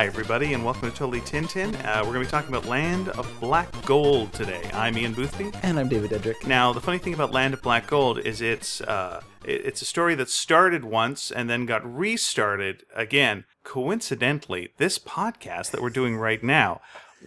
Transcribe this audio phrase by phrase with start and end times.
[0.00, 1.74] Hi, everybody, and welcome to Totally Tintin.
[1.84, 4.62] Uh, we're going to be talking about Land of Black Gold today.
[4.72, 5.50] I'm Ian Boothby.
[5.62, 6.46] And I'm David Dedrick.
[6.46, 10.14] Now, the funny thing about Land of Black Gold is it's uh, it's a story
[10.14, 13.44] that started once and then got restarted again.
[13.62, 16.80] Coincidentally, this podcast that we're doing right now,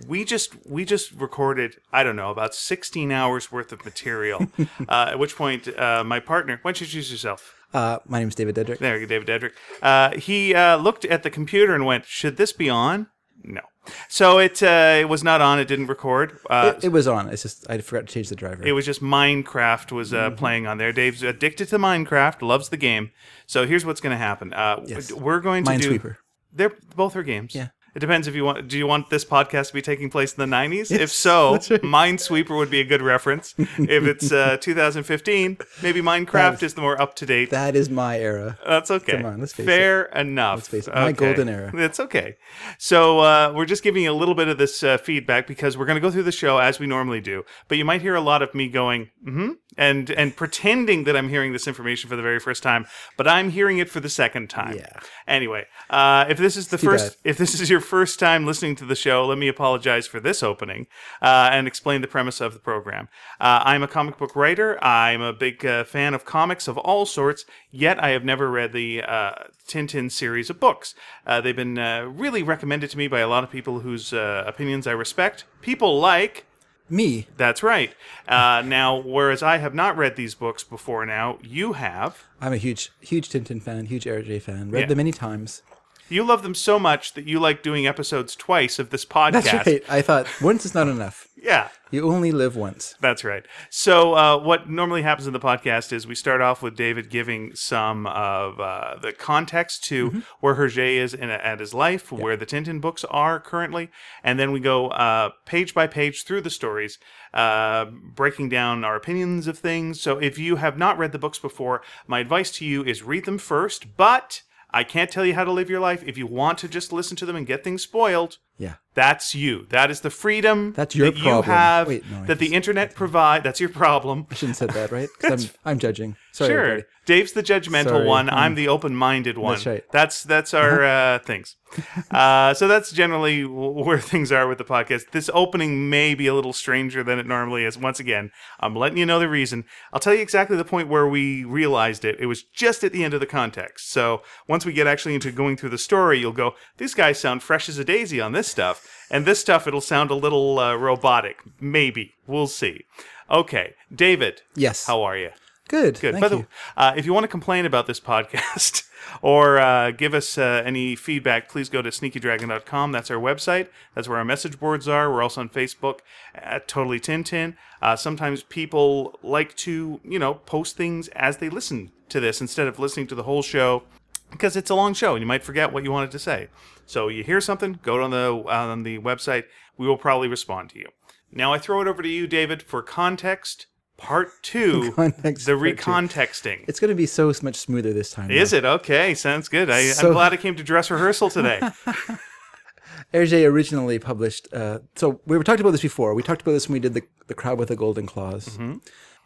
[0.07, 4.47] we just we just recorded I don't know about 16 hours worth of material.
[4.89, 7.53] uh, at which point, uh, my partner, why don't you introduce yourself?
[7.73, 8.77] Uh, my is David Dedrick.
[8.79, 9.53] There you go, David Dedrick.
[9.81, 13.07] Uh, he uh, looked at the computer and went, "Should this be on?"
[13.43, 13.61] No.
[14.07, 15.59] So it uh, it was not on.
[15.59, 16.37] It didn't record.
[16.49, 17.29] Uh, It was on.
[17.29, 18.63] It's just I forgot to change the driver.
[18.65, 20.35] it was just Minecraft was uh, Mm-hmm.
[20.37, 20.93] playing on there.
[20.93, 23.11] Dave's addicted to Minecraft, loves the game.
[23.45, 24.53] So here's what's going to happen.
[24.53, 25.11] Uh, Yes.
[25.11, 25.99] We're going to do.
[25.99, 26.15] Minesweeper.
[26.53, 27.53] They're both are games.
[27.55, 27.69] Yeah.
[27.95, 28.67] It depends if you want.
[28.67, 30.91] Do you want this podcast to be taking place in the 90s?
[30.91, 31.61] if so, right.
[31.83, 33.53] Minesweeper would be a good reference.
[33.57, 37.51] if it's uh, 2015, maybe Minecraft is the more up to date.
[37.51, 38.57] That is my era.
[38.67, 39.17] That's okay.
[39.17, 40.57] Come on, let's face Fair enough.
[40.57, 40.93] Let's face it.
[40.95, 41.71] My golden era.
[41.75, 42.37] It's okay.
[42.79, 45.85] So uh, we're just giving you a little bit of this uh, feedback because we're
[45.85, 47.43] going to go through the show as we normally do.
[47.67, 51.29] But you might hear a lot of me going, mm-hmm, and and pretending that I'm
[51.29, 52.85] hearing this information for the very first time,
[53.17, 54.77] but I'm hearing it for the second time.
[54.77, 54.99] Yeah.
[55.27, 57.29] Anyway, uh, if this is the too first, bad.
[57.29, 60.41] if this is your first time listening to the show, let me apologize for this
[60.41, 60.87] opening
[61.21, 63.07] uh, and explain the premise of the program.
[63.39, 64.83] Uh, I'm a comic book writer.
[64.83, 68.73] I'm a big uh, fan of comics of all sorts, yet I have never read
[68.73, 69.33] the uh,
[69.67, 70.95] Tintin series of books.
[71.27, 74.43] Uh, they've been uh, really recommended to me by a lot of people whose uh,
[74.47, 75.43] opinions I respect.
[75.61, 76.45] People like.
[76.89, 77.27] Me.
[77.37, 77.95] That's right.
[78.27, 82.25] Uh, now, whereas I have not read these books before now, you have.
[82.41, 84.69] I'm a huge, huge Tintin fan, huge Hergé fan.
[84.69, 84.85] Read Yeah.
[84.87, 85.61] them many times.
[86.09, 89.43] You love them so much that you like doing episodes twice of this podcast.
[89.43, 89.83] That's right.
[89.89, 91.27] I thought once is not enough.
[91.43, 91.69] Yeah.
[91.91, 92.95] You only live once.
[93.01, 93.45] That's right.
[93.69, 97.53] So, uh, what normally happens in the podcast is we start off with David giving
[97.53, 102.45] some of uh, the context to where Hergé is in at his life, where the
[102.45, 103.91] Tintin books are currently,
[104.23, 106.97] and then we go uh, page by page through the stories,
[107.33, 110.01] uh, breaking down our opinions of things.
[110.01, 113.25] So, if you have not read the books before, my advice to you is read
[113.25, 114.41] them first, but.
[114.73, 116.03] I can't tell you how to live your life.
[116.05, 118.75] If you want to just listen to them and get things spoiled, Yeah.
[118.93, 119.65] that's you.
[119.69, 121.45] That is the freedom That's your that you problem.
[121.45, 123.43] have Wait, no, that the internet provide.
[123.43, 124.27] That's your problem.
[124.29, 125.09] I shouldn't have said that, right?
[125.19, 126.15] Because I'm, I'm judging.
[126.31, 126.59] Sorry, Sure.
[126.59, 126.87] everybody.
[127.05, 128.05] Dave's the judgmental Sorry.
[128.07, 128.27] one.
[128.27, 128.33] Mm.
[128.33, 129.53] I'm the open-minded one.
[129.55, 129.83] That's right.
[129.91, 131.55] That's that's our uh, things.
[132.11, 135.09] Uh, so that's generally where things are with the podcast.
[135.11, 137.75] This opening may be a little stranger than it normally is.
[137.79, 139.65] Once again, I'm letting you know the reason.
[139.91, 142.17] I'll tell you exactly the point where we realized it.
[142.19, 143.89] It was just at the end of the context.
[143.91, 147.41] So once we get actually into going through the story, you'll go, "These guys sound
[147.41, 150.75] fresh as a daisy on this stuff," and this stuff it'll sound a little uh,
[150.75, 151.39] robotic.
[151.59, 152.85] Maybe we'll see.
[153.29, 154.41] Okay, David.
[154.55, 154.85] Yes.
[154.85, 155.29] How are you?
[155.69, 155.99] Good.
[155.99, 156.13] Good.
[156.13, 156.29] Thank By you.
[156.29, 158.87] the way, uh, if you want to complain about this podcast
[159.21, 162.91] or uh, give us uh, any feedback, please go to sneakydragon.com.
[162.91, 163.69] That's our website.
[163.95, 165.11] That's where our message boards are.
[165.11, 165.99] We're also on Facebook
[166.35, 167.55] at Totally Tintin.
[167.81, 172.67] Uh, sometimes people like to, you know, post things as they listen to this instead
[172.67, 173.83] of listening to the whole show
[174.31, 176.49] because it's a long show and you might forget what you wanted to say.
[176.85, 179.45] So you hear something, go on the on the website.
[179.77, 180.87] We will probably respond to you.
[181.31, 183.65] Now I throw it over to you, David, for context
[183.97, 185.75] part two, Context the part two.
[185.75, 186.65] recontexting.
[186.67, 188.29] It's going to be so much smoother this time.
[188.31, 189.13] Is it okay?
[189.15, 189.69] Sounds good.
[189.69, 191.59] I, I'm So- glad I came to dress rehearsal today.
[193.13, 194.47] Hergé originally published.
[194.53, 196.13] Uh, so we were talked about this before.
[196.13, 198.49] We talked about this when we did the the crab with the golden claws.
[198.49, 198.77] Mm-hmm.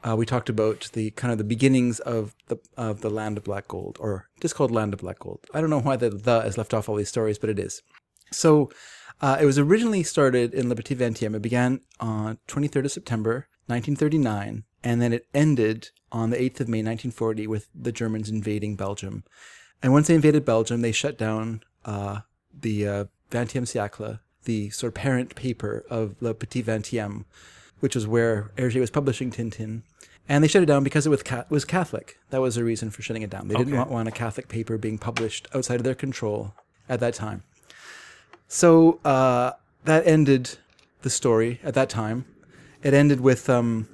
[0.07, 3.43] Uh, we talked about the kind of the beginnings of the of the land of
[3.43, 5.45] black gold, or just called land of black gold.
[5.53, 7.81] I don't know why the the is left off all these stories, but it is.
[8.31, 8.69] So
[9.21, 11.35] uh, it was originally started in Le Petit Vingtième.
[11.35, 16.69] It began on 23rd of September 1939, and then it ended on the 8th of
[16.69, 19.25] May 1940 with the Germans invading Belgium.
[19.83, 22.19] And once they invaded Belgium, they shut down uh,
[22.53, 27.25] the uh, Vingtième siècle, the sort of parent paper of Le Petit Vingtième,
[27.79, 29.81] which was where Hergé was publishing Tintin.
[30.29, 32.19] And they shut it down because it was, was Catholic.
[32.31, 33.47] That was the reason for shutting it down.
[33.47, 36.53] They didn't want, want a Catholic paper being published outside of their control
[36.89, 37.43] at that time.
[38.49, 39.53] So uh,
[39.85, 40.57] that ended
[41.01, 42.25] the story at that time.
[42.83, 43.87] It ended with um,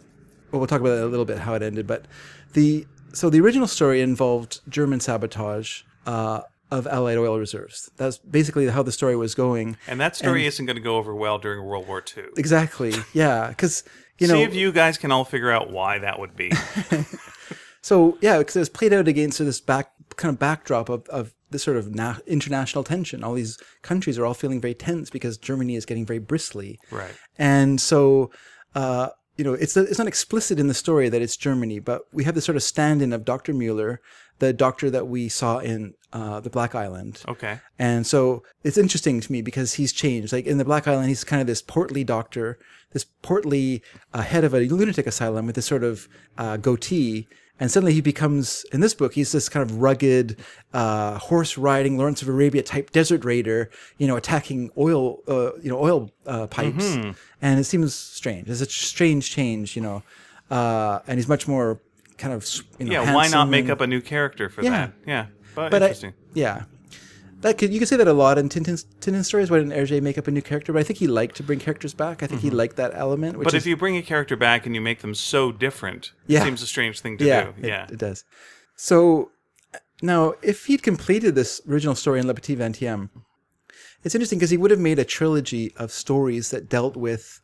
[0.52, 2.06] well, we'll talk about that a little bit how it ended, but
[2.54, 6.42] the so the original story involved German sabotage uh,
[6.74, 7.92] of Allied oil reserves.
[7.98, 9.78] That's basically how the story was going.
[9.88, 12.24] And that story isn't going to go over well during World War II.
[12.36, 13.84] Exactly, yeah, because
[14.18, 16.52] you know, See if you guys can all figure out why that would be.
[17.82, 21.34] so yeah, because it was played out against this back kind of backdrop of of
[21.52, 23.24] this sort of na- international tension.
[23.24, 26.80] All these countries are all feeling very tense because Germany is getting very bristly.
[26.90, 27.14] right.
[27.38, 28.32] And so
[28.74, 32.24] uh, you know, it's it's not explicit in the story that it's Germany, but we
[32.24, 34.00] have this sort of stand-in of Doctor Mueller,
[34.40, 37.22] the doctor that we saw in uh, the Black Island.
[37.28, 37.60] Okay.
[37.80, 40.34] And so it's interesting to me because he's changed.
[40.34, 42.60] Like in the Black Island, he's kind of this portly doctor,
[42.92, 43.82] this portly
[44.14, 46.08] uh, head of a lunatic asylum with this sort of
[46.38, 47.28] uh, goatee.
[47.60, 50.38] And suddenly he becomes, in this book, he's this kind of rugged,
[50.74, 55.70] uh, horse riding Lawrence of Arabia type desert raider, you know, attacking oil, uh, you
[55.70, 56.96] know, oil uh, pipes.
[57.42, 58.50] And it seems strange.
[58.50, 60.04] It's a strange change, you know.
[60.50, 61.80] Uh, and he's much more
[62.18, 62.48] kind of,
[62.80, 64.70] you know, Yeah, why not make and- up a new character for Yeah.
[64.72, 64.94] that?
[65.06, 65.26] Yeah.
[65.56, 66.14] But, but I, interesting.
[66.34, 66.64] yeah,
[67.42, 69.52] that could you could say that a lot in Tintin Tintin stories.
[69.52, 70.74] Why didn't Hergé make up a new character?
[70.74, 72.24] But I think he liked to bring characters back.
[72.24, 73.38] I think he liked that element.
[73.38, 73.52] Which Mm-hmm.
[73.52, 76.42] but is, if you bring a character back and you make them so different, Yeah.
[76.42, 77.50] it seems a strange thing to yeah, do.
[77.62, 77.88] it, yeah.
[77.92, 78.24] it does.
[78.76, 79.30] So
[80.02, 83.10] now, if he'd completed this original story in Le Petit Vingtième,
[84.04, 87.42] it's interesting because he would have made a trilogy of stories that dealt with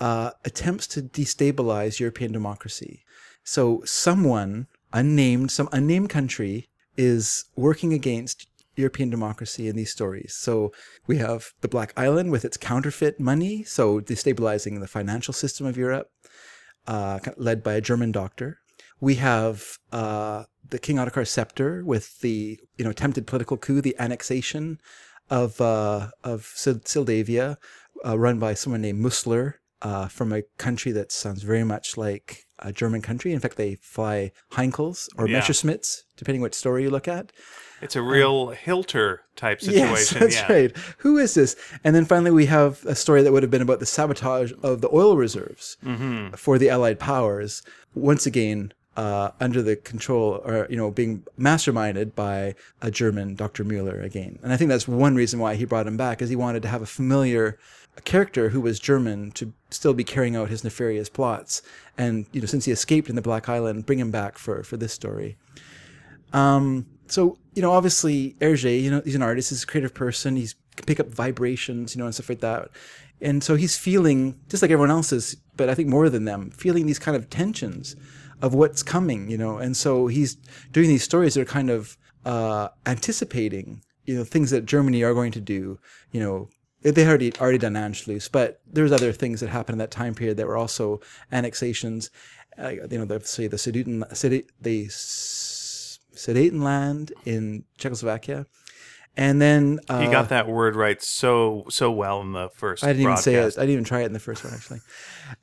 [0.00, 3.02] uh, attempts to destabilize European democracy.
[3.48, 6.68] So someone unnamed, some unnamed country
[6.98, 8.46] is working against
[8.76, 10.34] European democracy in these stories.
[10.34, 10.70] So
[11.06, 15.78] we have the Black Island with its counterfeit money, so destabilizing the financial system of
[15.78, 16.10] Europe,
[16.86, 18.58] uh, led by a German doctor.
[19.00, 23.96] We have uh, the King Ottokar scepter with the you know attempted political coup, the
[23.98, 24.78] annexation
[25.30, 27.56] of uh, of Sil- Syldavia,
[28.04, 32.44] uh, run by someone named Müsstler uh, from a country that sounds very much like
[32.60, 33.32] a German country.
[33.32, 35.40] In fact, they fly Heinkels or Yeah.
[35.40, 37.32] Messerschmitts, depending which story you look at.
[37.80, 39.88] It's a real Hilter type situation.
[39.88, 40.52] Yes, that's yeah.
[40.52, 40.76] right.
[40.98, 41.54] Who is this?
[41.84, 44.80] And then finally, we have a story that would have been about the sabotage of
[44.80, 46.34] the oil reserves Mm-hmm.
[46.34, 47.62] for the Allied powers.
[47.94, 53.62] Once again, uh, under the control or you know being masterminded by a German Dr.
[53.62, 54.40] Mueller again.
[54.42, 56.68] And I think that's one reason why he brought him back, is he wanted to
[56.68, 57.58] have a familiar
[58.04, 61.62] character who was German to still be carrying out his nefarious plots.
[61.96, 64.76] And you know, since he escaped in the Black Island, bring him back for for
[64.76, 65.36] this story.
[66.32, 70.36] Um, so you know, obviously Hergé, you know, he's an artist, he's a creative person.
[70.36, 72.70] He's can pick up vibrations, you know, and stuff like that.
[73.20, 76.50] And so he's feeling just like everyone else is, but I think more than them,
[76.50, 77.96] feeling these kind of tensions
[78.40, 79.58] of what's coming, you know.
[79.58, 80.36] And so he's
[80.70, 85.14] doing these stories that are kind of uh, anticipating, you know, things that Germany are
[85.14, 85.78] going to do,
[86.12, 86.48] you know.
[86.94, 90.14] They had already already done Anschluss, but there's other things that happened in that time
[90.14, 91.00] period that were also
[91.32, 92.10] annexations.
[92.58, 94.86] Uh, you know, the, say the Sudeten, Sudeten, the
[96.16, 98.46] Sudetenland in Czechoslovakia,
[99.18, 102.84] and then uh, You got that word right so so well in the first.
[102.84, 103.58] I didn't even say it.
[103.58, 104.80] I didn't even try it in the first one actually.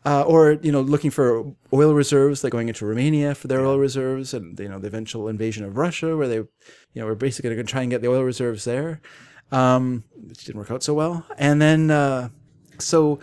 [0.05, 3.77] Uh, or you know, looking for oil reserves, like going into Romania for their oil
[3.77, 6.47] reserves, and you know the eventual invasion of Russia, where they, you
[6.95, 9.01] know, were basically going to try and get the oil reserves there,
[9.51, 11.25] um, which didn't work out so well.
[11.37, 12.29] And then, uh,
[12.79, 13.19] so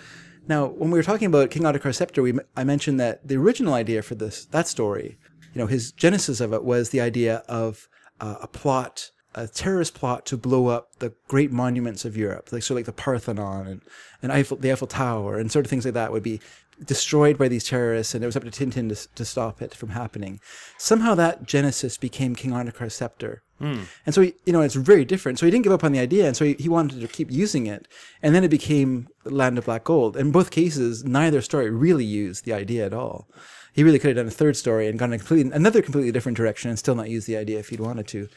[0.48, 3.74] now when we were talking about King Ottokar Scepter, we I mentioned that the original
[3.74, 5.18] idea for this that story,
[5.54, 7.88] you know, his genesis of it was the idea of
[8.20, 12.62] uh, a plot a terrorist plot to blow up the great monuments of Europe, like
[12.62, 13.82] so like the Parthenon and,
[14.22, 16.40] and Eiffel, the Eiffel Tower and sort of things like that would be
[16.84, 19.90] destroyed by these terrorists, and it was up to Tintin to, to stop it from
[19.90, 20.40] happening.
[20.78, 23.42] Somehow that genesis became King Ottokar's scepter.
[23.62, 23.86] Mm.
[24.04, 25.38] And so, he, you know, it's very different.
[25.38, 27.30] So he didn't give up on the idea, and so he, he wanted to keep
[27.30, 27.86] using it.
[28.22, 30.16] And then it became Land of Black Gold.
[30.16, 33.28] In both cases, neither story really used the idea at all.
[33.72, 36.36] He really could have done a third story and gone in completely, another completely different
[36.36, 38.28] direction and still not used the idea if he'd wanted to.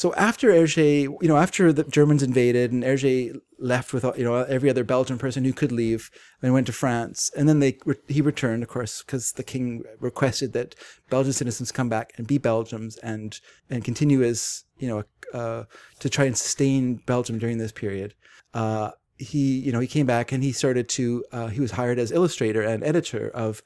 [0.00, 4.36] So after Hergé, you know, after the Germans invaded and Hergé left with, you know,
[4.36, 7.78] every other Belgian person who could leave and went to France, and then they
[8.08, 10.74] he returned, of course, because the king requested that
[11.10, 15.04] Belgian citizens come back and be Belgians and and continue as you know
[15.38, 15.64] uh,
[15.98, 18.14] to try and sustain Belgium during this period.
[18.54, 21.24] Uh, he, you know, he came back and he started to.
[21.30, 23.62] Uh, he was hired as illustrator and editor of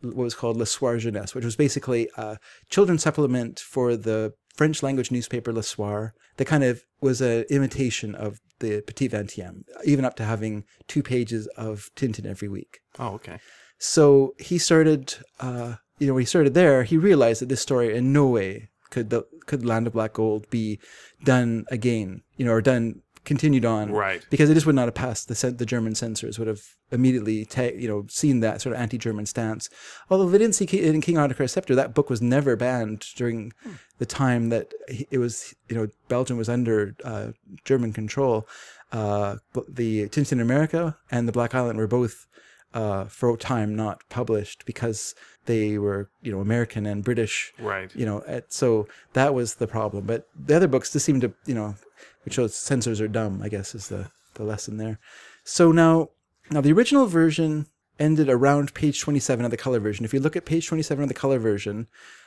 [0.00, 2.38] what was called Le Soir Jeunesse, which was basically a
[2.70, 8.14] children's supplement for the French language newspaper Le Soir that kind of was an imitation
[8.14, 12.80] of the Petit Vingtième, even up to having two pages of Tintin every week.
[12.98, 13.38] Oh, okay.
[13.78, 17.94] So he started, uh, you know, when he started there, he realized that this story
[17.94, 20.78] in no way could the could Land of Black Gold be
[21.24, 24.24] done again, you know, or done continued on, Right.
[24.30, 27.74] Because it just would not have passed the the German censors would have immediately, ta-
[27.74, 29.68] you know, seen that sort of anti-German stance.
[30.10, 33.52] Although they didn't see Ki- in King Ottokar's Scepter, that book was never banned during
[33.98, 34.72] the time that
[35.10, 37.32] it was, you know, Belgium was under uh,
[37.64, 38.46] German control.
[38.92, 39.36] Uh,
[39.68, 42.26] the Tintin in America and the Black Island were both
[42.74, 45.14] uh, for a time not published because
[45.46, 47.94] they were you know American and British Right.
[47.94, 51.32] you know at, so that was the problem but the other books just seemed to
[51.46, 51.76] you know
[52.24, 54.98] which shows censors are dumb I guess is the the lesson there
[55.44, 56.08] so now
[56.50, 57.66] now the original version
[57.98, 60.04] ended around page 27 of the color version.
[60.04, 61.86] If you look at page 27 of the color version,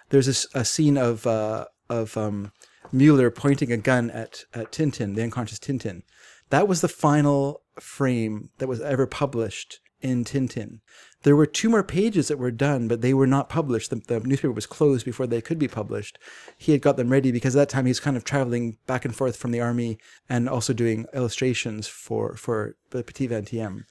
[0.10, 2.52] there's a scene of uh, of um,
[2.92, 6.04] Mueller pointing a gun at, at Tintin, the unconscious Tintin.
[6.50, 10.80] That was the final frame that was ever published in Tintin.
[11.24, 13.90] There were two more pages that were done, but they were not published.
[13.90, 16.20] The, the newspaper was closed before they could be published.
[16.58, 19.04] He had got them ready because at that time he was kind of traveling back
[19.04, 19.98] and forth from the army
[20.30, 23.86] and also doing illustrations for for the Petit Vingtième,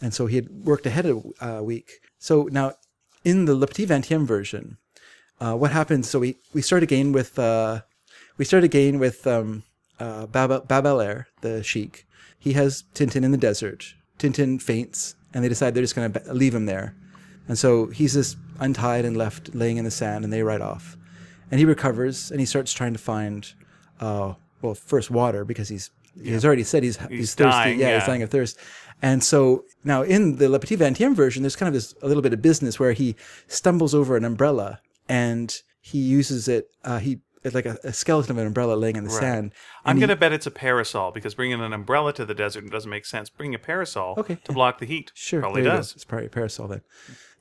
[0.00, 2.00] and so he had worked ahead a uh, week.
[2.18, 2.74] So now,
[3.24, 4.76] in the Le Petit Vingtième version,
[5.40, 6.08] uh, what happens?
[6.08, 7.80] So we we start again with uh,
[8.36, 9.64] we start again with um,
[9.98, 12.06] uh, Bab Babelair, the sheik.
[12.38, 13.94] He has Tintin in the desert.
[14.18, 16.94] Tintin faints, and they decide they're just going to leave him there.
[17.48, 20.96] And so he's just untied and left laying in the sand, and they ride off.
[21.50, 23.52] And he recovers, and he starts trying to find,
[24.00, 25.90] uh, well, first water because he's
[26.20, 27.50] he's already said he's he's, thirsty.
[27.50, 27.98] dying, yeah, yeah.
[27.98, 28.58] he's dying of thirst.
[29.02, 32.22] And so now in the Le Petit Vingtième version, there's kind of this a little
[32.22, 33.14] bit of business where he
[33.46, 36.70] stumbles over an umbrella and he uses it.
[36.82, 39.52] Uh, he it's like a, a skeleton of an umbrella laying in the sand.
[39.84, 42.90] I'm going to bet it's a parasol because bringing an umbrella to the desert doesn't
[42.90, 43.30] make sense.
[43.30, 45.12] Bring a parasol Okay, to block the heat.
[45.14, 45.70] Sure, Probably go.
[45.70, 45.94] does.
[45.94, 46.82] It's probably a parasol then.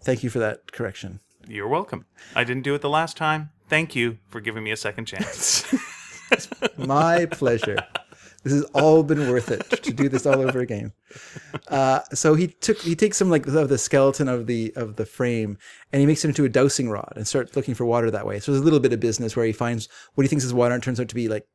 [0.01, 1.19] Thank you for that correction.
[1.47, 2.05] You're welcome.
[2.35, 3.49] I didn't do it the last time.
[3.67, 5.65] Thank you for giving me a second chance.
[6.77, 7.77] My pleasure.
[8.45, 10.93] This has all been worth it to do this all over again.
[11.67, 15.05] Uh, so he took he takes some like of the skeleton of the of the
[15.05, 15.57] frame
[15.91, 18.39] and he makes it into a dowsing rod and starts looking for water that way.
[18.39, 20.75] So there's a little bit of business where he finds what he thinks is water
[20.75, 21.47] and turns out to be like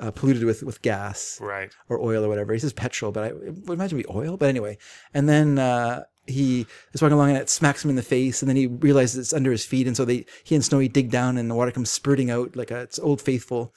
[0.00, 1.74] uh, polluted with with gas right.
[1.88, 2.52] or oil or whatever.
[2.52, 4.36] He says petrol, but I would imagine be oil.
[4.36, 4.78] But anyway,
[5.12, 8.48] and then uh, he is walking along and it smacks him in the face, and
[8.48, 11.38] then he realizes it's under his feet, and so they he and Snowy dig down,
[11.38, 13.74] and the water comes spurting out like a, it's Old Faithful.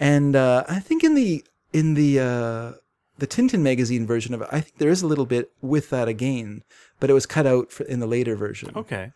[0.00, 2.72] And uh, I think in the in the uh,
[3.18, 6.08] the Tintin magazine version of it, I think there is a little bit with that
[6.08, 6.62] again,
[7.00, 8.70] but it was cut out for, in the later version.
[8.74, 9.12] Okay.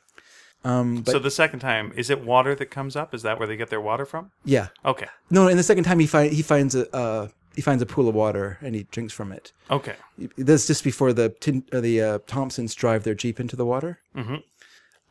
[0.64, 3.14] Um, but so the second time, is it water that comes up?
[3.14, 4.32] Is that where they get their water from?
[4.44, 5.06] yeah, Okay.
[5.30, 5.46] no.
[5.48, 8.14] And the second time he find he finds a uh, he finds a pool of
[8.14, 9.52] water and he drinks from it.
[9.70, 9.94] Okay.
[10.36, 14.00] That's just before the tin, uh, the uh, Thompsons drive their jeep into the water.
[14.16, 14.42] Mhm.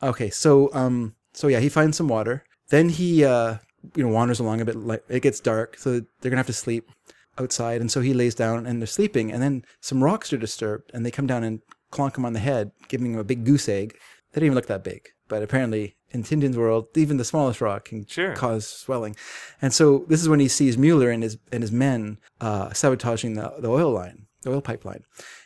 [0.02, 2.44] Okay, so um, so yeah, he finds some water.
[2.68, 3.56] Then he uh,
[3.96, 4.76] you know wanders along a bit.
[4.76, 6.88] Like it gets dark, so they're gonna have to sleep
[7.38, 9.32] outside, and so he lays down and they're sleeping.
[9.32, 11.60] And then some rocks are disturbed, and they come down and
[11.92, 13.94] clonk him on the head, giving him a big goose egg.
[14.32, 17.86] They didn't even look that big, but apparently in Tintin's world, even the smallest rock
[17.86, 18.34] can Sure.
[18.34, 19.16] cause swelling.
[19.60, 23.34] And so this is when he sees Mueller and his and his men uh, sabotaging
[23.34, 25.04] the, the oil line, the oil pipeline.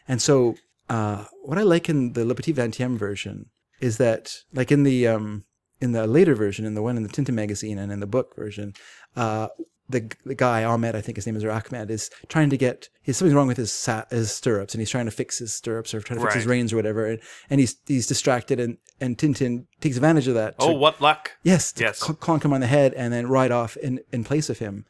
[0.08, 0.56] And so
[0.88, 3.46] uh, what I like in the Le Petit Vingtième version
[3.80, 5.44] is that, like in the um,
[5.80, 8.36] in the later version, in the one in the Tintin magazine and in the book
[8.36, 8.72] version,
[9.16, 9.48] uh,
[9.92, 12.88] the the guy Ahmed, I think his name is or Ahmed, is trying to get
[13.02, 15.94] he's something's wrong with his sa- his stirrups, and he's trying to fix his stirrups
[15.94, 17.20] or trying to fix his reins or whatever, and,
[17.50, 20.58] and he's he's distracted, and and Tintin takes advantage of that.
[20.58, 21.32] to- Oh, what luck.
[21.44, 22.00] Yes, to Yes.
[22.00, 24.84] cl- clonk him on the head and then ride off in, in place of him.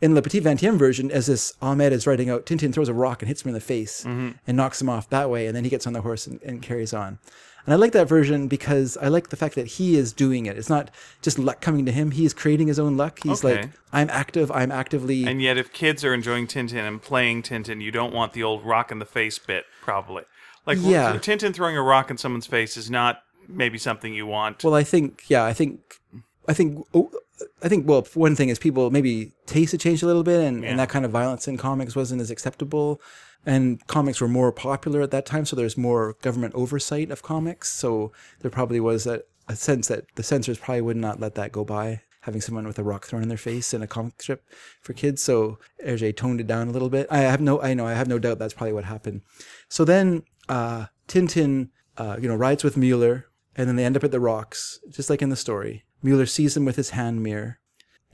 [0.00, 3.22] In Le Petit Vingtième version, as this Ahmed is riding out, Tintin throws a rock
[3.22, 4.32] and hits him in the face Mm-hmm.
[4.46, 6.60] and knocks him off that way, and then he gets on the horse and, and
[6.62, 7.18] carries on.
[7.66, 10.56] And I like that version because I like the fact that he is doing it.
[10.56, 13.18] It's not just luck coming to him; he is creating his own luck.
[13.22, 13.62] He's Okay.
[13.62, 14.52] like, "I'm active.
[14.52, 18.32] I'm actively." And yet, if kids are enjoying Tintin and playing Tintin, you don't want
[18.34, 20.22] the old rock in the face bit, probably.
[20.64, 21.12] Like, Yeah.
[21.18, 24.62] Tintin throwing a rock in someone's face is not maybe something you want.
[24.64, 25.80] Well, I think, yeah, I think,
[26.48, 27.10] I think, oh,
[27.62, 27.86] I think.
[27.88, 30.70] Well, one thing is people maybe taste had changed a little bit, and, Yeah.
[30.70, 33.00] and that kind of violence in comics wasn't as acceptable,
[33.46, 37.72] and comics were more popular at that time, so there's more government oversight of comics.
[37.72, 41.52] So there probably was a, a sense that the censors probably would not let that
[41.52, 42.02] go by.
[42.22, 44.42] Having someone with a rock thrown in their face in a comic strip
[44.82, 47.06] for kids, so Hergé toned it down a little bit.
[47.08, 49.20] I have no, I know, I have no doubt that's probably what happened.
[49.68, 54.02] So then, uh, Tintin, uh, you know, rides with Mueller, and then they end up
[54.02, 55.84] at the rocks, just like in the story.
[56.02, 57.60] Mueller sees him with his hand mirror.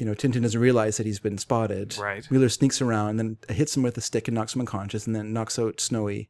[0.03, 1.97] You know, Tintin doesn't realize that he's been spotted.
[1.97, 2.29] Right.
[2.29, 5.15] Mueller sneaks around, and then hits him with a stick and knocks him unconscious, and
[5.15, 6.29] then knocks out Snowy.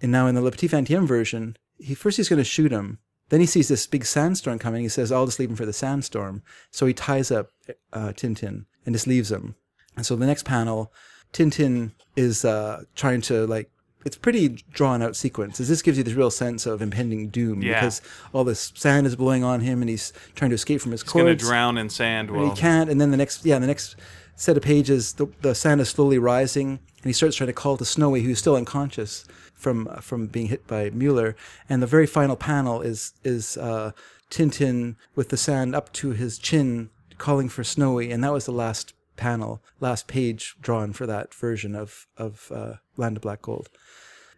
[0.00, 3.00] And now in the Le Petit Vingtième version, he first he's going to shoot him.
[3.30, 4.82] Then he sees this big sandstorm coming.
[4.82, 7.48] He says, "I'll just leave him for the sandstorm." So he ties up
[7.92, 9.56] uh, Tintin and just leaves him.
[9.96, 10.92] And so the next panel,
[11.32, 13.72] Tintin is uh, trying to like.
[14.04, 15.60] It's pretty drawn out sequence.
[15.60, 17.80] As this gives you this real sense of impending doom Yeah.
[17.80, 18.00] because
[18.32, 21.12] all this sand is blowing on him, and he's trying to escape from his He's
[21.12, 22.30] going to drown in sand.
[22.30, 22.88] Well, he can't.
[22.88, 23.96] And then the next, yeah, the next
[24.36, 26.68] set of pages, the, the sand is slowly rising,
[27.02, 30.66] and he starts trying to call to Snowy, who's still unconscious from from being hit
[30.66, 31.36] by Mueller.
[31.68, 33.92] And the very final panel is is uh,
[34.30, 36.88] Tintin with the sand up to his chin,
[37.18, 38.94] calling for Snowy, and that was the last
[39.28, 43.68] panel, last page drawn for that version of of uh, Land of Black Gold.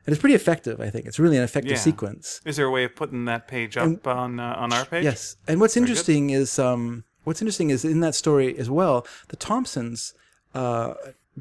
[0.04, 0.76] and it's pretty effective.
[0.86, 1.78] I think it's really an effective Yeah.
[1.90, 2.40] sequence.
[2.44, 5.04] Is there a way of putting that page up on uh, on our page?
[5.04, 9.06] Yes, and what's interesting is um, what's interesting is in that story as well.
[9.28, 10.14] The Thompsons,
[10.54, 10.94] uh,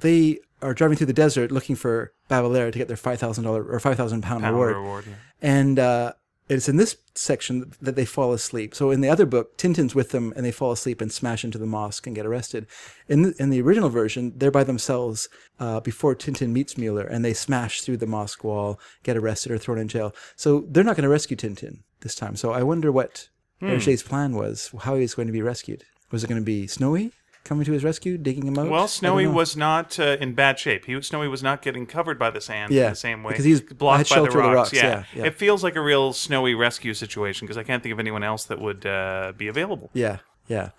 [0.05, 3.19] they are driving through the desert looking for Bab El Ehr to get their five
[3.23, 5.15] thousand dollar or five thousand pound Pound reward, reward, yeah.
[5.57, 6.13] and uh,
[6.49, 8.75] it's in this section that they fall asleep.
[8.75, 11.57] So in the other book, Tintin's with them, and they fall asleep and smash into
[11.57, 12.67] the mosque and get arrested.
[13.07, 15.29] In the, in the original version, they're by themselves
[15.59, 19.57] uh, before Tintin meets Mueller, and they smash through the mosque wall, get arrested or
[19.57, 20.13] thrown in jail.
[20.35, 22.35] So they're not going to rescue Tintin this time.
[22.35, 23.29] So I wonder what
[23.61, 23.69] Hmm.
[23.69, 25.83] Hergé's plan was, how he was going to be rescued.
[26.11, 27.11] Was it going to be Snowy
[27.43, 28.69] coming to his rescue, digging him out?
[28.69, 30.85] Well, Snowy was not uh, in bad shape.
[30.85, 33.45] He Snowy was not getting covered by the sand Yeah, in the same way because
[33.45, 34.55] he's- blocked by the of the rocks.
[34.55, 35.25] rocks, yeah, yeah.
[35.25, 38.45] it feels like a real Snowy rescue situation because I can't think of anyone else
[38.45, 39.89] that would uh, be available.
[39.93, 40.17] Yeah,
[40.47, 40.69] yeah.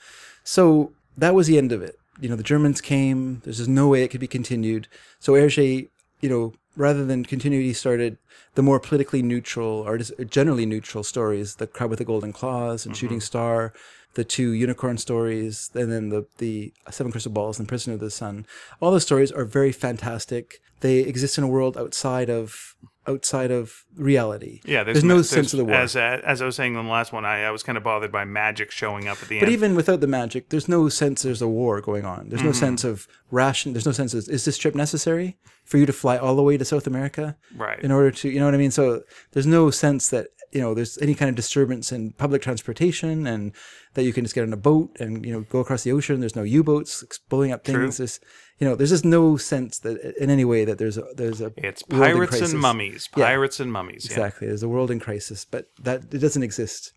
[0.45, 1.97] So that was the end of it.
[2.21, 3.40] You know, the Germans came.
[3.45, 4.87] There's just no way it could be continued.
[5.19, 5.88] So Hergé,
[6.21, 8.19] you know, rather than continue, he started
[8.54, 12.85] the more politically neutral or just generally neutral stories: the Crab with the Golden Claws
[12.87, 13.73] and Shooting Star,
[14.14, 18.11] the two unicorn stories, and then the the Seven Crystal Balls and Prisoner of the
[18.11, 18.47] Sun.
[18.81, 20.61] All those stories are very fantastic.
[20.81, 22.75] They exist in a world outside of
[23.09, 24.61] outside of reality.
[24.64, 25.76] Yeah, there's, no sense of the world.
[25.81, 28.12] As as I was saying in the last one, I, I was kind of bothered
[28.12, 29.47] by magic showing up at the But end.
[29.47, 32.28] But even without the magic, there's no sense there's a war going on.
[32.28, 32.49] There's Mm-hmm.
[32.49, 33.73] no sense of ration.
[33.73, 36.57] There's no sense of, is this trip necessary for you to fly all the way
[36.57, 37.81] to South America right.
[37.81, 38.71] in order to, you know what I mean?
[38.71, 39.02] So
[39.33, 43.52] there's no sense that, you know, there's any kind of disturbance in public transportation and
[43.94, 46.21] that you can just get on a boat and, you know, go across the ocean.
[46.21, 47.97] There's no U-boats blowing up things.
[47.97, 48.21] There's,
[48.59, 51.52] you know, there's just no sense that in any way that there's a, there's a
[51.56, 53.09] it's pirates and mummies.
[53.16, 53.25] Yeah.
[53.26, 54.04] Pirates and mummies.
[54.06, 54.12] Yeah.
[54.12, 54.47] Exactly.
[54.47, 56.92] There's a world in crisis, but that it doesn't exist.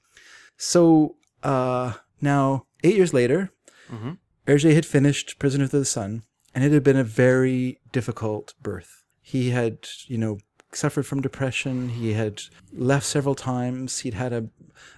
[0.57, 3.51] So uh, now, eight years later,
[3.91, 4.17] Mhm.
[4.47, 9.03] Hergé had finished Prisoner of the Sun, and it had been a very difficult birth.
[9.21, 10.37] He had, you know,
[10.75, 11.89] suffered from depression.
[11.89, 13.99] He had left several times.
[13.99, 14.49] He'd had a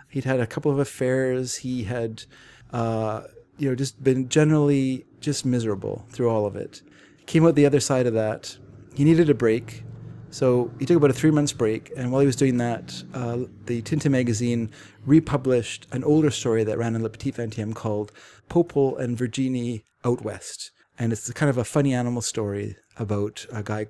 [0.09, 1.57] he'd had a couple of affairs.
[1.57, 2.23] He had,
[2.71, 3.23] uh,
[3.57, 6.81] you know, just been generally just miserable through all of it.
[7.25, 8.57] Came out the other side of that.
[8.93, 9.83] He needed a break.
[10.29, 13.45] So he took about a three months break, and while he was doing that, uh,
[13.65, 14.69] the Tintin magazine
[15.05, 18.11] republished an older story that ran in Le Petit Vingtième called
[18.49, 20.71] Popol and Virginie Out West.
[20.99, 23.87] And it's kind of a funny animal story about a guy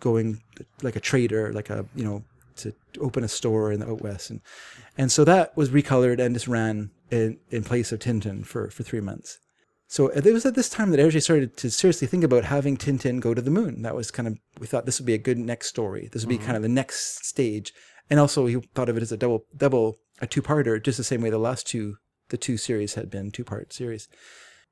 [0.00, 0.42] going
[0.82, 2.24] like a trader, like a, you know,
[2.56, 4.30] to open a store in the Out West.
[4.30, 4.40] And,
[4.98, 8.82] and so that was recolored and just ran in, in place of Tintin for, for
[8.82, 9.38] three months.
[9.86, 13.18] So it was at this time that Hergé started to seriously think about having Tintin
[13.18, 13.82] go to the moon.
[13.82, 16.08] That was kind of we thought this would be a good next story.
[16.12, 16.44] This would be mm-hmm.
[16.44, 17.72] kind of the next stage.
[18.08, 21.02] And also he thought of it as a double double a two parter, just the
[21.02, 21.96] same way the last two
[22.28, 24.06] the two series had been two part series.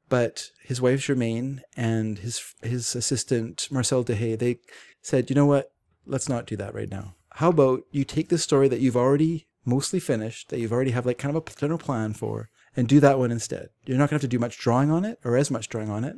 [0.08, 4.58] But his wife Germaine and his his assistant Marcel Dehaye, they
[5.02, 5.72] said, you know what?
[6.06, 7.14] Let's not do that right now.
[7.34, 11.06] How about you take this story that you've already mostly finished, that you've already have
[11.06, 13.68] like kind of a general plan for, and do that one instead.
[13.84, 15.90] You're not going to have to do much drawing on it or as much drawing
[15.90, 16.16] on it.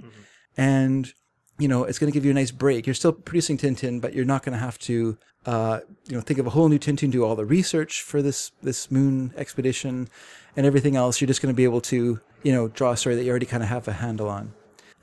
[0.57, 1.13] And,
[1.59, 2.87] you know, it's going to give you a nice break.
[2.87, 6.39] You're still producing Tintin, but you're not going to have to, uh, you know, think
[6.39, 10.09] of a whole new Tintin, do all the research for this, this moon expedition
[10.57, 11.21] and everything else.
[11.21, 13.47] You're just going to be able to, you know, draw a story that you already
[13.47, 14.53] kind of have a handle on.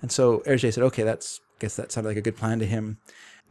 [0.02, 2.66] And so Hergé said, okay, that's, I guess that sounded like a good plan to
[2.66, 2.98] him.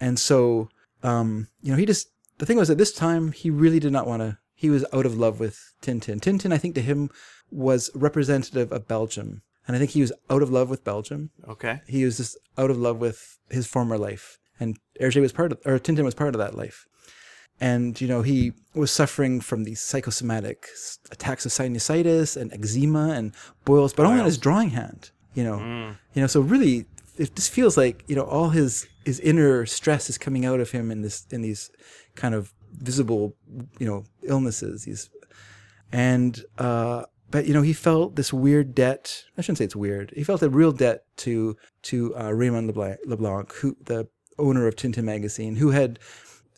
[0.00, 0.68] And so,
[1.02, 4.06] um, you know, he just, the thing was at this time, he really did not
[4.06, 6.20] want to, he was out of love with Tintin.
[6.20, 7.10] Tintin, I think to him
[7.50, 9.42] was representative of Belgium.
[9.66, 11.30] And I think he was out of love with Belgium.
[11.48, 11.80] Okay.
[11.88, 14.38] He was just out of love with his former life.
[14.60, 16.86] And Hergé was part of, or Tintin was part of that life.
[17.60, 20.68] And, you know, he was suffering from these psychosomatic
[21.10, 23.32] attacks of sinusitis and eczema and
[23.64, 25.58] boils, but only on his drawing hand, you know.
[26.14, 30.10] You know, so really, it just feels like, you know, all his, his inner stress
[30.10, 31.70] is coming out of him in this, in these
[32.14, 33.34] kind of visible,
[33.78, 35.08] you know, illnesses, these
[35.92, 39.24] and uh, but you know he felt this weird debt.
[39.36, 40.12] I shouldn't say it's weird.
[40.14, 44.76] He felt a real debt to to uh, Raymond Leblanc, Leblanc, who the owner of
[44.76, 45.98] Tintin magazine, who had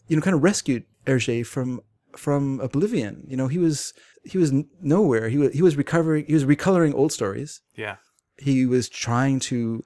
[0.09, 1.81] you know kind of rescued Hergé from
[2.16, 3.25] from oblivion.
[3.29, 3.94] You know he was
[4.25, 5.29] he was nowhere.
[5.29, 6.27] He was he was recovering.
[6.27, 7.61] He was recoloring old stories.
[7.75, 7.97] Yeah.
[8.37, 9.85] He was trying to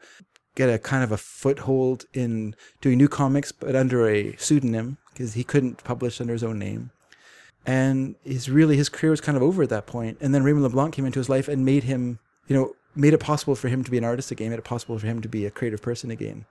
[0.55, 5.35] get a kind of a foothold in doing new comics, but under a pseudonym because
[5.35, 6.91] he couldn't publish under his own name
[7.67, 10.19] and his really his career was kind of over at that point.
[10.21, 13.19] And then Raymond LeBlanc came into his life and made him, you know, made it
[13.19, 15.47] possible for him to be an artist again, made it possible for him to be
[15.47, 16.45] a creative person again.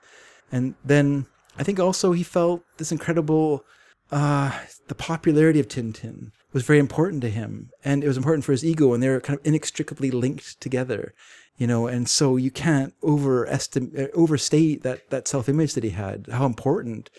[0.51, 1.25] And then
[1.57, 3.65] I think also he felt this incredible,
[4.11, 4.51] uh,
[4.87, 8.65] the popularity of Tintin was very important to him, and it was important for his
[8.65, 11.13] ego, and they're kind of inextricably linked together.
[11.57, 16.27] you know, and so you can't overestimate, overstate that that self image that he had,
[16.31, 17.09] how important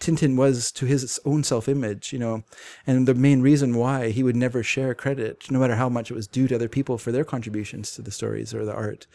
[0.00, 2.42] Tintin was to his own self image, you know,
[2.86, 6.14] and the main reason why he would never share credit, no matter how much it
[6.14, 9.06] was due to other people for their contributions to the stories or the art.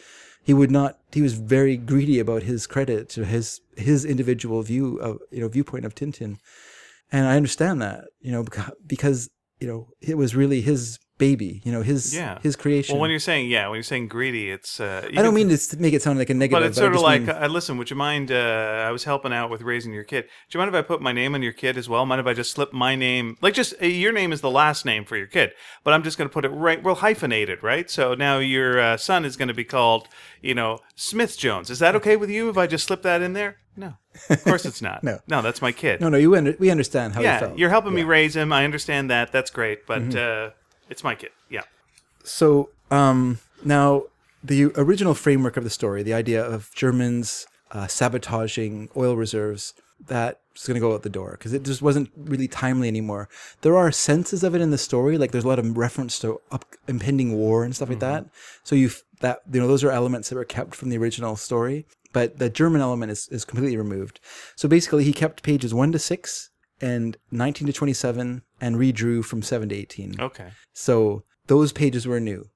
[0.48, 0.98] He would not.
[1.12, 5.50] He was very greedy about his credit to his his individual view of you know
[5.50, 6.38] viewpoint of Tintin,
[7.12, 8.46] and I understand that you know
[8.88, 9.30] because
[9.60, 12.40] you know it was really his baby, you know, his Yeah.
[12.44, 12.94] his creation.
[12.94, 15.78] Well, when you're saying yeah, when you're saying greedy, it's uh, I don't mean to
[15.80, 17.90] make it sound like a negative, But it's sort of like, mean- uh, listen, would
[17.90, 18.32] you mind?
[18.32, 20.24] Uh, I was helping out with raising your kid.
[20.24, 22.06] Do you mind if I put my name on your kid as well?
[22.06, 23.38] Mind if I just slip my name?
[23.42, 25.52] Like, just uh, your name is the last name for your kid,
[25.84, 26.82] but I'm just going to put it right.
[26.84, 27.90] Well, hyphenated, right?
[27.90, 30.08] So now your uh, son is going to be called,
[30.42, 31.70] you know, Smith Jones.
[31.70, 33.58] Is that okay with you if I just slip that in there?
[33.80, 33.94] No,
[34.32, 35.04] of course it's not.
[35.04, 35.20] No.
[35.28, 36.02] no, that's my kid.
[36.02, 37.58] no, no, you under, we understand how you yeah, felt.
[37.60, 38.52] you're helping me raise him.
[38.52, 39.32] I understand that.
[39.32, 40.57] That's great, but Mm-hmm.
[40.90, 41.32] It's my kid.
[41.50, 41.64] Yeah.
[42.24, 44.04] So um, now
[44.44, 49.74] the original framework of the story, the idea of Germans uh, sabotaging oil reserves,
[50.06, 53.28] that's going to go out the door because it just wasn't really timely anymore.
[53.62, 56.40] There are senses of it in the story, like there's a lot of reference to
[56.52, 58.26] up, impending war and stuff like that.
[58.64, 61.88] So you that you know those are elements that were kept from the original story,
[62.14, 64.20] but the German element is is completely removed.
[64.56, 69.42] So basically, he kept pages one to six and 19 to 27 and redrew from
[69.42, 70.20] 7 to 18.
[70.20, 70.50] Okay.
[70.74, 72.50] So those pages were new.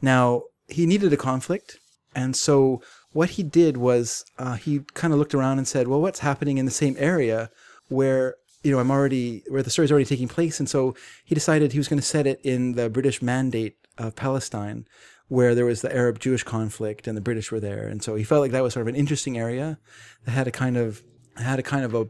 [0.00, 1.78] Now he needed a conflict,
[2.14, 6.00] and so what he did was uh, he kind of looked around and said, "Well,
[6.00, 7.50] what's happening in the same area
[7.88, 10.94] where you know I'm already where the story's already taking place?" And so
[11.24, 14.86] he decided he was going to set it in the British Mandate of Palestine,
[15.28, 18.40] where there was the Arab-Jewish conflict, and the British were there, and so he felt
[18.40, 19.78] like that was sort of an interesting area
[20.24, 21.02] that had a kind of
[21.36, 22.08] had a kind of a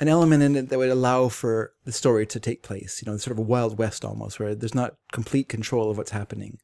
[0.00, 3.16] an element in it that would allow for the story to take place, you know,
[3.16, 6.58] sort of a Wild West almost, where there's not complete control of what's happening.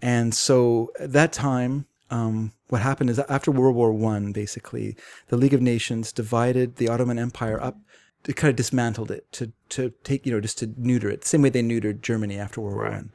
[0.00, 4.96] And so at that time, um, what happened is that after World War One, basically,
[5.28, 7.78] the League of Nations divided the Ottoman Empire up,
[8.26, 11.28] it kind of dismantled it to to take, you know, just to neuter it, the
[11.28, 12.92] same way they neutered Germany after World War Right.
[12.92, 13.10] One.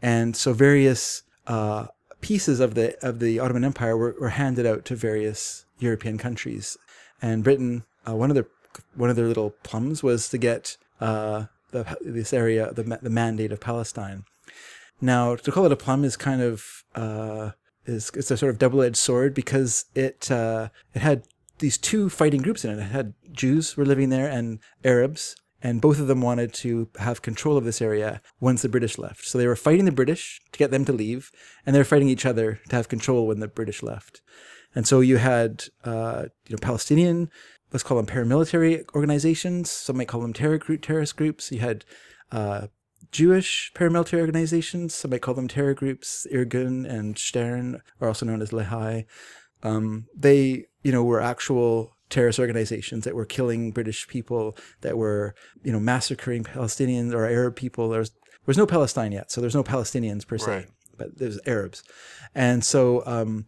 [0.00, 1.88] And so various uh,
[2.20, 6.76] pieces of the of the Ottoman Empire were, were handed out to various European countries,
[7.20, 7.84] and Britain.
[8.04, 8.48] Uh, one of their
[8.94, 13.52] one of their little plums was to get uh, the, this area, the, the mandate
[13.52, 14.24] of Palestine.
[15.00, 17.50] Now, to call it a plum is kind of uh,
[17.86, 21.24] is it's a sort of double edged sword because it uh, it had
[21.58, 22.78] these two fighting groups in it.
[22.78, 27.22] It had Jews were living there and Arabs, and both of them wanted to have
[27.22, 29.26] control of this area once the British left.
[29.26, 31.30] So they were fighting the British to get them to leave,
[31.66, 34.22] and they were fighting each other to have control when the British left.
[34.74, 37.30] And so you had uh, you know Palestinian,
[37.72, 39.70] let's call them paramilitary organizations.
[39.70, 41.50] Some might call them terror group, terrorist groups.
[41.50, 41.84] You had
[42.30, 42.66] uh,
[43.10, 44.94] Jewish paramilitary organizations.
[44.94, 46.26] Some might call them terror groups.
[46.32, 49.06] Irgun and Stern are also known as Lehi.
[49.62, 55.34] Um, they, you know, were actual terrorist organizations that were killing British people, that were,
[55.62, 57.88] you know, massacring Palestinians or Arab people.
[57.88, 60.68] There's there was no Palestine yet, so there's no Palestinians per se, Right.
[60.98, 61.84] but there's Arabs,
[62.34, 63.46] and so um,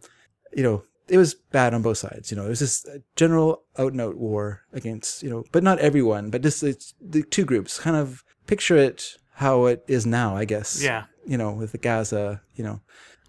[0.53, 2.31] you know, it was bad on both sides.
[2.31, 5.79] You know, it was this general out and out war against, you know, but not
[5.79, 7.79] everyone, but just it's the two groups.
[7.79, 10.81] Kind of picture it how it is now, I guess.
[10.81, 11.05] Yeah.
[11.25, 12.81] You know, with the Gaza, you know,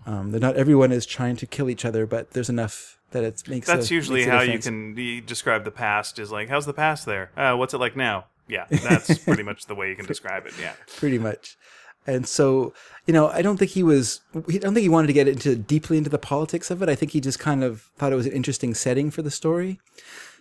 [0.06, 3.42] um, that not everyone is trying to kill each other, but there's enough that it
[3.48, 3.66] makes.
[3.66, 6.18] That's a, usually makes how you can you describe the past.
[6.18, 7.32] Is like, how's the past there?
[7.36, 8.26] Uh, what's it like now?
[8.48, 10.54] Yeah, that's pretty much the way you can describe it.
[10.60, 10.74] Yeah.
[10.96, 11.56] pretty much.
[12.06, 12.72] And so,
[13.06, 14.20] you know, I don't think he was.
[14.34, 16.88] I don't think he wanted to get into deeply into the politics of it.
[16.88, 19.80] I think he just kind of thought it was an interesting setting for the story.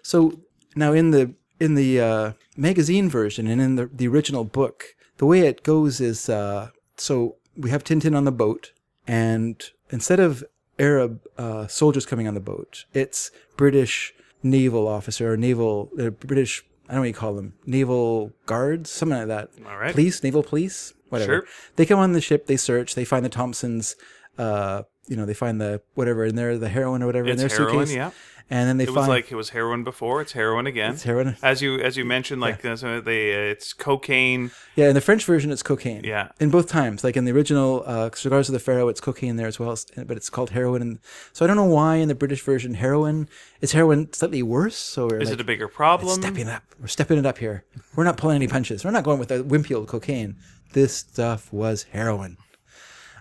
[0.03, 0.39] So
[0.75, 5.25] now in the in the uh, magazine version and in the the original book, the
[5.25, 8.71] way it goes is uh, so we have Tintin on the boat,
[9.07, 10.43] and instead of
[10.77, 16.63] Arab uh, soldiers coming on the boat, it's British naval officer or naval uh, British.
[16.87, 19.49] I don't know what you call them, naval guards, something like that.
[19.67, 19.93] All right.
[19.93, 21.33] Police, naval police, whatever.
[21.41, 21.47] Sure.
[21.75, 23.95] They come on the ship, they search, they find the Thompsons,
[24.37, 27.47] uh, you know, they find the whatever in there, the heroin or whatever It's in
[27.47, 27.85] their heroin.
[27.87, 27.95] suitcase.
[27.95, 28.11] Yeah.
[28.47, 30.21] And then they It find was like it was heroin before.
[30.21, 30.93] It's heroin again.
[30.93, 31.35] it's heroin.
[31.41, 34.51] As you as you mentioned, like uh, they uh, it's cocaine.
[34.75, 36.03] Yeah, in the French version, it's cocaine.
[36.03, 36.29] Yeah.
[36.39, 39.47] In both times, like in the original uh, Cigars of the Pharaoh, it's cocaine there
[39.47, 40.83] as well, but it's called heroin.
[40.83, 40.99] And
[41.33, 43.27] so I don't know why in the British version, heroin
[43.61, 44.75] is heroin slightly worse.
[44.77, 46.21] So we're Is like, it a bigger problem?
[46.21, 46.61] stepping up.
[46.79, 47.63] We're stepping it up here.
[47.95, 48.85] We're not pulling any punches.
[48.85, 50.35] We're not going with the wimpy old cocaine.
[50.73, 52.37] This stuff was heroin.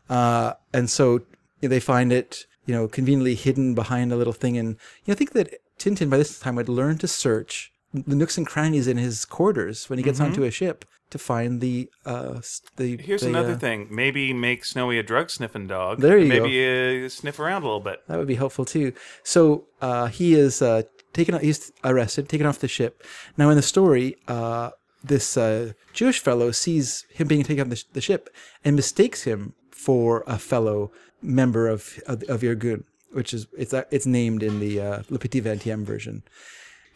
[0.08, 1.20] Uh, and so
[1.60, 4.58] they find it, you know, conveniently hidden behind a little thing.
[4.58, 4.70] And
[5.04, 8.36] you know, I think that Tintin by this time had learned to search the nooks
[8.36, 12.40] and crannies in his quarters when he gets onto a ship to find the uh
[12.76, 12.96] the.
[12.96, 13.86] Here's the, another uh, thing.
[13.90, 16.00] Maybe make Snowy a drug sniffing dog.
[16.00, 18.00] There you Maybe uh, sniff around a little bit.
[18.08, 18.92] That would be helpful too.
[19.22, 21.38] So uh, he is uh, taken.
[21.38, 23.04] He's arrested, taken off the ship.
[23.36, 24.70] Now in the story, uh,
[25.04, 28.30] this uh, Jewish fellow sees him being taken off the, sh- the ship
[28.64, 30.90] and mistakes him for a fellow
[31.22, 35.18] member of of, of Irgun, which is it's uh, it's named in the uh, Le
[35.18, 36.22] Petit Vingtième version.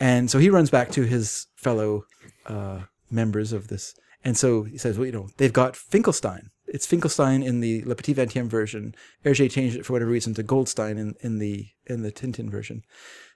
[0.00, 2.04] And so he runs back to his fellow
[2.46, 3.94] uh, members of this.
[4.24, 6.50] And so he says, well, you know, they've got Finkelstein.
[6.66, 8.94] It's Finkelstein in the Le Petit Vingtième version.
[9.24, 12.82] Hergé changed it for whatever reason to Goldstein in, in the in the Tintin version.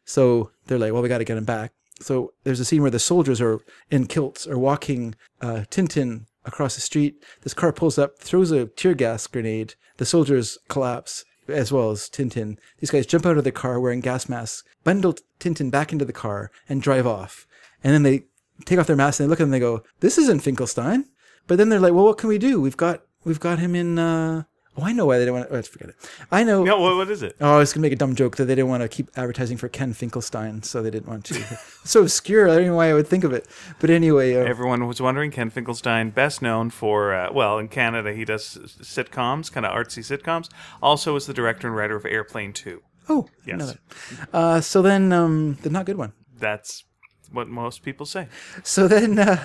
[0.05, 1.73] So they're like, well, we got to get him back.
[2.03, 3.61] So there's a scene where the soldiers are
[3.91, 7.23] in kilts are walking uh, Tintin across the street.
[7.43, 9.75] This car pulls up, throws a tear gas grenade.
[9.99, 12.59] The soldiers collapse as well as Tintin.
[12.79, 16.13] These guys jump out of the car wearing gas masks, bundle Tintin back into the
[16.13, 17.47] car, and drive off.
[17.83, 18.25] And then they
[18.65, 21.07] take off their masks and they look at him and they go, "This isn't Finkelstein."
[21.47, 22.61] But then they're like, "Well, what can we do?
[22.61, 24.45] We've got we've got him in." Uh...
[24.77, 25.49] Oh, I know why they don't want.
[25.49, 25.55] to...
[25.55, 25.97] Let's forget it.
[26.31, 26.65] I know.
[26.65, 27.37] No, what, what is it?
[27.43, 29.59] Oh, I was gonna make a dumb joke that they didn't want to keep advertising
[29.59, 31.35] for Ken Finkelstein, so they didn't want to.
[31.35, 32.49] It's so obscure.
[32.49, 33.47] I don't know why I would think of it.
[33.81, 35.31] But anyway, uh, Everyone was wondering.
[35.31, 39.99] Ken Finkelstein, best known for uh, well, in Canada he does sitcoms, kind of artsy
[40.01, 40.49] sitcoms.
[40.83, 42.83] Also, is the director and writer of Airplane Two.
[43.09, 43.77] oh, Yes.
[44.33, 46.13] Uh, so then, um, the not good one.
[46.39, 46.85] That's
[47.31, 48.29] what most people say.
[48.63, 49.45] So then, uh,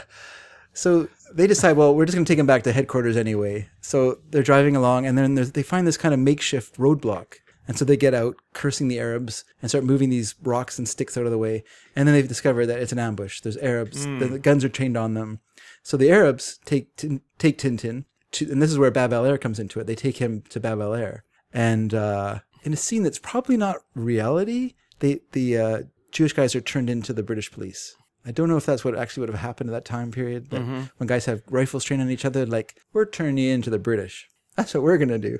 [0.77, 3.67] so they decide, well, we're just going to take him back to headquarters anyway.
[3.81, 7.37] So they're driving along, and then they find this kind of makeshift roadblock.
[7.67, 11.17] And so they get out, cursing the Arabs, and start moving these rocks and sticks
[11.17, 11.63] out of the way.
[11.95, 13.41] And then they discover that it's an ambush.
[13.41, 14.05] There's Arabs.
[14.19, 15.39] The, the guns are trained on them.
[15.81, 19.59] So the Arabs take Tin- take Tintin, to, and this is where Bab Air comes
[19.59, 19.87] into it.
[19.87, 24.75] They take him to Bab Air, and uh, in a scene that's probably not reality,
[24.99, 27.95] they the uh, Jewish guys are turned into the British police.
[28.27, 30.49] I don't know if that's what actually would have happened at that time period.
[30.49, 30.61] But
[30.97, 34.27] when guys have rifles trained on each other, like we're turning you into the British.
[34.55, 35.39] That's what we're gonna do.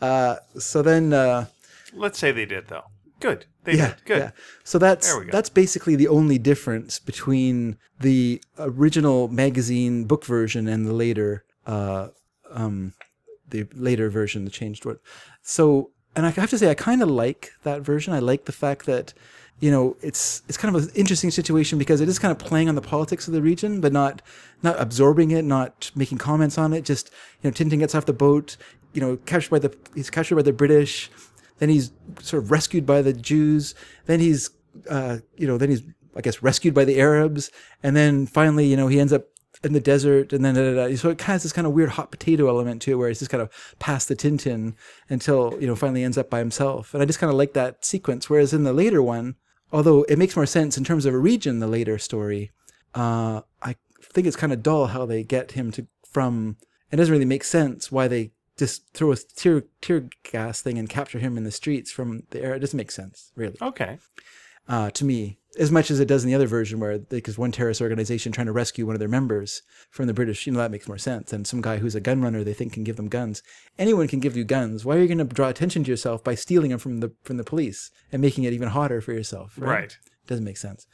[0.00, 1.46] Uh, so then, uh,
[1.94, 2.84] Let's say they did though.
[3.20, 3.46] Good.
[3.64, 4.04] They yeah, did.
[4.04, 4.18] Good.
[4.18, 4.30] yeah.
[4.64, 5.32] So that's There we go.
[5.32, 12.08] that's basically the only difference between the original magazine book version and the later, uh,
[12.50, 12.92] um,
[13.48, 14.98] the later version, the changed one.
[15.42, 18.12] So, and I have to say, I kind of like that version.
[18.12, 19.14] I like the fact that,
[19.60, 22.68] you know, it's it's kind of an interesting situation because it is kind of playing
[22.68, 24.20] on the politics of the region, but not
[24.62, 26.84] not absorbing it, not making comments on it.
[26.84, 27.10] Just
[27.42, 28.56] you know, Tintin gets off the boat,
[28.92, 31.10] you know, captured by the he's captured by the British.
[31.58, 31.90] Then he's
[32.20, 33.74] sort of rescued by the Jews.
[34.06, 34.50] Then he's,
[34.90, 35.82] uh, you know, then he's,
[36.14, 37.50] I guess, rescued by the Arabs.
[37.82, 39.24] And then finally, you know, he ends up
[39.64, 40.32] in the desert.
[40.32, 40.96] And then, da, da, da.
[40.96, 43.30] so it has this kind of weird hot potato element to it where he's just
[43.30, 44.74] kind of past the Tintin
[45.08, 46.92] until, you know, finally ends up by himself.
[46.92, 48.28] And I just kind of like that sequence.
[48.28, 49.36] Whereas in the later one,
[49.72, 52.50] although it makes more sense in terms of a region, the later story,
[52.94, 56.56] uh, I think it's kind of dull how they get him to from.
[56.90, 60.88] It doesn't really make sense why they just throw a tear tear gas thing and
[60.88, 62.54] capture him in the streets from the air.
[62.54, 63.98] It doesn't make sense, really, Okay.
[64.68, 67.52] Uh, to me, as much as it does in the other version where because one
[67.52, 70.70] terrorist organization trying to rescue one of their members from the British, you know that
[70.70, 71.32] makes more sense.
[71.32, 73.42] And some guy who's a gun runner they think can give them guns.
[73.78, 74.84] Anyone can give you guns.
[74.84, 77.38] Why are you going to draw attention to yourself by stealing them from the from
[77.38, 79.54] the police and making it even hotter for yourself?
[79.56, 79.92] Right.
[79.92, 80.86] It doesn't make sense.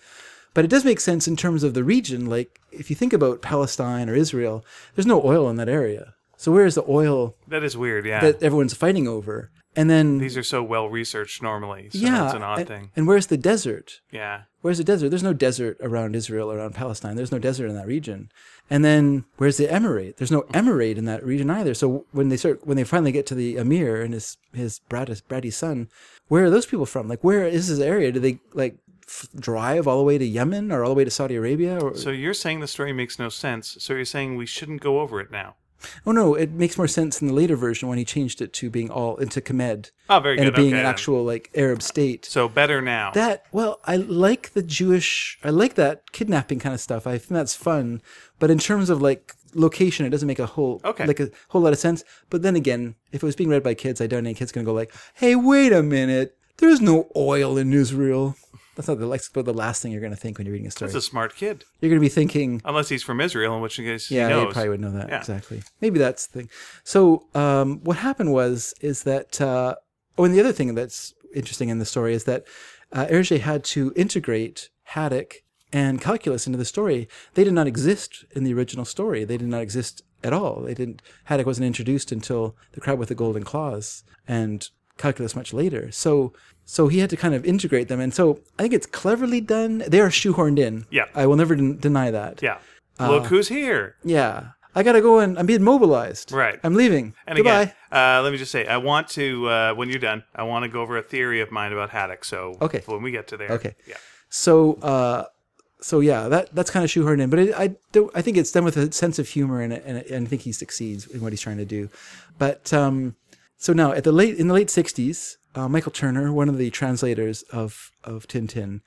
[0.55, 2.27] But it does make sense in terms of the region.
[2.27, 6.15] Like if you think about Palestine or Israel, there's no oil in that area.
[6.37, 8.05] So where is the oil That is weird.
[8.05, 8.21] Yeah.
[8.21, 9.51] that everyone's fighting over?
[9.75, 11.89] And then These are so well researched normally.
[11.91, 12.91] So yeah, it's an odd and, thing.
[12.95, 14.01] and where's the desert?
[14.11, 14.43] Yeah.
[14.61, 15.09] Where's the desert?
[15.09, 17.17] There's no desert around Israel, around Palestine.
[17.17, 18.31] There's no desert in that region.
[18.69, 20.17] And then where's the emirate?
[20.17, 21.75] There's no emirate in that region either.
[21.75, 25.09] So when they start, when they finally get to the emir and his his brat,
[25.29, 25.89] bratty son,
[26.29, 27.09] where are those people from?
[27.09, 28.13] Like, where is this area?
[28.13, 28.77] Do they like
[29.09, 31.79] f- drive all the way to Yemen or all the way to Saudi Arabia?
[31.79, 33.77] Or So you're saying the story makes no sense.
[33.81, 35.57] So you're saying we shouldn't go over it now.
[36.07, 38.71] Oh no, it makes more sense in the later version when he changed it to
[38.71, 42.25] being all into Khemed Oh, very and it being okay, an actual like Arab state.
[42.25, 43.11] So better now.
[43.13, 45.39] That well, I like the Jewish.
[45.43, 47.07] I like that kidnapping kind of stuff.
[47.07, 48.03] I think that's fun.
[48.39, 51.07] But in terms of like location, it doesn't make a whole Okay.
[51.07, 52.05] like a whole lot of sense.
[52.31, 54.65] But then again, if it was being read by kids, I doubt any kid's gonna
[54.65, 58.37] go like, "Hey, wait a minute, there's no oil in Israel."
[58.75, 60.91] That's not the like the last thing you're gonna think when you're reading a story.
[60.91, 61.65] That's a smart kid.
[61.81, 64.81] You're gonna be thinking, Unless he's from Israel, in which case yeah, he probably would
[64.81, 65.19] know that Yeah.
[65.19, 65.63] exactly.
[65.81, 66.51] Maybe that's the thing.
[66.85, 69.75] So um, what happened was is that uh,
[70.17, 72.45] oh, and the other thing that's interesting in the story is that
[72.93, 77.09] uh, Hergé had to integrate Haddock and calculus into the story.
[77.35, 79.25] They did not exist in the original story.
[79.25, 80.63] They did not exist at all.
[80.63, 81.03] They didn't.
[81.25, 85.91] Haddock wasn't introduced until the crab with the golden claws, and calculus much later.
[85.93, 86.33] So
[86.65, 89.83] so he had to kind of integrate them, and so I think it's cleverly done.
[89.89, 90.87] They are shoehorned in.
[90.91, 91.07] Yeah.
[91.15, 92.41] I will never den- deny that.
[92.43, 92.59] Yeah.
[93.01, 93.97] Uh, Look who's here.
[94.05, 94.51] Yeah.
[94.75, 96.33] I gotta go and I'm being mobilized.
[96.33, 96.59] Right.
[96.65, 97.15] I'm leaving.
[97.27, 97.63] And Goodbye.
[97.63, 100.63] again, uh, let me just say, I want to, uh, when you're done, I want
[100.63, 102.25] to go over a theory of mine about haddock.
[102.25, 102.83] So Okay.
[102.87, 103.51] when we get to there.
[103.53, 103.75] Okay.
[103.87, 103.97] Yeah.
[104.31, 105.25] So, uh,
[105.83, 107.75] so yeah, that that's kind of shoehorned in, but it, I
[108.15, 110.53] I think it's done with a sense of humor, and and, and I think he
[110.53, 111.91] succeeds in what he's trying to do.
[112.39, 113.17] But um,
[113.63, 116.69] so now at the late in the late '60s, uh, Michael Turner, one of the
[116.71, 118.81] translators of of Tintin,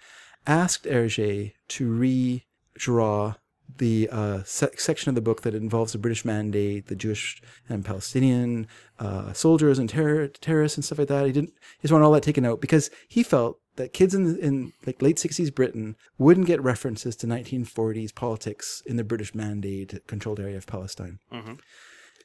[0.45, 3.37] asked Hergé to redraw
[3.77, 7.85] the uh, se- section of the book that involves the British Mandate, the Jewish and
[7.85, 8.67] Palestinian
[8.99, 11.25] uh, soldiers and terror, terrorists and stuff like that.
[11.25, 11.53] He didn't.
[11.77, 15.01] He just wanted all that taken out because he felt that kids in in like
[15.01, 20.57] late '60s Britain wouldn't get references to 1940s politics in the British Mandate controlled area
[20.57, 21.19] of Palestine.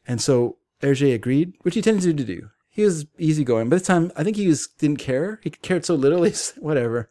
[0.04, 2.50] And so Hergé agreed, which he tended to do.
[2.70, 3.68] He was easygoing.
[3.68, 5.40] By this time, I think he was didn't care.
[5.42, 6.22] He cared so little.
[6.24, 7.10] He's whatever.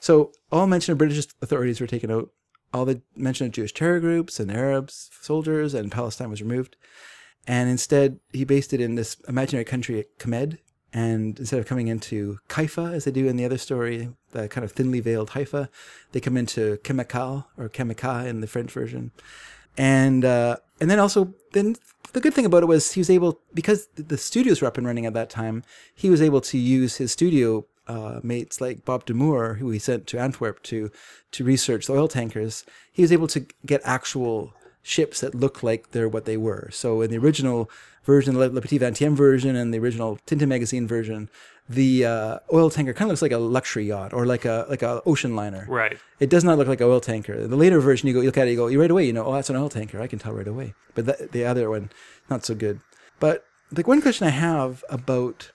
[0.00, 2.30] So all mention of British authorities were taken out.
[2.72, 6.76] All the mention of Jewish terror groups and Arabs, soldiers, and Palestine was removed.
[7.46, 10.58] And instead, he based it in this imaginary country, Khemed.
[10.92, 14.64] And instead of coming into Haifa, as they do in the other story, the kind
[14.64, 15.68] of thinly veiled Haifa,
[16.12, 19.12] they come into Kemekal or Chemica in the French version
[19.76, 21.76] and uh, and then also then
[22.12, 24.86] the good thing about it was he was able because the studios were up and
[24.86, 25.62] running at that time
[25.94, 29.78] he was able to use his studio uh, mates like Bob de Moor who he
[29.78, 30.90] sent to Antwerp to
[31.32, 32.64] to research the oil tankers.
[32.92, 36.70] He was able to get actual ships that look like they're what they were.
[36.72, 37.70] So in the original
[38.04, 41.28] version the Le Petit Vingtième version and the original Tintin magazine version
[41.68, 44.82] the uh, oil tanker kind of looks like a luxury yacht or like a like
[44.82, 45.98] a ocean liner Right.
[46.18, 47.46] it does not look like an oil tanker.
[47.46, 49.12] The later version, you go, you look at it, you go, you right away, you
[49.12, 50.00] know, oh, that's an oil tanker.
[50.00, 50.74] I can tell right away.
[50.96, 51.90] But the, the other one,
[52.28, 52.80] not so good.
[53.20, 55.52] But the one question I have about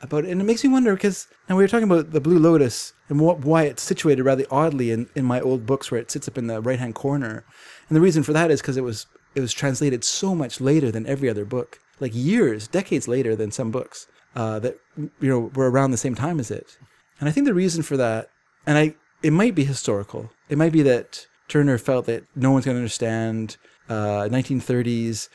[0.00, 2.94] about and it makes me wonder because now we were talking about the Blue Lotus
[3.10, 6.28] and what, why it's situated rather oddly in, in my old books where it sits
[6.28, 7.44] up in the right hand corner,
[7.88, 10.90] and the reason for that is because it was it was translated so much later
[10.90, 15.50] than every other book, like years, decades later than some books uh, that you know
[15.54, 16.78] were around the same time as it.
[17.20, 18.30] And I think the reason for that,
[18.66, 20.30] and I it might be historical.
[20.48, 23.56] It might be that Turner felt that no one's going to understand
[23.88, 25.28] uh, 1930s,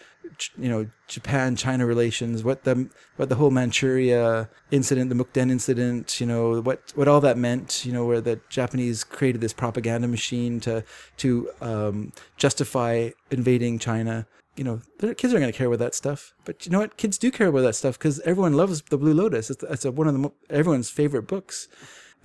[0.57, 6.19] you know, Japan China relations, what the what the whole Manchuria incident, the Mukden incident,
[6.19, 10.07] you know, what what all that meant, you know, where the Japanese created this propaganda
[10.07, 10.83] machine to
[11.17, 14.25] to um, justify invading China.
[14.55, 16.97] You know, kids aren't going to care about that stuff, but you know what?
[16.97, 19.49] Kids do care about that stuff because everyone loves the Blue Lotus.
[19.49, 21.67] It's, it's a, one of the mo- everyone's favorite books.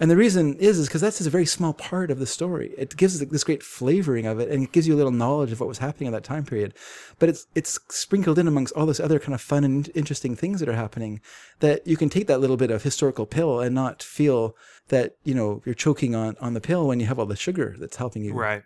[0.01, 2.73] And the reason is, is because that's just a very small part of the story.
[2.79, 5.59] It gives this great flavoring of it, and it gives you a little knowledge of
[5.59, 6.75] what was happening at that time period.
[7.19, 10.61] But it's it's sprinkled in amongst all this other kind of fun and interesting things
[10.61, 11.21] that are happening.
[11.59, 14.57] That you can take that little bit of historical pill and not feel
[14.88, 17.75] that you know you're choking on on the pill when you have all the sugar
[17.79, 18.35] that's helping you.
[18.35, 18.62] Right.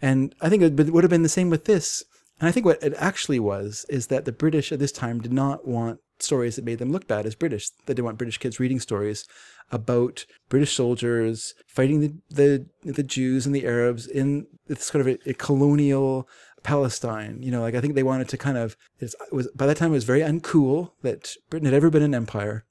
[0.00, 2.04] And I think it would have been the same with this.
[2.40, 5.32] And I think what it actually was is that the British at this time did
[5.32, 7.70] not want stories that made them look bad as British.
[7.84, 9.26] They didn't want British kids reading stories
[9.70, 15.14] about British soldiers fighting the the, the Jews and the Arabs in this kind of
[15.14, 16.28] a, a colonial
[16.62, 17.42] Palestine.
[17.42, 19.90] You know, like I think they wanted to kind of it was by that time
[19.90, 22.64] it was very uncool that Britain had ever been an empire,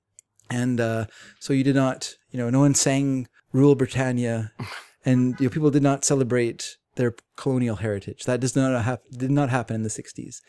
[0.49, 1.05] and uh,
[1.39, 4.51] so you did not, you know, no one sang "Rule Britannia,"
[5.05, 8.25] and you know, people did not celebrate their colonial heritage.
[8.25, 10.41] That does not did not happen in the '60s,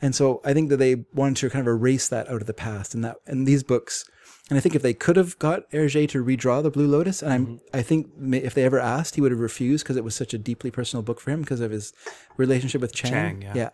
[0.00, 2.54] and so I think that they wanted to kind of erase that out of the
[2.54, 2.94] past.
[2.94, 4.08] And that and these books,
[4.48, 7.32] and I think if they could have got Hergé to redraw the Blue Lotus, and
[7.32, 7.76] I'm, mm-hmm.
[7.76, 10.38] I think if they ever asked, he would have refused because it was such a
[10.38, 11.92] deeply personal book for him because of his
[12.36, 13.10] relationship with Chang.
[13.10, 13.52] Chang, yeah.
[13.54, 13.70] yeah.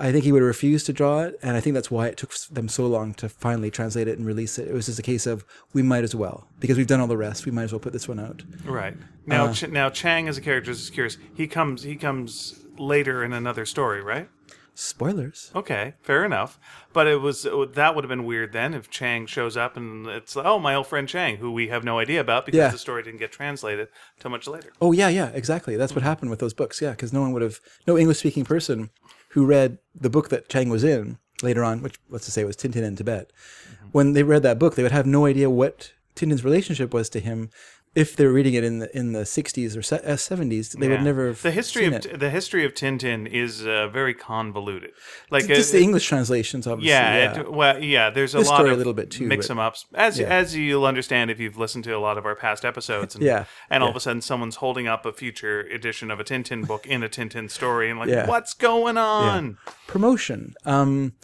[0.00, 2.16] I think he would have refused to draw it, and I think that's why it
[2.16, 4.66] took them so long to finally translate it and release it.
[4.66, 7.16] It was just a case of we might as well because we've done all the
[7.16, 7.44] rest.
[7.46, 8.42] We might as well put this one out.
[8.64, 8.96] Right.
[9.26, 9.52] Now, Uh.
[9.52, 11.18] Ch- now Chang as a character is curious.
[11.34, 11.82] He comes.
[11.82, 14.28] He comes later in another story, right?
[14.74, 15.50] Spoilers.
[15.54, 16.58] Okay, fair enough.
[16.94, 20.34] But it was that would have been weird then if Chang shows up and it's
[20.36, 22.68] oh my old friend Chang, who we have no idea about because Yeah.
[22.70, 24.72] the story didn't get translated till much later.
[24.80, 25.76] Oh yeah, yeah, exactly.
[25.76, 26.80] That's what happened with those books.
[26.80, 28.88] Yeah, because no one would have, no English-speaking person
[29.30, 32.56] who read the book that Chang was in later on, which let's just say was
[32.56, 33.32] Tintin in Tibet,
[33.64, 33.86] mm-hmm.
[33.92, 37.20] when they read that book, they would have no idea what Tintin's relationship was to
[37.20, 37.50] him.
[37.92, 41.26] If they're reading it in the in the 60s or uh, 70s, they would never
[41.26, 42.20] have The history seen of it.
[42.20, 44.92] the history of Tintin is uh, very convoluted.
[45.28, 46.90] Like just uh, the English translations, obviously.
[46.90, 48.10] Yeah, Yeah, It, well, yeah.
[48.10, 50.28] There's a This lot of a little bit too, mix them ups, as Yeah.
[50.28, 53.16] as you'll understand if you've listened to a lot of our past episodes.
[53.16, 53.90] And, Yeah, and all yeah.
[53.90, 57.08] of a sudden, someone's holding up a future edition of a Tintin book in a
[57.08, 58.28] Tintin story, and like, Yeah.
[58.28, 59.58] what's going on?
[59.88, 60.54] promotion.
[60.64, 61.14] Um,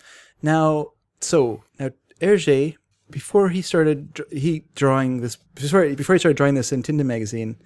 [0.42, 0.88] now,
[1.20, 1.90] so now
[2.20, 2.74] Hergé
[3.10, 7.56] before he started he drawing this before, before he started drawing this in Tintin magazine,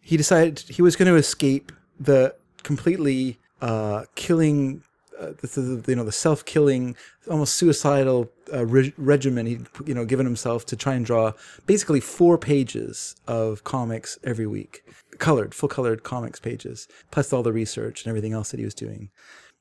[0.00, 4.82] he decided he was going to escape the completely uh, killing,
[5.18, 6.96] uh, the, the, you know, the self-killing,
[7.30, 11.32] almost suicidal uh, re- regimen he'd you know given himself to try and draw
[11.66, 14.84] basically four pages of comics every week,
[15.18, 19.10] colored, full-colored comics pages, plus all the research and everything else that he was doing.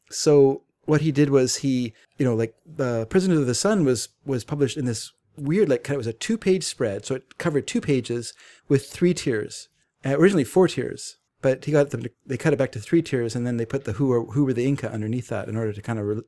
[0.09, 4.09] So what he did was he, you know, like the Prisoner of the Sun was
[4.25, 7.15] was published in this weird, like kind of it was a two page spread, so
[7.15, 8.33] it covered two pages
[8.67, 9.69] with three tiers.
[10.05, 12.03] Uh, originally four tiers, but he got them.
[12.03, 14.25] To, they cut it back to three tiers, and then they put the who are
[14.25, 16.21] who were the Inca underneath that in order to kind of re-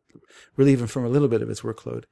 [0.55, 2.05] relieve him from a little bit of his workload.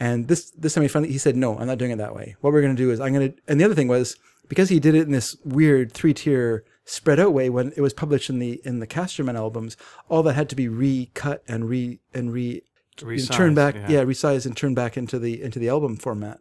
[0.00, 2.36] And this this time he finally he said, "No, I'm not doing it that way.
[2.40, 4.16] What we're going to do is I'm going to." And the other thing was
[4.48, 7.92] because he did it in this weird three tier spread out way when it was
[7.92, 9.76] published in the in the Casterman albums,
[10.08, 12.62] all that had to be recut and re and re
[12.98, 13.88] Resized, turned back, yeah.
[13.88, 14.04] yeah.
[14.04, 16.38] resized and turned back into the into the album format.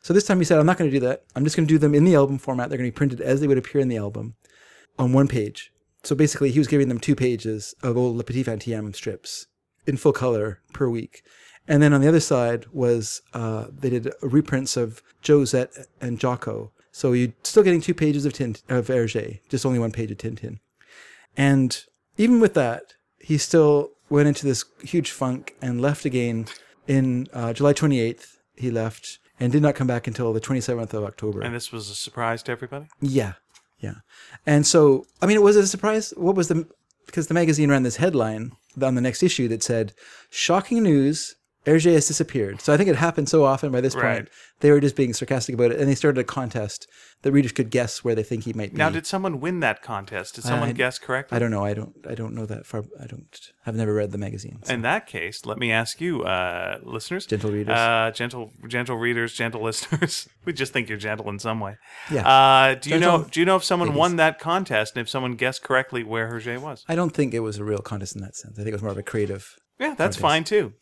[0.00, 1.24] So this time he said, I'm not going to do that.
[1.34, 2.68] I'm just going to do them in the album format.
[2.68, 4.36] They're going to be printed as they would appear in the album
[4.98, 5.72] on one page.
[6.04, 9.46] So basically, he was giving them two pages of old Le Petit Vingtième strips
[9.86, 11.22] in full color per week.
[11.66, 16.72] And then on the other side was uh, they did reprints of Josette and Jocko.
[16.98, 20.18] So you're still getting two pages of Tint of Hergé, just only one page of
[20.18, 20.58] Tintin.
[21.36, 21.80] And
[22.16, 26.46] even with that, he still went into this huge funk and left again
[26.88, 28.38] in uh, July 28th.
[28.56, 31.40] He left and did not come back until the 27th of October.
[31.40, 32.86] And this was a surprise to everybody.
[33.00, 33.34] Yeah,
[33.78, 33.98] yeah.
[34.44, 36.12] And so, I mean, it was a surprise.
[36.16, 36.66] What was the
[37.06, 38.50] because the magazine ran this headline
[38.82, 39.92] on the next issue that said,
[40.30, 41.36] "Shocking news:
[41.68, 44.16] Hergé has disappeared." So I think it happened so often by this Right.
[44.16, 44.28] point
[44.60, 46.88] they were just being sarcastic about it, and they started a contest
[47.22, 48.78] that readers could guess where they think he might be.
[48.78, 50.34] Now, did someone win that contest?
[50.36, 51.34] Did someone I- guess correctly?
[51.36, 51.64] I don't know.
[51.64, 51.92] I don't.
[52.08, 52.84] I don't know that far.
[53.00, 53.26] I don't.
[53.66, 54.58] I've never read the magazine.
[54.62, 57.74] so- In that case, let me ask you, uh, listeners, Gentle readers.
[57.76, 60.28] uh, gentle, gentle readers, gentle listeners.
[60.44, 61.76] we just think you're gentle in some way.
[62.10, 62.26] Yeah.
[62.26, 63.24] Uh, do you Gentle know?
[63.30, 63.98] Do you know if someone ladies.
[63.98, 66.84] won that contest and if someone guessed correctly where Hergé was?
[66.88, 68.54] I don't think it was a real contest in that sense.
[68.58, 69.56] I think it was more of a creative.
[69.80, 70.72] Yeah, that's fine too.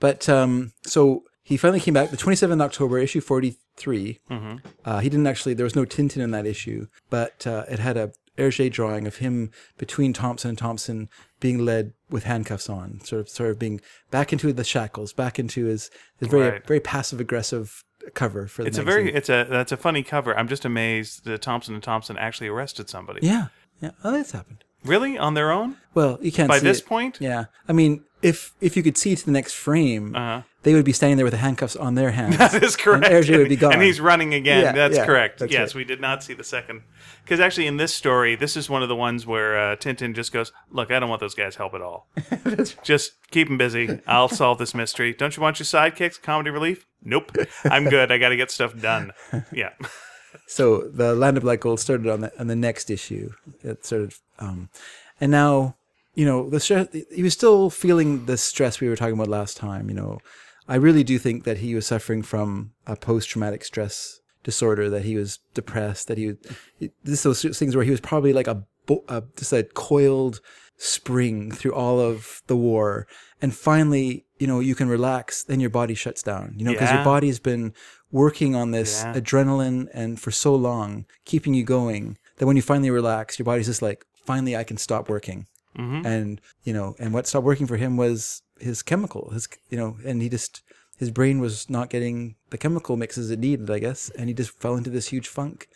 [0.00, 4.20] But um, so he finally came back the 27th of October, issue 43.
[4.30, 4.56] Mm-hmm.
[4.84, 7.96] Uh, he didn't actually, there was no Tintin in that issue, but uh, it had
[7.96, 11.08] a Hergé drawing of him between Thompson and Thompson
[11.40, 13.80] being led with handcuffs on, sort of, sort of being
[14.10, 16.66] back into the shackles, back into his, his very, Right.
[16.66, 17.82] very passive aggressive
[18.14, 20.36] cover for the It's a very, it's a that's a funny cover.
[20.38, 23.20] I'm just amazed that Thompson and Thompson actually arrested somebody.
[23.26, 23.46] yeah,
[23.80, 23.92] yeah.
[24.04, 24.64] Oh, that's happened.
[24.84, 25.76] Really, on their own?
[25.94, 26.86] Well, you can't By see this it.
[26.86, 27.18] point?
[27.20, 30.42] Yeah, I mean, if if you could see to the next frame, Uh-huh.
[30.62, 32.36] they would be standing there with the handcuffs on their hands.
[32.38, 33.04] That is correct.
[33.06, 33.72] And Hergé would be gone.
[33.74, 34.62] And he's running again.
[34.62, 35.40] Yeah, that's yeah, correct.
[35.40, 35.74] that's yes, right.
[35.76, 36.82] we did not see the second.
[37.24, 40.32] Because actually, in this story, this is one of the ones where uh, Tintin just
[40.32, 42.08] goes, "Look, I don't want those guys' help at all.
[42.84, 44.00] just keep them busy.
[44.06, 45.12] I'll solve this mystery.
[45.14, 46.86] Don't you want your sidekicks, comedy relief?
[47.02, 47.32] Nope.
[47.64, 48.12] I'm good.
[48.12, 49.12] I got to get stuff done.
[49.52, 49.70] Yeah.
[50.46, 53.30] So the Land of Black Gold started on the on the next issue.
[53.62, 54.68] It started, um,
[55.20, 55.76] and now
[56.14, 56.88] you know the stress.
[57.14, 59.88] He was still feeling the stress we were talking about last time.
[59.88, 60.18] You know,
[60.68, 64.88] I really do think that he was suffering from a post traumatic stress disorder.
[64.90, 66.08] That he was depressed.
[66.08, 66.36] That he was
[67.04, 68.64] this those things where he was probably like a,
[69.08, 70.40] a just a coiled
[70.78, 73.06] spring through all of the war,
[73.40, 75.42] and finally, you know, you can relax.
[75.44, 76.54] Then your body shuts down.
[76.56, 76.96] You know, because Yeah.
[76.96, 77.72] your body's been
[78.12, 79.14] working on this Yeah.
[79.20, 83.66] adrenaline and for so long, keeping you going that when you finally relax, your body's
[83.66, 85.46] just like, finally, I can stop working.
[85.78, 86.06] Mm-hmm.
[86.06, 89.96] And you know, and what stopped working for him was his chemical, his you know,
[90.04, 90.62] and he just
[90.98, 94.58] his brain was not getting the chemical mixes it needed, I guess, and he just
[94.58, 95.68] fell into this huge funk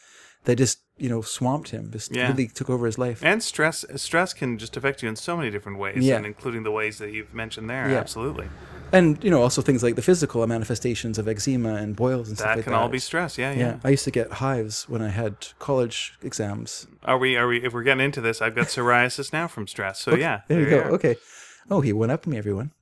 [0.45, 2.29] that just you know swamped him, just Yeah.
[2.29, 3.23] really took over his life.
[3.23, 6.17] And stress stress can just affect you in so many different ways, Yeah.
[6.17, 7.91] and including the ways that you've mentioned there.
[7.91, 7.99] Yeah.
[7.99, 8.49] Absolutely.
[8.93, 12.51] And you know, also things like the physical manifestations of eczema and boils and stuff
[12.51, 12.79] That like can that.
[12.81, 13.39] all be stress.
[13.39, 13.59] Yeah, yeah.
[13.59, 16.87] yeah, I used to get hives when I had college exams.
[17.05, 17.37] Are we?
[17.37, 17.63] Are we?
[17.63, 20.01] If we're getting into this, I've got psoriasis now from stress.
[20.01, 20.79] So yeah, There, you go.
[20.81, 20.91] are.
[20.93, 21.17] Okay.
[21.71, 22.73] Oh, he went up me, everyone.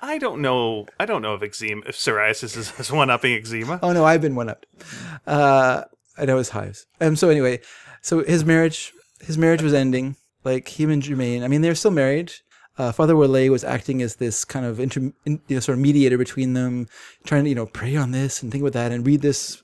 [0.00, 0.86] I don't know.
[1.00, 3.80] I don't know if eczema, if psoriasis is, is one upping eczema.
[3.82, 4.64] Oh no, I've been one up.
[5.26, 5.82] Uh,
[6.16, 6.86] I know his hives.
[7.00, 7.16] Um.
[7.16, 7.60] So anyway,
[8.00, 10.14] so his marriage, his marriage was ending.
[10.44, 11.42] Like him and Germaine.
[11.42, 12.32] I mean, they're still married.
[12.78, 15.82] Uh, Father Wallez was acting as this kind of inter, in, you know, sort of
[15.82, 16.86] mediator between them,
[17.24, 19.62] trying to you know pray on this and think about that and read this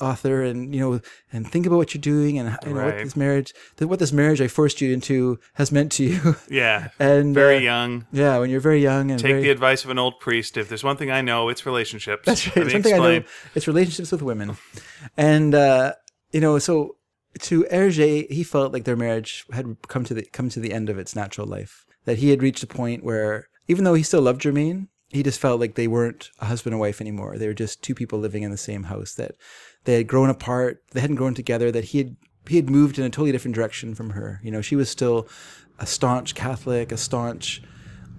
[0.00, 1.00] author and you know
[1.32, 4.12] and think about what you're doing and you know what this marriage, that what this
[4.12, 6.36] marriage I forced you into has meant to you.
[6.48, 8.06] Yeah, and very uh, young.
[8.12, 10.56] Yeah, when you're very young and Take very, the advice of an old priest.
[10.56, 12.26] If there's one thing I know, it's relationships.
[12.26, 12.66] That's right.
[12.66, 13.24] me Something I know.
[13.54, 14.56] It's relationships with women,
[15.16, 15.94] and uh,
[16.32, 16.96] you know, so
[17.38, 20.90] to Hergé, he felt like their marriage had come to the come to the end
[20.90, 21.86] of its natural life.
[22.10, 25.38] That he had reached a point where, even though he still loved Germaine, he just
[25.38, 27.38] felt like they weren't a husband and wife anymore.
[27.38, 29.36] They were just two people living in the same house that
[29.84, 30.82] they had grown apart.
[30.90, 31.70] They hadn't grown together.
[31.70, 32.16] That he had
[32.48, 34.40] he had moved in a totally different direction from her.
[34.42, 35.28] You know, she was still
[35.78, 37.62] a staunch Catholic, a staunch,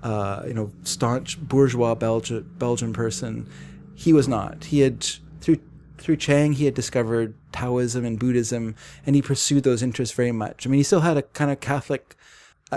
[0.03, 3.45] uh, you know, staunch bourgeois Belgian Belgian person.
[3.93, 4.63] He was not.
[4.63, 5.05] He had
[5.41, 5.59] through
[5.97, 8.73] through Chang he had discovered Taoism and Buddhism,
[9.05, 10.65] and he pursued those interests very much.
[10.65, 12.15] I mean, he still had a kind of Catholic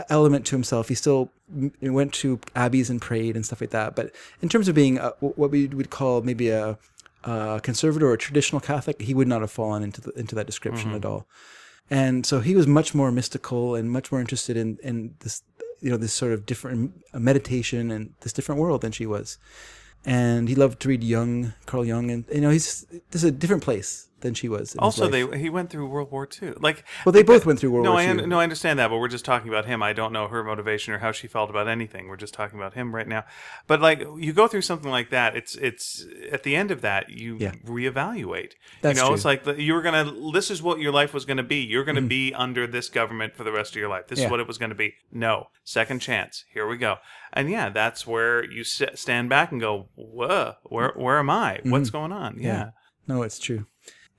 [0.09, 0.88] element to himself.
[0.88, 1.30] He still
[1.80, 3.95] went to abbeys and prayed and stuff like that.
[3.95, 6.78] But in terms of being a, what we would call maybe a,
[7.24, 10.47] a conservative or a traditional Catholic, he would not have fallen into the, into that
[10.47, 11.26] description at all.
[11.90, 15.42] And so he was much more mystical and much more interested in, in this,
[15.80, 19.38] you know, this sort of different uh, meditation and this different world than she was.
[20.07, 23.32] And he loved to read Jung, Carl Jung, and you know, he's this is a
[23.32, 24.75] different place than she was.
[24.75, 26.55] in Also, they he went through World War II.
[26.59, 28.27] Like, well, they both went through World no, War I II.
[28.27, 29.83] no, I understand that, but we're just talking about him.
[29.83, 32.09] I don't know her motivation or how she felt about anything.
[32.09, 33.25] We're just talking about him right now.
[33.68, 35.37] But like, you go through something like that.
[35.37, 37.53] It's it's at the end of that you Yeah.
[37.64, 38.53] reevaluate.
[38.83, 39.14] That's you know, true.
[39.14, 40.12] it's like the, you were gonna.
[40.33, 41.59] This is what your life was gonna be.
[41.61, 44.09] You're gonna be under this government for the rest of your life.
[44.09, 44.31] This is Mm-hmm.
[44.31, 44.95] What it was gonna be.
[45.12, 46.45] No, second chance.
[46.53, 46.97] Here we go.
[47.35, 51.61] And yeah, that's where you sit, stand back and go, "Whoa, where where am I?
[51.64, 52.51] What's going on?" Yeah.
[52.55, 52.61] Mm-hmm.
[52.62, 52.70] Yeah.
[53.07, 53.66] No, it's true.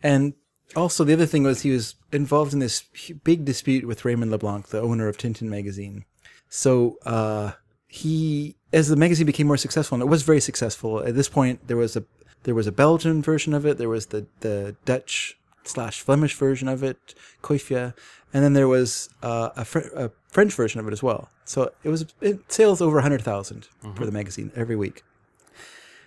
[0.05, 0.35] And
[0.75, 2.83] also, the other thing was he was involved in this
[3.23, 6.05] big dispute with Raymond LeBlanc, the owner of Tintin magazine.
[6.47, 7.53] So uh,
[7.87, 11.01] he, as the magazine became more successful, and it was very successful.
[11.01, 12.03] At this point, there was a
[12.43, 13.79] there was a Belgian version of it.
[13.79, 17.95] There was the the Dutch slash Flemish version of it, Kuifje,
[18.31, 21.29] and then there was uh, a, Fr- a French version of it as well.
[21.45, 25.03] So it was it sales over hundred for the magazine every week.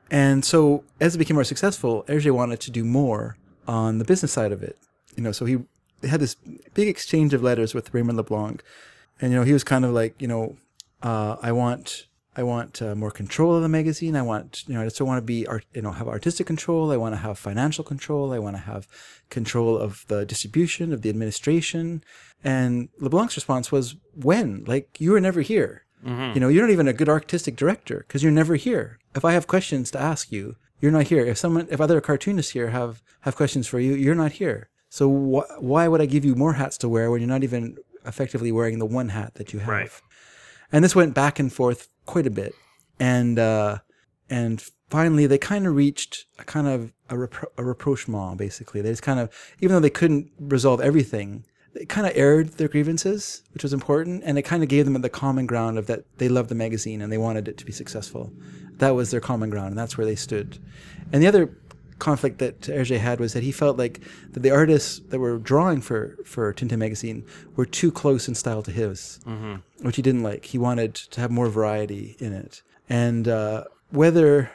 [0.08, 3.36] And so as it became more successful, Hergé wanted to do more
[3.68, 4.76] on the business side of it.
[5.14, 5.58] You know, so he
[6.02, 6.34] had this
[6.74, 8.62] big exchange of letters with Raymond LeBlanc,
[9.20, 10.56] and you know he was kind of like, you know,
[11.02, 12.06] uh, I want
[12.36, 14.16] I want uh, more control of the magazine.
[14.16, 16.90] I want you know I just want to be art, you know have artistic control.
[16.90, 18.32] I want to have financial control.
[18.32, 18.88] I want to have
[19.28, 22.02] control of the distribution of the administration.
[22.42, 24.64] And LeBlanc's response was, "When?
[24.66, 25.84] Like you were never here."
[26.34, 29.00] You know, you're not even a good artistic director because you're never here.
[29.16, 31.24] If I have questions to ask you, you're not here.
[31.24, 34.68] If someone, if other cartoonists here have have questions for you, you're not here.
[34.88, 37.76] So wh- why would I give you more hats to wear when you're not even
[38.06, 39.68] effectively wearing the one hat that you have?
[39.68, 39.90] Right.
[40.72, 42.54] And this went back and forth quite a bit,
[42.98, 43.78] and uh,
[44.30, 48.38] and finally they kind of reached a kind of a, repro- a rapprochement.
[48.38, 52.54] Basically, they just kind of, even though they couldn't resolve everything, they kind of aired
[52.54, 55.86] their grievances, which was important, and it kind of gave them the common ground of
[55.86, 58.32] that they loved the magazine and they wanted it to be successful.
[58.78, 60.58] That was their common ground, and that's where they stood.
[61.12, 61.50] And the other
[61.98, 64.00] conflict that Hergé had was that he felt like
[64.32, 67.24] that the artists that were drawing for for Tintin magazine
[67.56, 69.18] were too close in style to his,
[69.82, 70.44] which he didn't like.
[70.46, 74.50] He wanted to have more variety in it, and uh, whether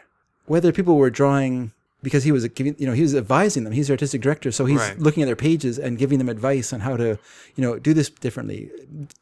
[0.46, 1.72] whether people were drawing
[2.02, 3.72] because he was giving, you know, he was advising them.
[3.72, 5.00] He's the artistic director, so he's Right.
[5.00, 7.18] looking at their pages and giving them advice on how to,
[7.56, 8.70] you know, do this differently,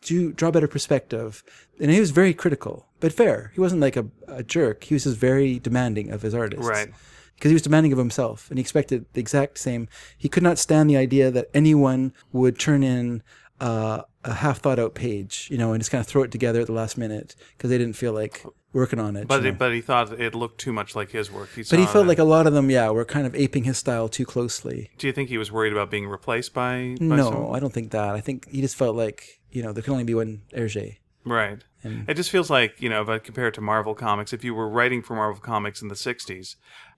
[0.02, 1.44] do draw better perspective.
[1.80, 3.52] And he was very critical, but fair.
[3.54, 4.86] He wasn't like a, a jerk.
[4.86, 6.90] He was just very demanding of his artists, Right.
[7.36, 9.88] Because he was demanding of himself, and he expected the exact same.
[10.16, 13.24] He could not stand the idea that anyone would turn in
[13.60, 16.62] uh, a half thought out page, you know, and just kind of throw it together
[16.62, 19.28] at the last minute because they didn't feel like working on it.
[19.28, 19.50] But you know.
[19.50, 21.50] it, but he thought it looked too much like his work.
[21.56, 22.10] He But he felt that.
[22.10, 24.92] like a lot of them, yeah, were kind of aping his style too closely.
[25.00, 26.96] Do you think he was worried about being replaced by?
[27.00, 27.56] by No, someone?
[27.56, 28.14] I don't think that.
[28.14, 30.98] I think he just felt like, you know, there can only be one Hergé.
[31.26, 31.64] Right.
[31.84, 34.54] it just feels like, you know, if I compare it to Marvel Comics, if you
[34.56, 36.56] were writing for Marvel Comics in the 60s,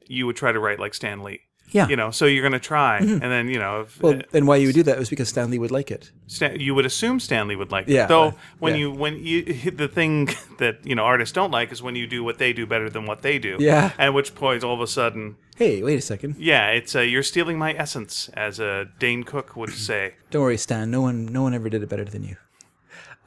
[0.08, 1.42] you would try to write like Stan Lee.
[1.72, 1.88] Yeah.
[1.88, 2.98] You know, so you're going to try.
[2.98, 5.50] And then, you know, if, Well, and why you would do that was because Stan
[5.50, 6.12] Lee would like it.
[6.28, 7.94] Stan, you would assume Stan Lee would like it.
[7.94, 8.80] Yeah, Though uh, when yeah.
[8.80, 12.24] you when you the thing that you know artists don't like is when you do
[12.24, 13.58] what they do better than what they do.
[13.60, 13.92] Yeah.
[13.98, 16.36] At which point, all of a sudden, Hey, wait a second.
[16.38, 20.16] yeah, it's uh, you're stealing my essence, as uh, Dane Cook would say.
[20.30, 20.92] Don't worry, Stan.
[20.92, 22.36] No one, no one ever did it better than you.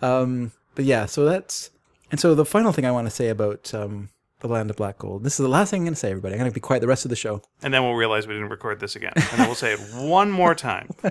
[0.02, 1.70] Um, but yeah, so that's
[2.12, 4.10] and so the final thing I want to say about um,
[4.40, 5.24] the land of black gold.
[5.24, 6.34] This is the last thing I'm going to say, everybody.
[6.34, 7.42] I'm going to be quiet the rest of the show.
[7.62, 10.30] And then we'll realize we didn't record this again, and then we'll say it one
[10.30, 10.90] more time.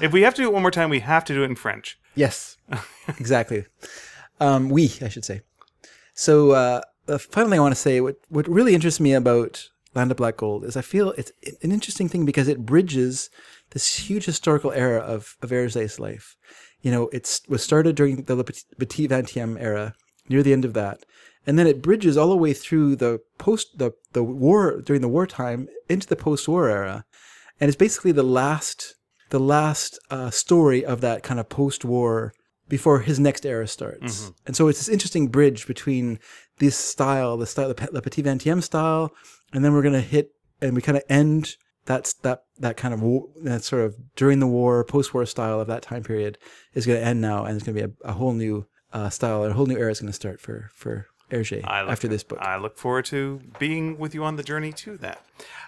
[0.00, 1.56] if we have to do it one more time, we have to do it in
[1.56, 1.98] French.
[2.14, 2.56] Yes,
[3.08, 3.64] exactly.
[4.38, 5.40] Um, we, I should say.
[6.14, 9.68] So uh, the final thing I want to say, what what really interests me about
[9.94, 11.32] Land of Black Gold is I feel it's
[11.62, 13.30] an interesting thing because it bridges
[13.70, 16.36] this huge historical era of of Hergé's life.
[16.82, 19.94] You know, it was started during the Le Petit Vingtième era,
[20.28, 21.04] near the end of that,
[21.46, 25.08] and then it bridges all the way through the post the the war during the
[25.08, 27.04] wartime into the post-war era,
[27.60, 28.94] and it's basically the last
[29.30, 32.34] the last uh, story of that kind of post-war
[32.68, 34.22] before his next era starts.
[34.22, 34.30] Mm-hmm.
[34.46, 36.18] And so it's this interesting bridge between
[36.58, 39.12] this style, the style, the Petit Vingtième style,
[39.52, 40.30] and then we're going to hit
[40.60, 44.38] and we kind of end that's that that kind of war, that sort of during
[44.40, 46.38] the war, post-war style of that time period
[46.74, 49.10] is going to end now, and it's going to be a, a whole new uh,
[49.10, 52.38] style, a whole new era is going to start for for Hergé after this book.
[52.42, 55.22] I look forward to being with you on the journey to that.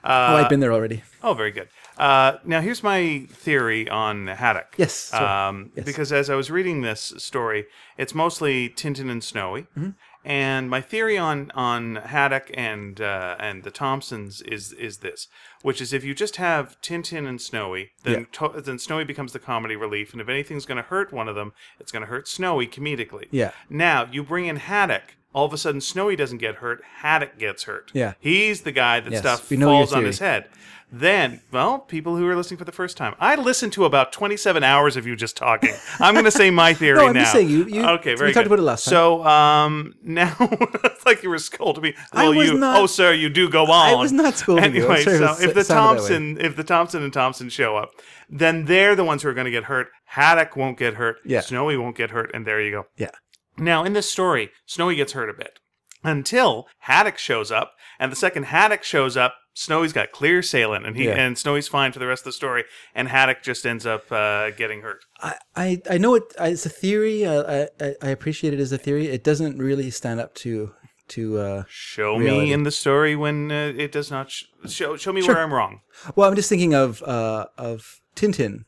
[0.04, 1.02] oh, Uh, I've been there already.
[1.22, 1.68] oh, very good.
[1.96, 4.74] Uh, now, here's my theory on Haddock.
[4.76, 5.12] Yes.
[5.14, 5.86] Um, Yes.
[5.86, 7.64] Because as I was reading this story,
[7.96, 9.62] it's mostly Tintin and Snowy.
[9.76, 9.90] Mm-hmm.
[10.24, 15.28] And my theory on on Haddock and uh, and the Thompsons is is this,
[15.62, 19.38] which is if you just have Tintin and Snowy, then to, then Snowy becomes the
[19.38, 22.26] comedy relief, and if anything's going to hurt one of them, it's going to hurt
[22.26, 23.26] Snowy comedically.
[23.30, 23.52] Yeah.
[23.68, 25.16] Now you bring in Haddock.
[25.34, 26.80] All of a sudden, Snowy doesn't get hurt.
[26.98, 27.90] Haddock gets hurt.
[27.92, 28.14] Yeah.
[28.20, 30.48] He's the guy that Yes, stuff we falls on his head.
[30.92, 34.62] Then, well, people who are listening for the first time, I listened to about 27
[34.62, 35.74] hours of you just talking.
[35.98, 37.20] I'm going to say my theory No, I'm now.
[37.22, 38.52] just saying you- you- okay, we very talked good.
[38.52, 38.92] about it last time.
[38.92, 41.94] So, um, now it's like you were scolding me.
[42.12, 43.88] I was you, not- oh, sir, you do go on.
[43.88, 44.82] I was not scolding you.
[44.88, 45.74] Anyway, so if the sounded that way.
[46.08, 47.90] Thompson, if the Thompson and Thompson show up,
[48.30, 49.88] then they're the ones who are going to get hurt.
[50.04, 51.16] Haddock won't get hurt.
[51.24, 51.40] Yeah.
[51.40, 52.86] Snowy won't get hurt, and there you go.
[52.96, 53.10] Yeah.
[53.56, 55.58] Now, in this story, Snowy gets hurt a bit
[56.02, 60.96] until Haddock shows up, and the second Haddock shows up, Snowy's got clear sailing, and
[60.96, 61.14] he Yeah.
[61.14, 64.50] and Snowy's fine for the rest of the story, and Haddock just ends up uh,
[64.50, 65.04] getting hurt.
[65.20, 66.24] I, I, I know it.
[66.40, 67.24] It's a theory.
[67.24, 69.06] Uh, I, I I appreciate it as a theory.
[69.08, 70.72] It doesn't really stand up to
[71.08, 71.38] to.
[71.38, 72.46] Uh, Show Reality.
[72.46, 74.96] me in the story when uh, it does not sh- show.
[74.96, 75.80] Show me where I'm wrong.
[76.16, 78.64] well, I'm just thinking of uh, of Tintin.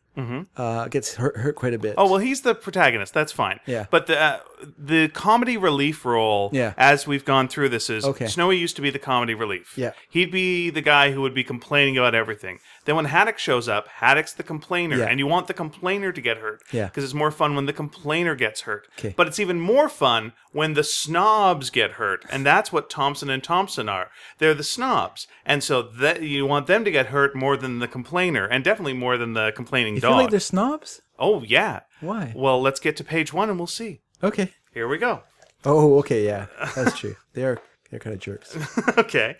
[0.56, 1.92] Uh, gets hurt hurt quite a bit.
[1.92, 2.00] Mm-hmm.
[2.00, 3.12] Oh well, he's the protagonist.
[3.12, 3.60] That's fine.
[3.66, 3.86] Yeah.
[3.90, 4.38] But the uh,
[4.78, 6.72] the comedy relief role, Yeah.
[6.78, 8.26] as we've gone through this, is Okay.
[8.26, 9.74] Snowy used to be the comedy relief.
[9.76, 9.92] Yeah.
[10.08, 12.58] He'd be the guy who would be complaining about everything.
[12.86, 15.04] Then when Haddock shows up, Haddock's the complainer, Yeah.
[15.06, 16.62] and you want the complainer to get hurt.
[16.72, 16.86] Yeah.
[16.86, 18.88] Because it's more fun when the complainer gets hurt.
[18.96, 19.12] 'Kay.
[19.16, 23.44] But it's even more fun when the snobs get hurt, and that's what Thompson and
[23.44, 24.10] Thompson are.
[24.38, 27.88] They're the snobs, and so that you want them to get hurt more than the
[27.88, 30.10] complainer, and definitely more than the complaining you dog.
[30.12, 31.02] feel like they're snobs?
[31.18, 31.80] Oh yeah.
[32.00, 32.32] Why?
[32.34, 34.00] Well, let's get to page one and we'll see.
[34.22, 34.52] Okay.
[34.72, 35.22] Here we go.
[35.64, 36.24] Oh, okay.
[36.24, 37.16] Yeah, that's true.
[37.34, 37.58] they are
[37.90, 38.56] they're kind of jerks.
[38.98, 39.36] okay.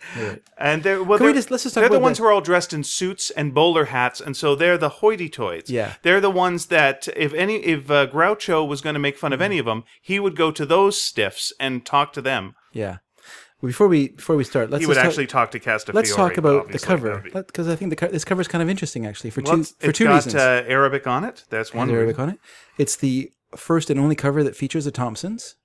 [0.58, 2.40] And they're well, they're, just- let's just talk they're the ones the- who are all
[2.40, 5.70] dressed in suits and bowler hats, and so they're the hoity-toits.
[5.70, 5.94] Yeah.
[6.02, 9.34] they're the ones that if any if uh, Groucho was going to make fun Mm-hmm.
[9.34, 12.54] of any of them, he would go to those stiffs and talk to them.
[12.72, 12.98] Yeah.
[13.62, 15.94] Before we before we start, let's He would talk- actually talk to Castafiore.
[15.94, 18.62] let's talk about the cover That because I think the co- this cover is kind
[18.62, 20.34] of interesting actually for two Well, it's- for two got reasons.
[20.36, 21.44] uh, Arabic on it.
[21.50, 21.90] That's one.
[21.90, 22.38] Arabic on it.
[22.78, 25.56] It's the first and only cover that features the Thompsons,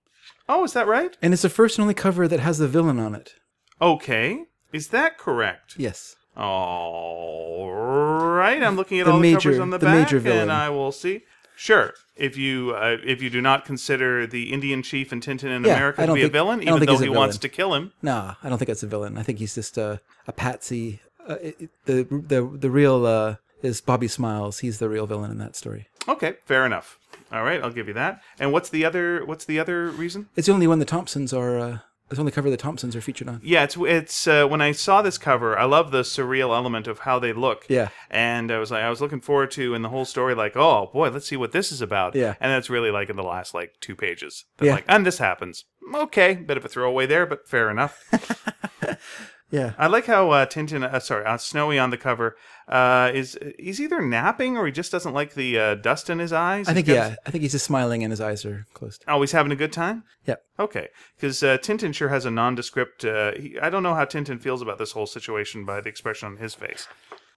[0.50, 1.16] Oh, is that right?
[1.22, 3.36] and it's the first and only cover that has the villain on it.
[3.82, 5.76] Okay, is that correct?
[5.78, 6.16] Yes.
[6.36, 10.20] All right, I'm looking at The all the major- covers on the, the back, major
[10.20, 10.42] villain.
[10.44, 11.22] and I will see.
[11.56, 15.64] Sure, if you uh, if you do not consider the Indian chief in Tintin in
[15.64, 17.06] Yeah, America I to don't be a villain, I don't even think though he's a
[17.06, 17.42] he wants villain.
[17.42, 17.92] to kill him.
[18.02, 19.18] Nah, I don't think that's a villain.
[19.18, 21.00] I think he's just a a patsy.
[21.28, 24.60] Uh, it, it- the the the real uh, is Bobby Smiles.
[24.60, 25.88] He's the real villain in that story.
[26.08, 26.98] Okay, fair enough.
[27.32, 28.22] All right, I'll give you that.
[28.40, 29.26] And what's the other?
[29.26, 30.30] What's the other reason?
[30.36, 31.58] It's the only one the Thompsons are.
[31.58, 31.78] Uh,
[32.08, 33.40] it's the only cover the Thompsons are featured on.
[33.42, 37.00] Yeah, it's it's uh, when I saw this cover, I love the surreal element of
[37.00, 37.66] how they look.
[37.70, 37.88] Yeah.
[38.10, 40.90] and I was like, I was looking forward to in the whole story, like, oh
[40.92, 42.14] boy, let's see what this is about.
[42.14, 42.36] Yeah.
[42.42, 44.44] and that's really like in the last like two pages.
[44.62, 44.74] Yeah.
[44.74, 45.64] like, and this happens.
[45.96, 48.04] Okay, bit of a throwaway there, but fair enough.
[49.52, 49.74] Yeah.
[49.78, 52.38] I like how uh, Tintin, uh, sorry, uh, Snowy on the cover
[52.68, 56.32] uh, is he's either napping or he just doesn't like the uh, dust in his
[56.32, 56.68] eyes.
[56.68, 57.16] I think He's got yeah.
[57.26, 59.04] I think he's just smiling and his eyes are closed.
[59.08, 60.04] Oh, he's having a good time.
[60.26, 60.42] Yep.
[60.60, 63.04] Okay, because uh, Tintin sure has a nondescript.
[63.04, 66.28] Uh, he, I don't know how Tintin feels about this whole situation by the expression
[66.30, 66.88] on his face.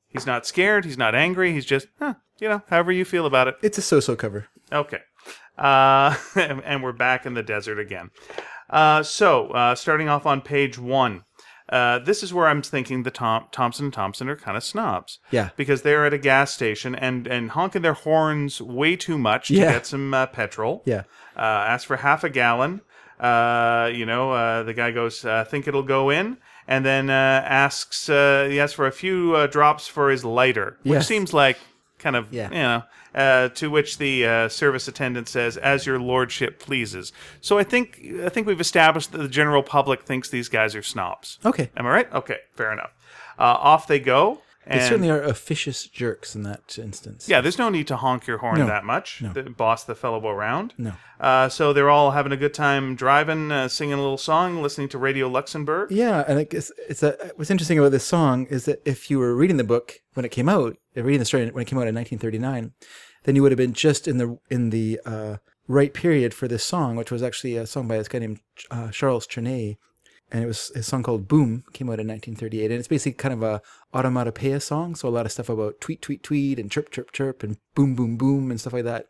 [0.09, 0.85] He's not scared.
[0.85, 1.53] He's not angry.
[1.53, 3.57] He's just, huh, you know, however you feel about it.
[3.63, 4.47] It's a so-so cover.
[4.71, 5.01] Okay.
[5.59, 8.11] Uh, and, and we're back in the desert again.
[8.71, 11.25] Uh, so, uh, starting off on page one,
[11.71, 15.19] uh, this is where I'm thinking the Tom, Thompson and Thompson are kind of snobs.
[15.31, 15.51] Yeah.
[15.57, 19.55] Because they're at a gas station and, and honking their horns way too much to
[19.55, 19.73] Yeah.
[19.73, 20.83] get some uh, petrol.
[20.85, 21.03] Yeah.
[21.37, 22.81] Uh, ask for half a gallon.
[23.19, 26.37] Uh, you know, uh, the guy goes, uh, think it'll go in.
[26.67, 27.13] And then uh,
[27.47, 31.07] asks, uh, he asks for a few uh, drops for his lighter, which Yes.
[31.09, 31.59] seems like
[31.99, 32.49] kind of, Yeah.
[32.51, 32.83] you know,
[33.15, 38.01] uh, to which the uh, service attendant says, "As your lordship pleases." So I think
[38.25, 41.39] I think we've established that the general public thinks these guys are snobs.
[41.45, 41.71] Okay.
[41.77, 42.13] Am I right?
[42.13, 42.93] Okay, fair enough.
[43.39, 44.41] Uh, off they go.
[44.67, 47.29] They certainly are officious jerks in that instance.
[47.29, 48.67] yeah, there's no need to honk your horn No.
[48.67, 49.23] that much.
[49.35, 50.75] The, boss the fellow around.
[50.79, 50.93] No.
[51.21, 54.89] Uh, so they're all having a good time driving, uh, singing a little song, listening
[54.91, 55.91] to Radio Luxembourg.
[55.91, 59.19] Yeah, and I guess it's a, what's interesting about this song is that if you
[59.19, 61.79] were reading the book when it came out, uh, reading the story when it came
[61.79, 62.73] out in 1939,
[63.25, 65.37] then you would have been just in the in the uh,
[65.69, 68.41] right period for this song, which was actually a song by this guy named
[68.71, 69.77] uh, Charles Trenet.
[70.35, 72.65] And it was a song called Boom, came out in 1938.
[72.73, 73.63] And it's basically kind of a
[73.95, 74.97] automatopoeia song.
[74.97, 77.95] So a lot of stuff about tweet, tweet, tweet, and chirp, chirp, chirp, and boom,
[77.95, 79.07] boom, boom, and stuff like that.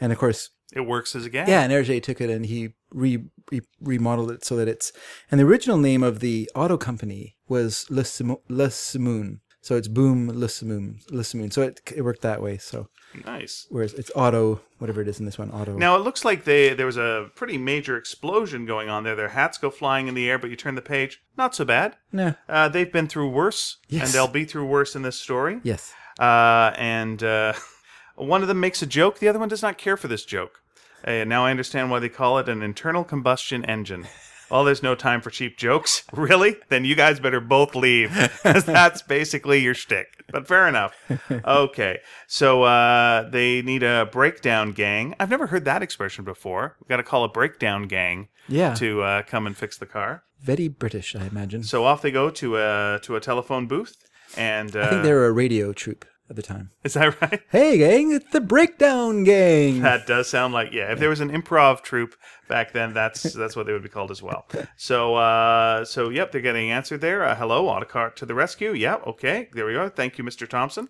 [0.00, 1.46] And of course, It works as a gag.
[1.46, 4.90] yeah, and Hergé took it and he re, re, remodeled it so that it's.
[5.30, 9.38] And the original name of the auto company was Le, Simo- Le Simoon.
[9.66, 10.28] So it's Boom.
[10.28, 11.52] Le Simoon.
[11.52, 12.56] So it, it worked that way.
[12.56, 12.86] So
[13.24, 13.66] Nice.
[13.68, 15.76] whereas it's auto, whatever it is in this one, auto.
[15.76, 19.16] Now it looks like they there was a pretty major explosion going on there.
[19.16, 21.96] Their hats go flying in the air, but you turn the page, not so bad.
[22.12, 22.34] No.
[22.48, 24.04] Uh, they've been through worse, Yes.
[24.04, 25.58] and they'll be through worse in this story.
[25.64, 25.92] Yes.
[26.16, 27.52] Uh, and uh,
[28.14, 30.60] one of them makes a joke, the other one does not care for this joke.
[31.04, 34.06] Uh, now I understand why they call it an internal combustion engine.
[34.50, 36.02] Well, there's no time for cheap jokes.
[36.12, 36.56] Really?
[36.68, 38.10] Then you guys better both leave,
[38.42, 40.06] that's basically your shtick.
[40.30, 40.94] But fair enough.
[41.30, 45.14] Okay, so uh, they need a breakdown gang.
[45.20, 46.76] I've never heard that expression before.
[46.80, 48.74] We've got to call a breakdown gang Yeah.
[48.74, 50.22] to uh, come and fix the car.
[50.40, 51.62] Very British, I imagine.
[51.62, 53.96] So off they go to a to a telephone booth,
[54.36, 56.70] and uh, I think they're a radio troupe at the time.
[56.84, 57.40] is that right?
[57.50, 59.80] Hey, gang, it's the Breakdown Gang.
[59.80, 60.92] That does sound like yeah.
[60.92, 62.14] If there was an improv troupe
[62.48, 64.46] back then, that's that's what they would be called as well.
[64.76, 67.24] So uh, so yep, they're getting answered there.
[67.24, 68.72] Uh, hello, autocart to the rescue.
[68.72, 69.88] Yep, okay, there we are.
[69.88, 70.48] Thank you, Mr.
[70.48, 70.88] Thompson.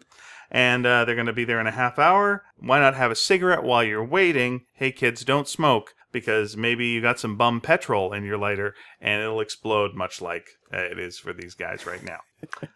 [0.49, 2.45] And uh, they're going to be there in a half hour.
[2.57, 4.66] Why not have a cigarette while you're waiting?
[4.74, 9.20] Hey, kids, don't smoke because maybe you got some bum petrol in your lighter and
[9.20, 12.20] it'll explode, much like uh, it is for these guys right now.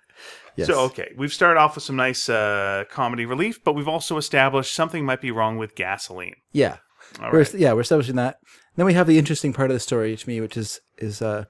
[0.57, 0.66] yes.
[0.68, 4.75] So okay, we've started off with some nice uh, comedy relief, but we've also established
[4.75, 6.35] something might be wrong with gasoline.
[6.53, 6.77] yeah.
[7.21, 7.55] All We're, right.
[7.55, 8.37] yeah, we're establishing that.
[8.77, 11.45] Then we have the interesting part of the story to me, which is is uh,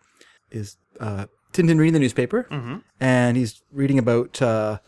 [0.50, 2.76] is uh, Tintin reading the newspaper, Mm-hmm.
[2.98, 4.78] and he's reading about uh,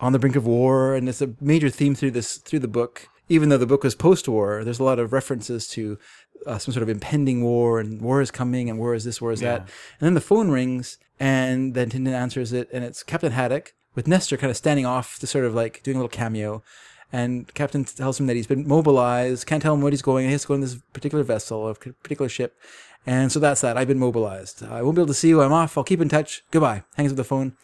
[0.00, 3.08] on the brink of war, and it's a major theme through this through the book.
[3.28, 5.98] Even though the book was post-war, there's a lot of references to
[6.46, 9.32] uh, some sort of impending war, and war is coming, and war is this, war
[9.32, 9.60] is that.
[9.60, 14.08] And then the phone rings, and then Tintin answers it, and it's Captain Haddock with
[14.08, 16.64] Nestor kind of standing off to sort of like doing a little cameo.
[17.12, 20.26] And Captain tells him that he's been mobilized, can't tell him what he's going.
[20.26, 22.58] He has to go on this particular vessel, a particular ship.
[23.06, 23.76] And so that's that.
[23.76, 24.64] I've been mobilized.
[24.64, 25.42] I won't be able to see you.
[25.42, 25.78] I'm off.
[25.78, 26.42] I'll keep in touch.
[26.50, 26.82] Goodbye.
[26.96, 27.56] Hangs up the phone.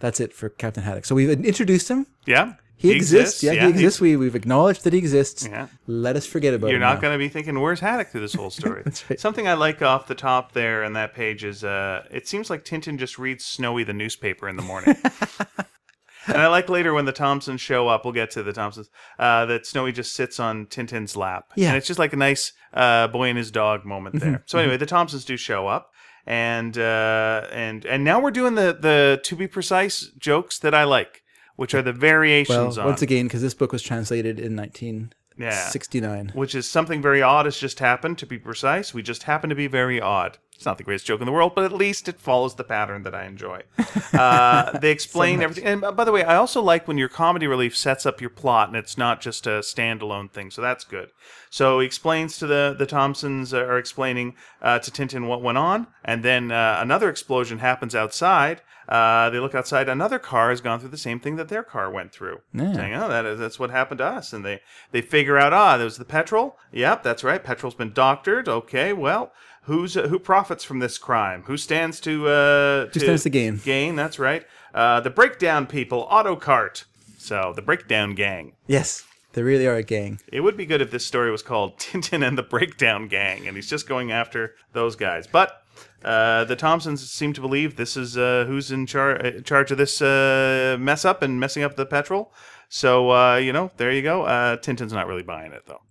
[0.00, 1.04] That's it for Captain Haddock.
[1.04, 2.06] So we've introduced him.
[2.24, 3.42] Yeah, He, exists.
[3.44, 4.00] Yeah, he exists.
[4.00, 5.46] We, we've acknowledged that he exists.
[5.46, 5.68] Yeah.
[5.86, 6.70] Let us forget about it.
[6.72, 8.82] You're not going to be thinking, "Where's Haddock?" through this whole story.
[8.84, 9.20] That's right.
[9.20, 12.64] Something I like off the top there in that page is, uh, it seems like
[12.64, 14.96] Tintin just reads Snowy the newspaper in the morning.
[16.26, 18.04] and I like later when the Thompsons show up.
[18.04, 18.90] We'll get to the Thompsons.
[19.18, 21.52] Uh, that Snowy just sits on Tintin's lap.
[21.54, 21.68] Yeah.
[21.68, 24.32] and it's just like a nice uh, boy and his dog moment there.
[24.32, 24.42] Mm-hmm.
[24.46, 25.90] so anyway, the Thompsons do show up.
[26.24, 30.84] And uh, and and now we're doing the the to be precise jokes that I
[30.84, 31.21] like,
[31.56, 36.32] which are the Well, variations on once again, because this book was translated in 1969.
[36.34, 38.18] which is something very odd has just happened.
[38.18, 40.38] To be precise, we just happen to be very odd.
[40.62, 43.02] It's not the greatest joke in the world, but at least it follows the pattern
[43.02, 43.62] that I enjoy.
[44.12, 45.64] Uh, they explain everything.
[45.64, 48.28] And uh, by the way, I also like when your comedy relief sets up your
[48.28, 50.50] plot and it's not just a standalone thing.
[50.50, 51.08] So that's good.
[51.48, 55.56] So he explains to the the Thompsons uh, are explaining uh, to Tintin what went
[55.56, 58.60] on, and then uh, another explosion happens outside.
[58.88, 59.88] Uh, they look outside.
[59.88, 62.40] Another car has gone through the same thing that their car went through.
[62.52, 62.74] Yeah.
[62.74, 64.60] Saying, "Oh, that is that's what happened to us." And they
[64.90, 66.58] they figure out, ah, there was the petrol.
[66.72, 67.42] Yep, that's right.
[67.42, 68.48] Petrol's been doctored.
[68.48, 69.32] Okay, well,
[69.62, 71.42] who's uh, who profits from this crime?
[71.46, 73.60] Who stands to uh, Who stands to gain?
[73.64, 73.96] Gain.
[73.96, 74.44] That's right.
[74.74, 76.84] Uh, the breakdown people, Autocart.
[77.18, 78.54] So the breakdown gang.
[78.66, 80.20] Yes, they really are a gang.
[80.30, 83.56] It would be good if this story was called Tintin and the Breakdown Gang, and
[83.56, 85.26] he's just going after those guys.
[85.26, 85.62] But
[86.04, 89.78] uh, the Thompsons seem to believe this is uh, who's in char- uh, charge of
[89.78, 92.32] this uh, mess up and messing up the petrol.
[92.68, 94.22] So uh, you know, there you go.
[94.22, 95.82] Uh, Tintin's not really buying it though.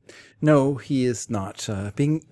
[0.41, 1.69] No, he is not.
[1.69, 2.24] Uh, being,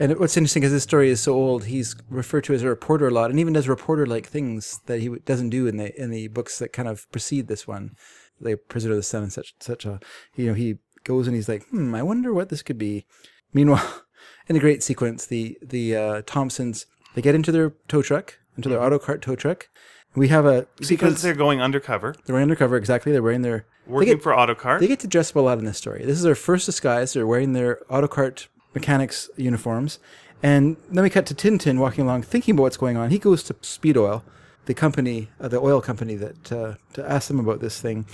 [0.00, 1.64] and what's interesting is this story is so old.
[1.64, 5.08] He's referred to as a reporter a lot, and even does reporter-like things that he
[5.24, 7.96] doesn't do in the in the books that kind of precede this one,
[8.40, 10.00] like Prisoner of the Sun and such such a.
[10.36, 13.06] You know, he goes and he's like, hmm, I wonder what this could be.
[13.52, 14.02] Meanwhile,
[14.48, 18.68] in a great sequence, the the uh, Thompsons they get into their tow truck, into
[18.68, 19.68] their auto cart tow truck.
[20.14, 21.22] We have a Because sequence.
[21.22, 23.12] they're going undercover, They're wearing undercover exactly.
[23.12, 24.80] They're wearing their they working get- for Autocart.
[24.80, 26.00] they get to dress up a lot in this story.
[26.04, 27.12] This is their first disguise.
[27.12, 29.98] They're wearing their autocart mechanics uniforms.
[30.42, 33.10] And then we cut to Tintin walking along, thinking about what's going on.
[33.10, 34.22] He goes to Speedol,
[34.66, 38.06] the company, uh, the oil company that uh, to ask them about this thing.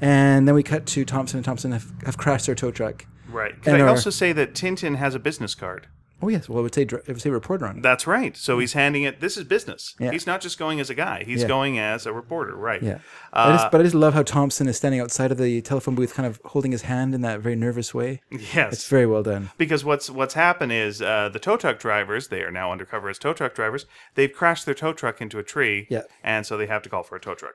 [0.00, 3.06] And then we cut to Thompson and Thompson have, have crashed their tow truck.
[3.30, 3.60] right.
[3.62, 5.86] Can and I our- also say that Tintin has a business card?
[6.20, 7.82] Oh yes, well it would say it would say reporter on it.
[7.82, 8.36] That's right.
[8.36, 9.20] So he's handing it.
[9.20, 9.94] This is business.
[10.00, 10.10] Yeah.
[10.10, 11.22] He's not just going as a guy.
[11.24, 11.48] He's Yeah.
[11.48, 12.56] going as a reporter.
[12.56, 12.82] Right.
[12.82, 12.98] Yeah,
[13.32, 15.94] Uh, I just, but I just love how Thompson is standing outside of the telephone
[15.94, 18.20] booth, kind of holding his hand in that very nervous way.
[18.30, 18.72] Yes.
[18.72, 19.50] It's very well done.
[19.58, 23.18] because what's what's happened is uh, the tow truck drivers they are now undercover as
[23.18, 23.86] tow truck drivers.
[24.16, 25.86] They've crashed their tow truck into a tree.
[25.88, 26.02] Yeah.
[26.24, 27.54] And so they have to call for a tow truck.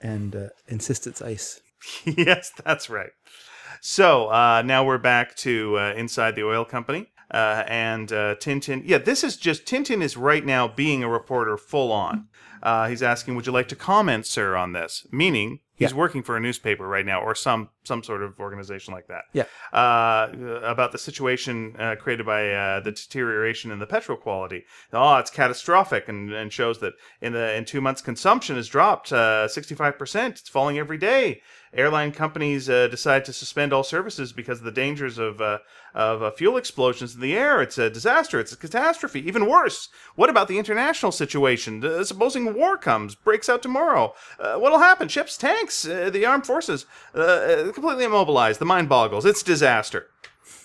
[0.00, 1.60] And uh, insist it's ice.
[2.04, 3.10] yes, that's right.
[3.80, 7.12] So uh, now we're back to uh, inside the oil company.
[7.30, 11.56] Uh, and uh, Tintin, yeah, this is just Tintin is right now being a reporter
[11.56, 12.26] full on.
[12.62, 15.96] Uh, he's asking, "Would you like to comment, sir, on this?" Meaning he's Yeah.
[15.96, 19.22] working for a newspaper right now or some some sort of organization like that.
[19.32, 19.44] Yeah.
[19.72, 20.28] Uh,
[20.62, 24.64] about the situation uh, created by uh, the deterioration in the petrol quality.
[24.92, 29.08] Oh, it's catastrophic, and, and shows that in the in two months consumption has dropped
[29.50, 30.40] sixty five percent.
[30.40, 31.40] It's falling every day.
[31.72, 35.58] Airline companies uh, decide to suspend all services because of the dangers of uh,
[35.94, 37.62] of uh, fuel explosions in the air.
[37.62, 38.40] It's a disaster.
[38.40, 39.20] It's a catastrophe.
[39.26, 41.84] Even worse, what about the international situation?
[41.84, 45.06] Uh, supposing war comes, breaks out tomorrow, uh, what'll happen?
[45.08, 48.60] Ships, tanks, uh, the armed forces, uh, completely immobilized.
[48.60, 49.24] The mind boggles.
[49.24, 50.08] It's disaster.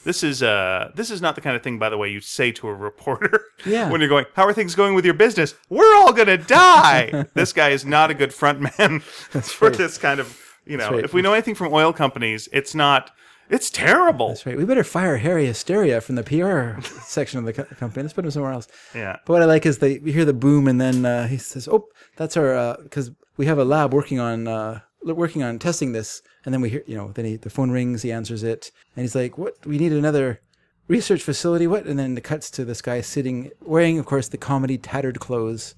[0.03, 2.51] This is uh this is not the kind of thing, by the way, you say
[2.53, 3.91] to a reporter Yeah.
[3.91, 5.55] when you're going, How are things going with your business?
[5.69, 7.25] We're all gonna die.
[7.33, 9.77] this guy is not a good front man for right.
[9.77, 11.03] this kind of you know, right.
[11.03, 13.11] if we know anything from oil companies, it's not
[13.49, 14.29] it's terrible.
[14.29, 14.57] That's right.
[14.57, 18.03] We better fire Harry Hysteria from the PR section of the co- company.
[18.03, 18.67] Let's put him somewhere else.
[18.93, 19.17] Yeah.
[19.25, 21.67] But what I like is they we hear the boom, and then uh, he says,
[21.67, 26.21] "Oh, that's our because we have a lab working on uh, working on testing this."
[26.43, 29.03] And then we hear, you know, then he, the phone rings, he answers it, and
[29.03, 29.53] he's like, "What?
[29.65, 30.41] We need another
[30.87, 31.67] research facility?
[31.67, 35.19] What?" And then it cuts to this guy sitting, wearing, of course, the comedy tattered
[35.19, 35.75] clothes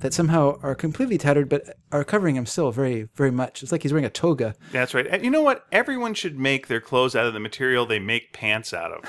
[0.00, 3.62] that somehow are completely tattered, but are covering him still very, very much.
[3.62, 4.54] It's like he's wearing a toga.
[4.72, 5.06] That's right.
[5.06, 5.66] And you know what?
[5.72, 9.04] Everyone should make their clothes out of the material they make pants out of.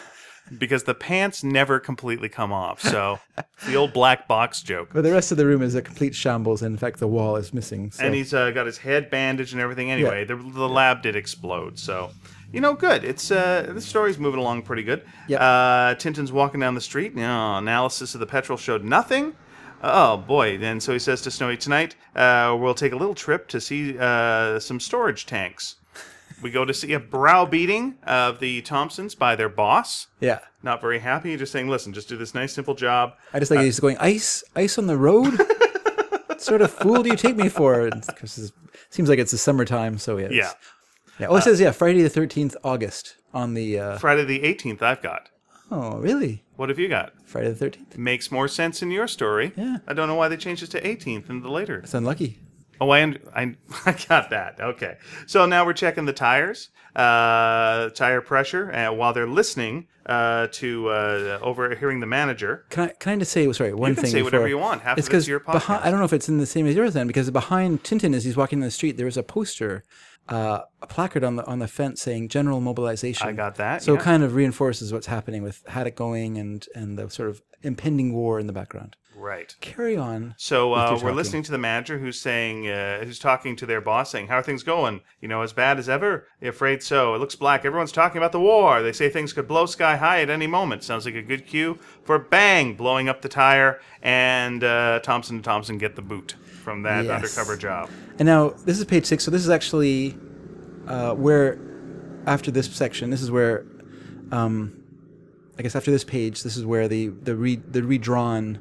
[0.57, 2.81] Because the pants never completely come off.
[2.81, 3.19] So
[3.67, 4.89] the old black box joke.
[4.93, 6.61] But the rest of the room is a complete shambles.
[6.61, 7.91] And in fact, the wall is missing.
[7.91, 8.03] So.
[8.03, 9.91] and he's uh, got his head bandaged and everything.
[9.91, 12.11] Anyway, the, the lab did explode, so
[12.51, 13.05] you know, good.
[13.05, 15.05] It's uh, this story's moving along pretty good.
[15.29, 15.39] Yep.
[15.39, 17.15] Uh, Tintin's walking down the street.
[17.15, 19.33] Know, analysis of the petrol showed nothing.
[19.83, 20.57] Oh boy!
[20.57, 23.97] Then so he says to Snowy, "Tonight, uh, we'll take a little trip to see
[23.97, 25.75] uh, some storage tanks."
[26.41, 30.07] We go to see a browbeating of the Thompsons by their boss.
[30.19, 30.39] yeah.
[30.63, 31.35] Not very happy.
[31.37, 34.43] Just saying, "Listen, just do this nice, simple job." I just like he's going ice,
[34.55, 35.33] ice on the road.
[36.27, 37.89] what sort of fool do you take me for?
[38.15, 38.51] 'cause it
[38.91, 40.27] seems like it's the summertime, so yeah.
[40.31, 40.51] Yeah.
[41.19, 41.27] yeah.
[41.27, 43.79] Oh, it says yeah, Friday the thirteenth, August on the.
[43.79, 44.81] Uh, Friday the 18th.
[44.83, 45.29] I've got.
[45.71, 46.43] Oh, really?
[46.57, 47.13] What have you got?
[47.25, 47.97] Friday the thirteenth.
[47.97, 49.51] makes more sense in your story.
[49.55, 49.77] Yeah.
[49.87, 51.79] I don't know why they changed it to 18th in the later.
[51.79, 52.37] It's unlucky.
[52.79, 53.01] Oh, I,
[53.35, 53.55] I,
[53.85, 54.59] I got that.
[54.59, 54.97] Okay.
[55.27, 60.89] So now we're checking the tires, uh, tire pressure, uh, while they're listening uh, to
[60.89, 62.65] uh, overhearing the manager.
[62.69, 64.11] Can I can I just say sorry one You can thing?
[64.11, 64.81] say whatever before- you want.
[64.81, 65.61] Half it's of it's your behind.
[65.63, 65.85] podcast.
[65.85, 68.23] I don't know if it's in the same as yours then, because behind Tintin as
[68.23, 69.83] he's walking down the street, there was a poster,
[70.29, 73.83] uh, a placard on the on the fence saying "General Mobilization." I got that.
[73.83, 73.99] So yeah.
[73.99, 78.13] it kind of reinforces what's happening with Haddock going and and the sort of impending
[78.13, 78.95] war in the background.
[79.15, 79.55] right.
[79.61, 80.33] Carry on.
[80.37, 84.11] So uh, we're listening to the manager who's saying, uh, who's talking to their boss,
[84.11, 85.01] saying, "How are things going?
[85.19, 86.27] You know, as bad as ever?
[86.41, 87.13] Afraid so?
[87.13, 87.65] It looks black.
[87.65, 88.81] Everyone's talking about the war.
[88.81, 90.83] They say things could blow sky high at any moment.
[90.83, 95.43] Sounds like a good cue for bang, blowing up the tire, and uh, Thompson and
[95.43, 97.13] Thompson get the boot from that Yes.
[97.15, 97.89] undercover job.
[98.19, 99.23] And now this is page six.
[99.23, 100.15] So this is actually
[100.87, 101.59] uh, where,
[102.25, 103.65] after this section, this is where,
[104.31, 104.81] um,
[105.57, 108.59] I guess after this page, this is where the the re, the redrawn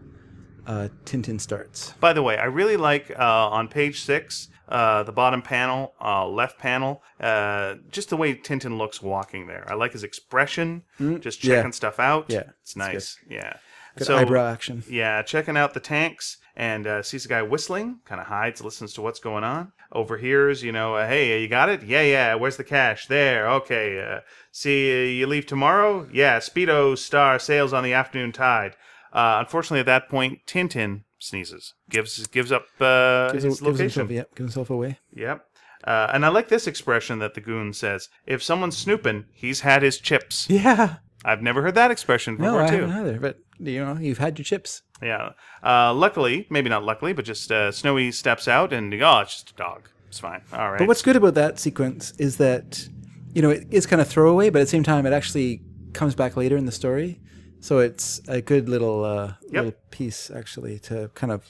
[0.67, 1.93] uh, Tintin starts.
[2.01, 4.49] By the way, I really like uh, on page six.
[4.69, 9.65] Uh, the bottom panel, uh, left panel, uh, just the way Tintin looks walking there.
[9.69, 10.85] I like his expression,
[11.19, 11.55] just Mm, yeah.
[11.57, 12.27] checking stuff out.
[12.29, 13.19] Yeah, it's nice.
[13.29, 13.55] Yeah.
[13.97, 14.85] Good so eyebrow action.
[14.89, 18.93] Yeah, checking out the tanks and uh, sees a guy whistling, kind of hides, listens
[18.95, 19.73] to what's going on.
[19.93, 21.83] Overhears, you know, uh, hey, you got it?
[21.83, 22.35] Yeah, yeah.
[22.35, 23.07] Where's the cash?
[23.07, 23.49] There.
[23.51, 24.01] Okay.
[24.01, 24.21] Uh,
[24.53, 26.09] see, uh, you leave tomorrow?
[26.13, 26.39] Yeah.
[26.39, 28.77] Speedol Star sails on the afternoon tide.
[29.13, 33.83] Uh, unfortunately, at that point, Tintin sneezes, gives gives up uh, Gives, his gives location.
[34.07, 34.99] himself, yeah, gives himself away.
[35.15, 35.45] Yep.
[35.83, 39.83] Uh, and I like this expression that the goon says: "If someone's snooping, he's had
[39.83, 40.97] his chips." Yeah.
[41.25, 42.77] I've never heard that expression before No, I too.
[42.87, 43.19] haven't either.
[43.21, 44.83] But you know, you've had your chips.
[45.03, 45.31] Yeah.
[45.63, 49.51] Uh, luckily, maybe not luckily, but just uh, Snowy steps out and oh, it's just
[49.51, 49.89] a dog.
[50.09, 50.43] It's fine.
[50.53, 50.79] All right.
[50.79, 52.89] But what's good about that sequence is that,
[53.33, 56.15] you know, it is kind of throwaway, but at the same time, it actually comes
[56.15, 57.21] back later in the story.
[57.61, 61.47] So it's a good little uh, little piece actually to kind of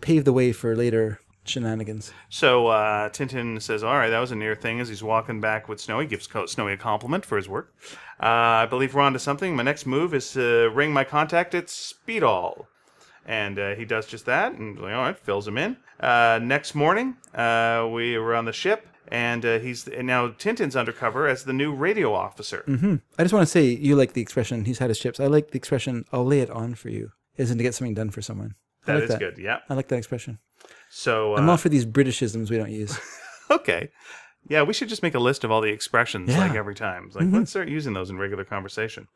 [0.00, 2.12] pave the way for later shenanigans.
[2.28, 5.68] So uh, Tintin says, "All right, that was a near thing." As he's walking back
[5.68, 7.74] with Snowy, gives Snowy a compliment for his work.
[8.22, 8.26] Uh,
[8.62, 9.56] I believe we're on to something.
[9.56, 12.66] My next move is to ring my contact at Speedol,
[13.26, 14.52] and uh, he does just that.
[14.52, 15.76] And like, all right, fills him in.
[16.00, 20.76] Uh, next morning, uh, we were on the ship, and uh, he's and now Tintin's
[20.76, 22.64] undercover as the new radio officer.
[23.18, 25.20] I just want to say, you like the expression, he's had his chips.
[25.20, 28.10] I like the expression, I'll lay it on for you, isn't to get something done
[28.10, 28.54] for someone.
[28.86, 29.38] I That like is good.
[29.38, 29.58] Yeah.
[29.70, 30.38] I like that expression.
[30.90, 32.98] So I'm uh, all for these Britishisms we don't use.
[33.50, 33.90] okay.
[34.46, 36.34] Yeah, we should just make a list of all the expressions Yeah.
[36.36, 36.48] Mm-hmm.
[36.48, 37.04] like every time.
[37.06, 39.08] It's like let's start using those in regular conversation.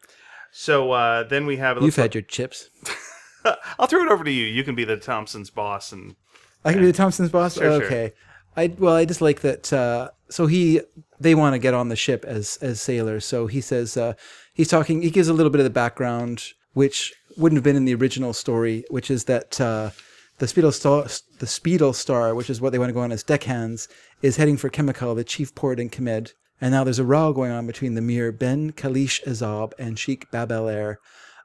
[0.53, 1.77] So uh, then we have.
[1.77, 2.71] It You've looks had your chips.
[3.79, 4.47] I'll throw it over to you.
[4.47, 6.17] You can be the Thompson's boss, and
[6.65, 7.55] I can be the Thompson's boss.
[7.55, 7.85] Sure, sure.
[7.85, 8.13] okay.
[8.57, 9.73] I well, I just like that.
[9.73, 10.81] Uh, so he,
[11.21, 13.25] they want to get on the ship as as sailors.
[13.25, 14.15] So he says uh,
[14.55, 15.03] he's talking.
[15.03, 18.33] He gives a little bit of the background, which wouldn't have been in the original
[18.33, 19.91] story, which is that uh,
[20.39, 21.05] the Speedol Star,
[21.39, 23.89] the Speedol Star, which is what they want to go on as deckhands,
[24.23, 26.33] is heading for Chemical, the chief port in Khemed.
[26.61, 30.29] And now there's a row going on between the Emir Ben Kalish Ezab and Sheikh
[30.33, 30.99] Bab El Ehr,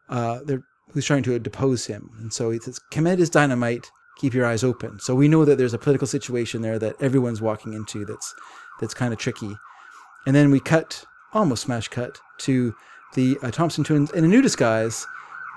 [0.10, 2.10] uh, they're, who's trying to depose him.
[2.20, 3.90] And so he says, Khemed is dynamite.
[4.20, 5.00] Keep your eyes open.
[5.00, 8.34] So we know that there's a political situation there that everyone's walking into that's
[8.80, 9.56] that's kind of tricky.
[10.26, 11.04] And then we cut,
[11.34, 12.76] almost smash cut, to
[13.16, 15.06] the uh, Thompson twins in a new disguise,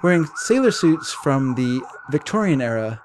[0.03, 3.01] wearing sailor suits from the Victorian era,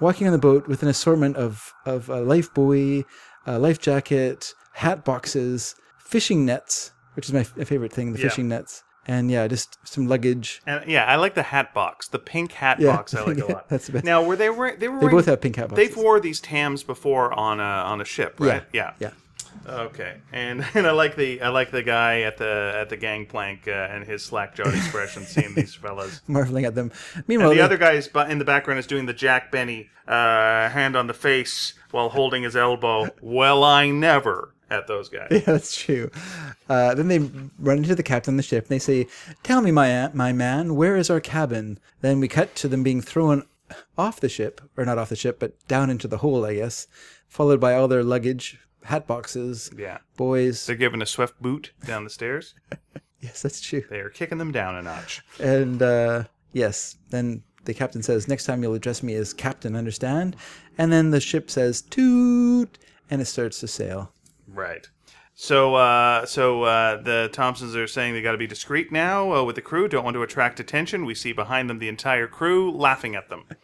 [0.00, 3.04] walking on the boat with an assortment of, of a life buoy,
[3.46, 8.18] a life jacket, hat boxes, fishing nets, which is my, f- my favorite thing, the
[8.20, 8.28] Yeah.
[8.28, 8.82] fishing nets.
[9.08, 10.60] And yeah, just some luggage.
[10.66, 12.96] and yeah, I like the hat box, the pink hat Yeah.
[12.96, 13.14] box.
[13.14, 13.68] I like a lot.
[13.68, 14.04] That's the best.
[14.04, 14.78] Now, were they wearing?
[14.78, 14.96] They were.
[14.98, 15.88] They wearing, both have pink hat boxes.
[15.88, 18.64] They've wore these tams before on a on a ship, right?
[18.72, 18.94] Yeah.
[18.98, 19.10] Yeah.
[19.68, 23.66] Okay, and and I like the I like the guy at the at the gangplank
[23.66, 26.20] uh, and his slack jawed expression, seeing these fellas.
[26.28, 26.92] Marveling at them.
[27.26, 29.88] Meanwhile, The they- other guy is bu- in the background is doing the Jack Benny
[30.06, 33.08] uh, hand on the face while holding his elbow.
[33.20, 35.28] Well, I never at those guys.
[35.30, 36.10] Yeah, that's true.
[36.68, 37.18] Uh, then they
[37.58, 39.06] run into the captain of the ship and they say,
[39.42, 43.00] "Tell me, my my man, where is our cabin?" Then we cut to them being
[43.00, 43.44] thrown
[43.98, 46.86] off the ship, or not off the ship, but down into the hole, I guess,
[47.28, 50.66] followed by all their luggage, hat boxes, Yeah, boys.
[50.66, 52.54] they're giving a swift boot down the stairs.
[53.18, 53.82] Yes, that's true.
[53.90, 55.22] They are kicking them down a notch.
[55.40, 60.36] And uh, yes, then the captain says, "Next time you'll address me as captain, understand?"
[60.78, 62.78] And then the ship says, "Toot,"
[63.10, 64.12] and it starts to sail.
[64.56, 64.88] Right.
[65.34, 69.44] So, uh, so uh, the Thompsons are saying they got to be discreet now uh,
[69.44, 69.86] with the crew.
[69.86, 71.04] Don't want to attract attention.
[71.04, 73.44] We see behind them the entire crew laughing at them.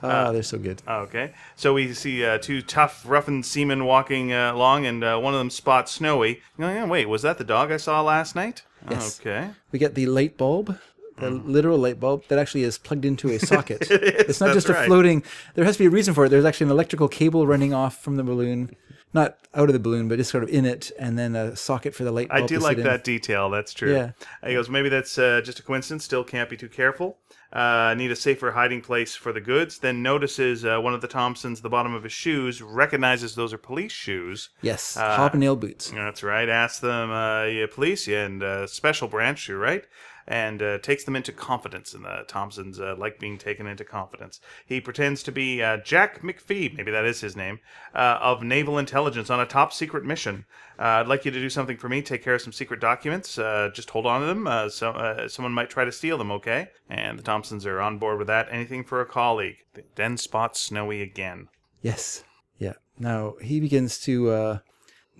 [0.00, 0.80] Ah, they're so good.
[0.86, 1.32] Okay.
[1.56, 5.40] So we see uh, two tough, roughened seamen walking uh, along, and uh, one of
[5.40, 6.40] them spots Snowy.
[6.58, 8.62] Oh, yeah, wait, was that the dog I saw last night?
[8.88, 9.20] Yes.
[9.20, 9.50] Okay.
[9.72, 10.78] We get the light bulb,
[11.18, 13.80] the literal light bulb that actually is plugged into a socket.
[13.88, 14.02] Mm.
[14.02, 14.86] is, it's not that's just a right.
[14.86, 15.22] floating.
[15.54, 16.28] There has to be a reason for it.
[16.28, 18.76] There's actually an electrical cable running off from the balloon,
[19.14, 21.94] not out of the balloon, but just sort of in it, and then a socket
[21.94, 22.44] for the light bulb.
[22.44, 23.48] I do like that detail.
[23.50, 23.94] That's true.
[23.94, 24.10] Yeah.
[24.46, 26.04] He goes, maybe that's uh, just a coincidence.
[26.04, 27.18] Still can't be too careful.
[27.50, 29.78] Uh, need a safer hiding place for the goods.
[29.78, 33.58] Then notices uh, one of the Thompsons, the bottom of his shoes, recognizes those are
[33.58, 34.50] police shoes.
[34.60, 35.90] Yes, Uh, hobnail boots.
[35.90, 36.48] That's right.
[36.48, 39.84] Asks them, uh, yeah, police, yeah, and uh, special branch, you're right.
[40.30, 41.94] And uh, takes them into confidence.
[41.94, 44.40] And the Thompsons uh, like being taken into confidence.
[44.66, 47.60] He pretends to be uh, Jack McPhee, maybe that is his name,
[47.94, 50.44] uh, of Naval Intelligence on a top secret mission.
[50.78, 52.02] Uh, I'd like you to do something for me.
[52.02, 53.38] Take care of some secret documents.
[53.38, 54.46] Uh, just hold on to them.
[54.46, 56.30] Uh, so uh, someone might try to steal them.
[56.30, 56.68] Okay?
[56.90, 58.48] And the Thompsons are on board with that.
[58.50, 59.56] Anything for a colleague.
[59.94, 61.48] Then spot Snowy again.
[61.80, 62.22] Yes,
[62.58, 62.74] yeah.
[62.98, 64.60] Now he begins to.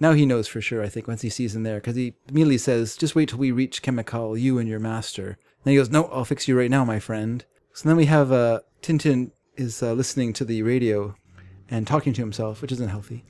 [0.01, 0.83] Now he knows for sure.
[0.83, 3.51] I think once he sees him there, because he immediately says, "Just wait till we
[3.51, 6.85] reach Khemed, you and your master." Then he goes, "No, I'll fix you right now,
[6.85, 11.17] my friend." So then we have uh, Tintin is uh, listening to the radio
[11.71, 13.25] and talking to himself, which isn't healthy,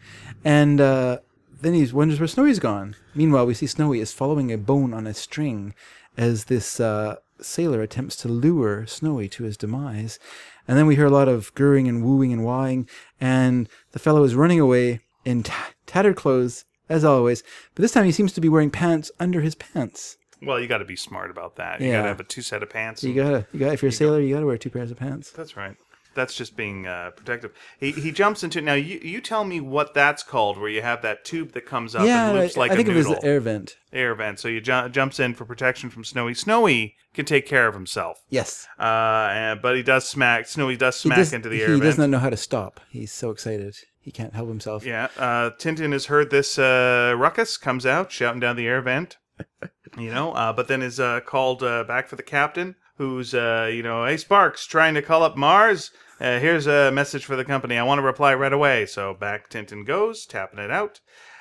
[0.45, 1.19] and uh,
[1.61, 2.97] then he wonders where Snowy's gone.
[3.15, 5.75] Meanwhile, we see Snowy is following a bone on a string
[6.17, 10.19] as this uh, sailor attempts to lure Snowy to his demise.
[10.67, 12.89] And then we hear a lot of gurring and wooing and wahing,
[13.21, 17.43] and the fellow is running away in ta- tattered clothes, as always.
[17.75, 20.17] But this time he seems to be wearing pants under his pants.
[20.41, 21.81] Well, you got to be smart about that.
[21.81, 21.97] You Yeah.
[21.99, 23.03] got to have a two set of pants.
[23.03, 23.73] You and- gotta, you gotta.
[23.73, 25.31] If you're a sailor, you gotta wear two pairs of pants.
[25.31, 25.77] That's right.
[26.15, 27.53] That's just being uh, protective.
[27.79, 28.75] He he jumps into now.
[28.75, 32.05] You you tell me what that's called, where you have that tube that comes up
[32.07, 33.21] yeah, and I, loops like I think a it as noodle.
[33.21, 33.77] the air vent.
[33.93, 34.41] air vent.
[34.41, 36.35] So you ju- jumps in for protection from Snowy.
[36.35, 40.49] Snowy can take care of himself, Yes, uh, and, but he does smack.
[40.49, 41.83] Snowy does smack does, into the air vent.
[41.83, 42.11] he does vent.
[42.11, 42.81] not know how to stop.
[42.91, 43.77] He's so excited,
[44.09, 44.87] he can't help himself.
[44.87, 49.19] Yeah, uh, Tintin has heard this uh, ruckus, comes out shouting down the air vent.
[49.97, 52.77] You know, uh, but then is uh, called uh, back for the captain.
[52.99, 55.91] who's, uh, you know, hey, Sparks, trying to call up Mars.
[56.21, 57.79] Here's a message for the company.
[57.79, 58.85] I want to reply right away.
[58.85, 61.01] So back Tintin goes, tapping it out.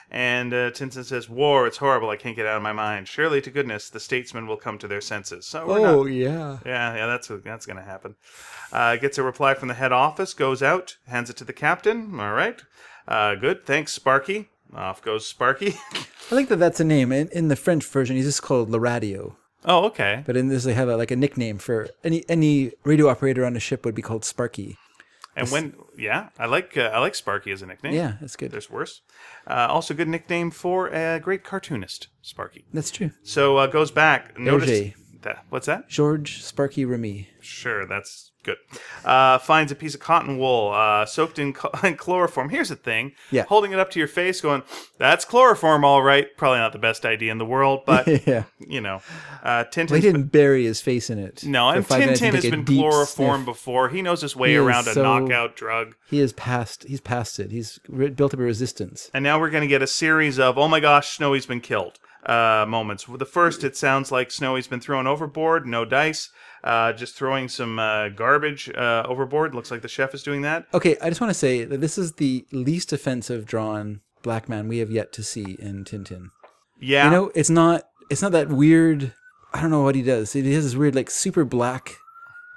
[0.10, 2.10] And uh, Tintin says, War, it's horrible.
[2.10, 3.10] I can't get out of my mind.
[3.10, 5.46] Surely to goodness, the statesmen will come to their senses.
[5.46, 6.60] So we're not Oh yeah.
[6.66, 8.16] yeah, yeah, that's that's gonna happen.
[8.72, 12.20] Uh, gets a reply from the head office, goes out, hands it to the captain.
[12.20, 12.62] All right,
[13.08, 13.66] uh, good.
[13.66, 14.50] Thanks, Sparky.
[14.74, 15.76] Off goes Sparky.
[15.94, 17.12] I think that that's a name.
[17.12, 19.36] In, in the French version, he's just called Le Radio.
[19.66, 20.24] oh, okay.
[20.26, 23.56] But in this, they have a, like a nickname for any any radio operator on
[23.56, 24.78] a ship would be called Sparky.
[25.36, 27.94] And when, yeah, I like uh, I like Sparky as a nickname.
[27.94, 28.52] Yeah, that's good.
[28.52, 29.02] there's worse.
[29.46, 32.66] Uh, also, good nickname for a great cartoonist, Sparky.
[32.74, 33.12] That's true.
[33.24, 34.38] So uh, goes back.
[34.40, 34.94] Notice Hergé.
[35.24, 35.46] that.
[35.50, 35.90] What's that?
[35.90, 37.30] George Sparky Remi.
[37.42, 38.58] Sure, that's good.
[39.06, 42.50] Uh, finds a piece of cotton wool uh, soaked in, in chloroform.
[42.50, 43.12] Here's the thing.
[43.32, 43.44] Yeah.
[43.44, 44.64] Holding it up to your face, going,
[44.98, 48.46] "That's chloroform, all right." Probably not the best idea in the world, but yeah.
[48.60, 49.02] you know,
[49.44, 49.92] uh, Tintin.
[49.92, 51.44] Well, he didn't bury his face in it.
[51.46, 53.56] no, and Tintin has been chloroformed sniff.
[53.56, 53.90] before.
[53.90, 55.96] He knows his way He around a so- knockout drug.
[56.10, 56.86] He is past.
[56.88, 57.52] He's past it.
[57.52, 59.12] He's re- built up a resistance.
[59.14, 62.00] And now we're going to get a series of, oh my gosh, Snowy's been killed
[62.26, 63.06] uh, moments.
[63.06, 66.30] The first, it sounds like Snowy's been thrown overboard, no dice,
[66.64, 69.54] uh, just throwing some uh, garbage uh, overboard.
[69.56, 70.66] Looks like the chef is doing that.
[70.74, 74.68] Okay, I just want to say that this is the least offensive drawn black man
[74.68, 76.30] we have yet to see in Tintin.
[76.80, 77.06] Yeah.
[77.06, 77.84] You know, it's not.
[78.10, 79.14] It's not that weird.
[79.54, 80.34] I don't know what he does.
[80.34, 81.96] He has this weird, like super black,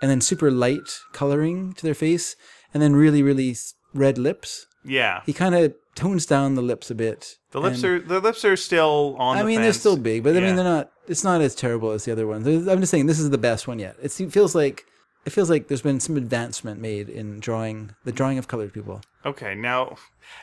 [0.03, 2.37] and then super light coloring to their face,
[2.75, 3.57] and then really, really
[3.95, 4.67] red lips.
[4.85, 5.23] yeah.
[5.27, 7.37] He kind of tones down the lips a bit.
[7.51, 9.37] The lips and- are the lips are still on.
[9.37, 10.91] I the mean, they're still big, but I mean, they're not.
[11.09, 12.47] It's not as terrible as the other ones.
[12.47, 13.97] I'm just saying this is the best one yet.
[14.01, 14.85] It feels like
[15.27, 19.01] it feels like there's been some advancement made in drawing the drawing of colored people.
[19.27, 19.97] Okay, now,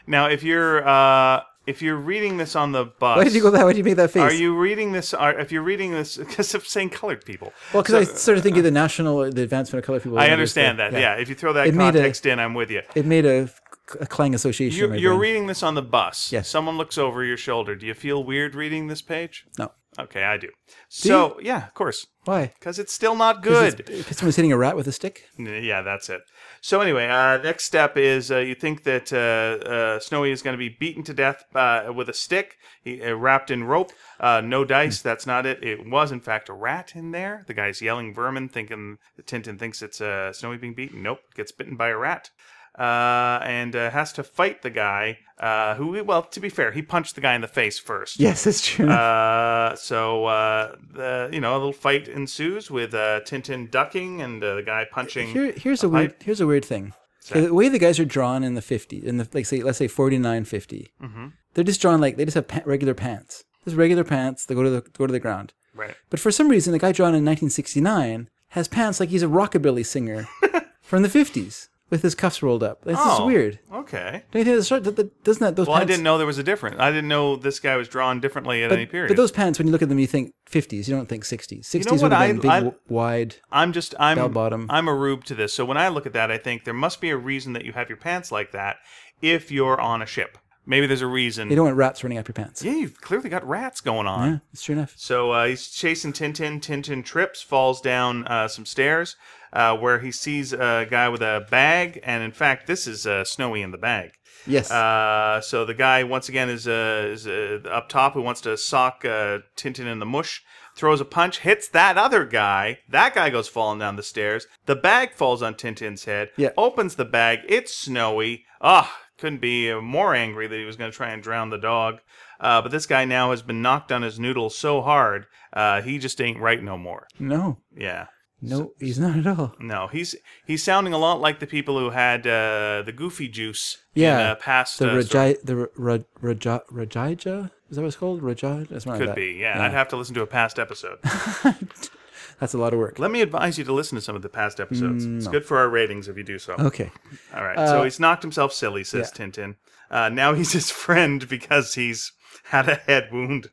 [0.05, 3.49] now if you're uh, if you're reading this on the bus, Why did you go
[3.51, 3.63] that?
[3.63, 4.21] Why did you make that face?
[4.21, 5.13] Are you reading this?
[5.13, 7.53] Are, if you're reading this, because of saying colored people.
[7.73, 10.19] Well, because I started thinking the national, the advancement of colored people.
[10.19, 10.93] I understand that.
[10.93, 11.15] uh, Yeah.
[11.15, 12.81] If you throw that It made a- context in, I'm with you.
[12.95, 13.49] It made a
[13.87, 14.77] clang association.
[14.77, 16.31] You're, you're reading this on the bus.
[16.31, 16.47] Yes.
[16.47, 17.75] Someone looks over your shoulder.
[17.75, 19.45] Do you feel weird reading this page?
[19.57, 19.71] No.
[19.99, 20.49] Okay, I do.
[20.89, 22.53] So yeah, of course, Why?
[22.59, 23.89] because it's still not good.
[23.89, 25.25] If someone's hitting a rat with a stick.
[25.39, 26.21] Yeah, that's it.
[26.61, 30.53] So anyway, uh, next step is uh, you think that uh, uh, Snowy is going
[30.53, 33.91] to be beaten to death uh, with a stick, he, uh, wrapped in rope.
[34.19, 35.01] Uh, no dice.
[35.01, 35.63] That's not it.
[35.63, 37.43] It was in fact a rat in there.
[37.47, 41.01] The guy's yelling vermin, thinking Tintin thinks it's uh, Snowy being beaten.
[41.01, 42.29] Nope, gets bitten by a rat.
[42.77, 46.81] Uh, and uh, has to fight the guy uh, who, well, to be fair, he
[46.83, 48.19] punched the guy in the face first.
[48.19, 48.87] Yes, that's true.
[48.87, 54.43] Uh, so uh, the you know a little fight ensues with uh, Tintin ducking and
[54.43, 55.29] uh, the guy punching.
[55.29, 56.15] Here, here's a weird.
[56.23, 56.93] Here's a weird thing.
[57.31, 59.87] The way the guys are drawn in the 50, in the like say let's say
[59.87, 61.27] 49, 50, Mm-hmm.
[61.55, 63.43] they're just drawn like they just have pa- regular pants.
[63.65, 64.45] Just regular pants.
[64.45, 65.53] They go to the go to the ground.
[65.75, 65.95] Right.
[66.09, 69.85] But for some reason, the guy drawn in 1969 has pants like he's a rockabilly
[69.85, 70.27] singer
[70.81, 72.83] from the 50s with his cuffs rolled up.
[72.85, 73.59] Just Oh, weird.
[73.73, 74.23] Okay.
[74.31, 74.83] Don't you think that's right?
[74.83, 76.77] That- that- Doesn't that those Well, I didn't know there was a difference.
[76.79, 79.07] I didn't know this guy was drawn differently at any period.
[79.09, 80.87] but those pants, when you look at them, you think 50s.
[80.87, 81.65] You don't think 60s.
[81.65, 83.35] 60s know would have I- been big, I- wide.
[83.51, 84.67] I'm just I'm Bell bottom.
[84.69, 85.53] I'm a rube to this.
[85.53, 87.73] So when I look at that, I think there must be a reason that you
[87.73, 88.77] have your pants like that
[89.21, 90.37] if you're on a ship.
[90.67, 91.49] Maybe there's a reason.
[91.49, 92.61] You don't want rats running up your pants.
[92.63, 94.31] yeah, you've clearly got rats going on.
[94.31, 94.93] Yeah, that's true enough.
[94.97, 96.59] So uh, he's chasing Tintin.
[96.59, 99.15] Tintin trips, falls down uh, some stairs,
[99.53, 103.23] uh, where he sees a guy with a bag, and in fact, this is uh,
[103.23, 104.11] Snowy in the bag.
[104.45, 104.69] Yes.
[104.69, 108.57] Uh, so the guy once again is, uh, is uh, up top who wants to
[108.57, 110.43] sock uh, Tintin in the mush.
[110.75, 112.79] Throws a punch, hits that other guy.
[112.87, 114.45] That guy goes falling down the stairs.
[114.67, 116.29] The bag falls on Tintin's head.
[116.37, 116.49] Yeah.
[116.55, 117.39] Opens the bag.
[117.47, 118.45] It's snowy.
[118.61, 121.99] Ah, couldn't be more angry that he was going to try and drown the dog.
[122.39, 125.97] Uh, but this guy now has been knocked on his noodle so hard, uh, he
[125.97, 127.07] just ain't right no more.
[127.19, 127.57] no.
[127.75, 128.07] Yeah.
[128.39, 129.55] No, he's not at all.
[129.59, 130.15] No, he's
[130.45, 134.25] he's sounding a lot like the people who had uh, the goofy juice Yeah, in
[134.27, 134.93] uh, past The uh.
[134.93, 137.49] Rajai, the Ra- Raja, Rajija?
[137.71, 138.21] Is that what it's called?
[138.69, 139.59] That's Could be, yeah.
[139.65, 140.99] I'd have to listen to a past episode.
[142.39, 142.99] That's a lot of work.
[142.99, 145.05] Let me advise you to listen to some of the past episodes.
[145.05, 146.53] Mm, It's good for our ratings if you do so.
[146.59, 146.91] Okay.
[147.33, 147.57] All right.
[147.57, 149.25] Uh, so he's knocked himself silly, says yeah.
[149.25, 149.55] Tintin.
[149.89, 152.11] Uh, now he's his friend because he's
[152.43, 153.49] had a head wound.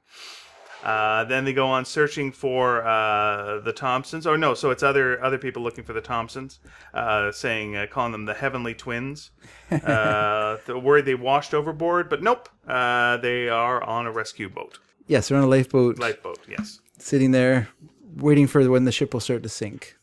[0.82, 4.26] Uh, then they go on searching for uh, the Thompsons.
[4.26, 6.60] Or no, so it's other other people looking for the Thompsons,
[6.92, 9.30] uh, saying uh, calling them the Heavenly Twins.
[9.72, 14.78] Uh, the worried they washed overboard, but nope, uh, they are on a rescue boat,
[15.08, 16.38] Yes, they're on a lifeboat, lifeboat.
[16.48, 16.78] Yes.
[16.98, 17.68] sitting there,
[18.16, 19.96] waiting for when the ship will start to sink.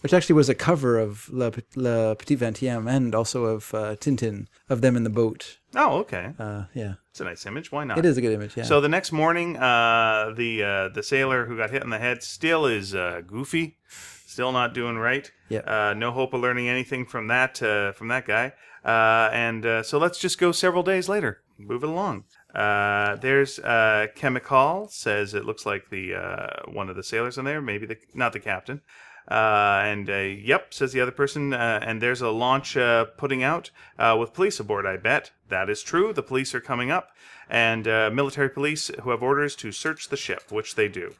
[0.00, 4.48] Which actually was a cover of La, La Petite Vingtième and also of uh, Tintin,
[4.68, 5.58] of them in the boat.
[5.76, 6.32] Oh, okay.
[6.40, 6.94] Uh, yeah.
[7.10, 7.70] It's a nice image.
[7.70, 7.98] Why not?
[7.98, 8.64] It is a good image, yeah.
[8.64, 12.24] So the next morning, uh, the uh, the sailor who got hit in the head
[12.24, 13.78] still is uh, goofy,
[14.26, 15.30] still not doing right.
[15.50, 15.68] Yep.
[15.68, 18.54] Uh, no hope of learning anything from that uh, from that guy.
[18.84, 21.42] Uh, and uh, so let's just go several days later.
[21.58, 22.24] Move it along.
[22.54, 27.44] Uh, there's uh, Khemed says it looks like the uh, one of the sailors in
[27.44, 28.82] there, maybe the not the captain.
[29.30, 31.54] Uh, and uh, yep, says the other person.
[31.54, 34.84] Uh, and there's a launch uh, putting out uh, with police aboard.
[34.84, 36.12] I bet that is true.
[36.12, 37.10] The police are coming up,
[37.48, 37.84] and
[38.14, 41.14] military police who have orders to search the ship, which they do.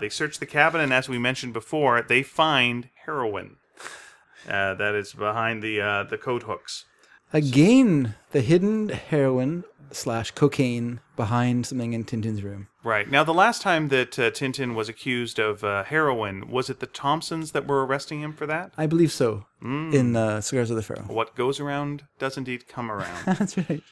[0.00, 3.56] They search the cabin, and as we mentioned before, they find heroin.
[4.46, 6.84] That is behind the the coat hooks.
[7.32, 12.68] Again, the hidden heroin slash cocaine behind something in Tintin's room.
[12.82, 13.10] Right.
[13.10, 16.86] Now, the last time that uh, Tintin was accused of uh, heroin, was it the
[16.86, 18.72] Thompsons that were arresting him for that?
[18.78, 19.46] I believe so.
[19.62, 19.92] Mm.
[19.94, 21.04] In uh, Cigars of the Pharaoh.
[21.08, 23.22] What goes around does indeed come around.
[23.26, 23.82] That's right.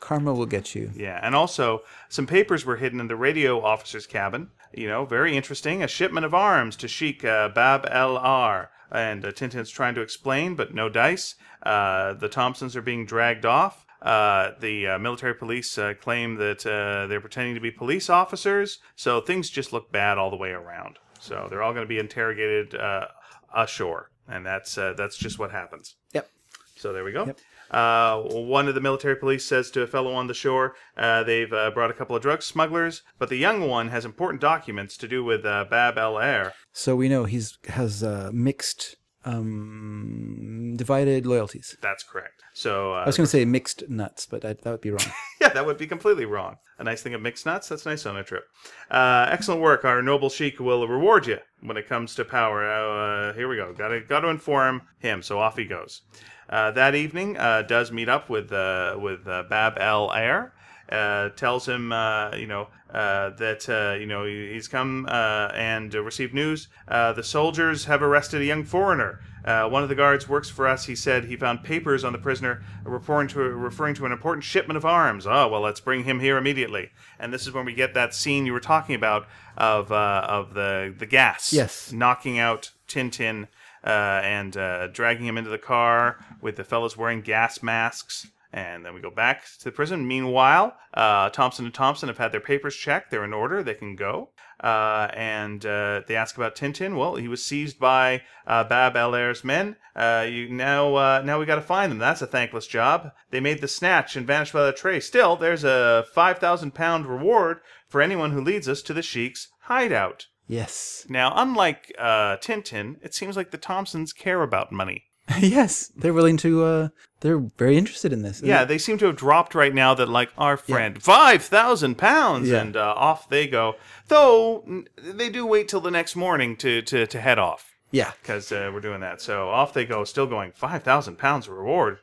[0.00, 0.90] Karma will get you.
[0.96, 1.20] yeah.
[1.22, 4.48] And also, some papers were hidden in the radio officer's cabin.
[4.74, 5.82] You know, very interesting.
[5.82, 8.70] A shipment of arms to Sheikh uh, Bab El Ehr.
[8.90, 11.36] And uh, Tintin's trying to explain, but no dice.
[11.62, 13.86] Uh, the Thompsons are being dragged off.
[14.02, 18.78] Uh, the uh, military police uh, claim that uh, they're pretending to be police officers,
[18.96, 20.98] so things just look bad all the way around.
[21.20, 23.06] So they're all going to be interrogated uh,
[23.54, 25.94] ashore, and that's uh, that's just what happens.
[26.12, 26.28] Yep.
[26.76, 27.26] So there we go.
[27.26, 27.38] Yep.
[27.70, 31.52] Uh, one of the military police says to a fellow on the shore, uh, they've
[31.52, 35.08] uh, brought a couple of drug smugglers, but the young one has important documents to
[35.08, 36.52] do with uh, Bab El Ehr.
[36.72, 41.76] So we know he's has uh, mixed, um, divided loyalties.
[41.80, 42.42] That's correct.
[42.54, 45.06] So I uh, was going to say mixed nuts, but I, that would be wrong.
[45.40, 46.56] yeah, that would be completely wrong.
[46.78, 47.68] A nice thing of mixed nuts.
[47.68, 48.44] That's nice on a trip.
[48.90, 49.84] Uh, excellent work.
[49.84, 52.68] Our noble sheik will reward you when it comes to power.
[52.68, 53.72] Uh, here we go.
[53.72, 55.22] Got to got to inform him.
[55.22, 56.02] So off he goes.
[56.48, 60.52] Uh, that evening, uh, does meet up with uh, with uh, Bab El Ehr.
[60.90, 65.94] Uh, tells him, uh, you know, uh, that uh, you know he's come uh, and
[65.94, 66.68] uh, received news.
[66.86, 69.20] Uh, the soldiers have arrested a young foreigner.
[69.44, 70.84] Uh, one of the guards works for us.
[70.84, 74.76] He said he found papers on the prisoner referring to referring to an important shipment
[74.76, 75.26] of arms.
[75.26, 76.90] Oh well, let's bring him here immediately.
[77.18, 79.26] And this is when we get that scene you were talking about
[79.56, 81.52] of uh, of the the gas.
[81.52, 81.92] Yes.
[81.92, 83.48] knocking out Tintin
[83.84, 88.26] uh, and uh, dragging him into the car with the fellows wearing gas masks.
[88.54, 90.06] And then we go back to the prison.
[90.06, 93.10] Meanwhile, uh, Thompson and Thompson have had their papers checked.
[93.10, 93.62] They're in order.
[93.62, 94.28] They can go.
[94.62, 96.96] Uh, and uh, they ask about Tintin.
[96.96, 99.76] Well, he was seized by uh, Bab El Ehr's men.
[99.96, 101.98] Uh, you now, uh, now we got to find them.
[101.98, 103.10] That's a thankless job.
[103.30, 105.06] They made the snatch and vanished without a trace.
[105.06, 107.58] Still, there's a five thousand pound reward
[107.88, 110.26] for anyone who leads us to the Sheik's hideout.
[110.46, 111.06] yes.
[111.08, 115.04] Now, unlike uh, Tintin, it seems like the Thompsons care about money.
[115.40, 115.88] yes.
[115.96, 116.88] They're willing to, uh,
[117.20, 118.42] they're very interested in this.
[118.42, 122.60] Yeah, they seem to have dropped right now that, like, our friend, 5,000 pounds, Yeah.
[122.60, 123.76] and uh, off they go.
[124.08, 128.12] Though, n- they do wait till the next morning to, to, to head off, Yeah.
[128.22, 129.20] because uh, we're doing that.
[129.20, 131.98] So off they go, still going 5,000 pounds reward.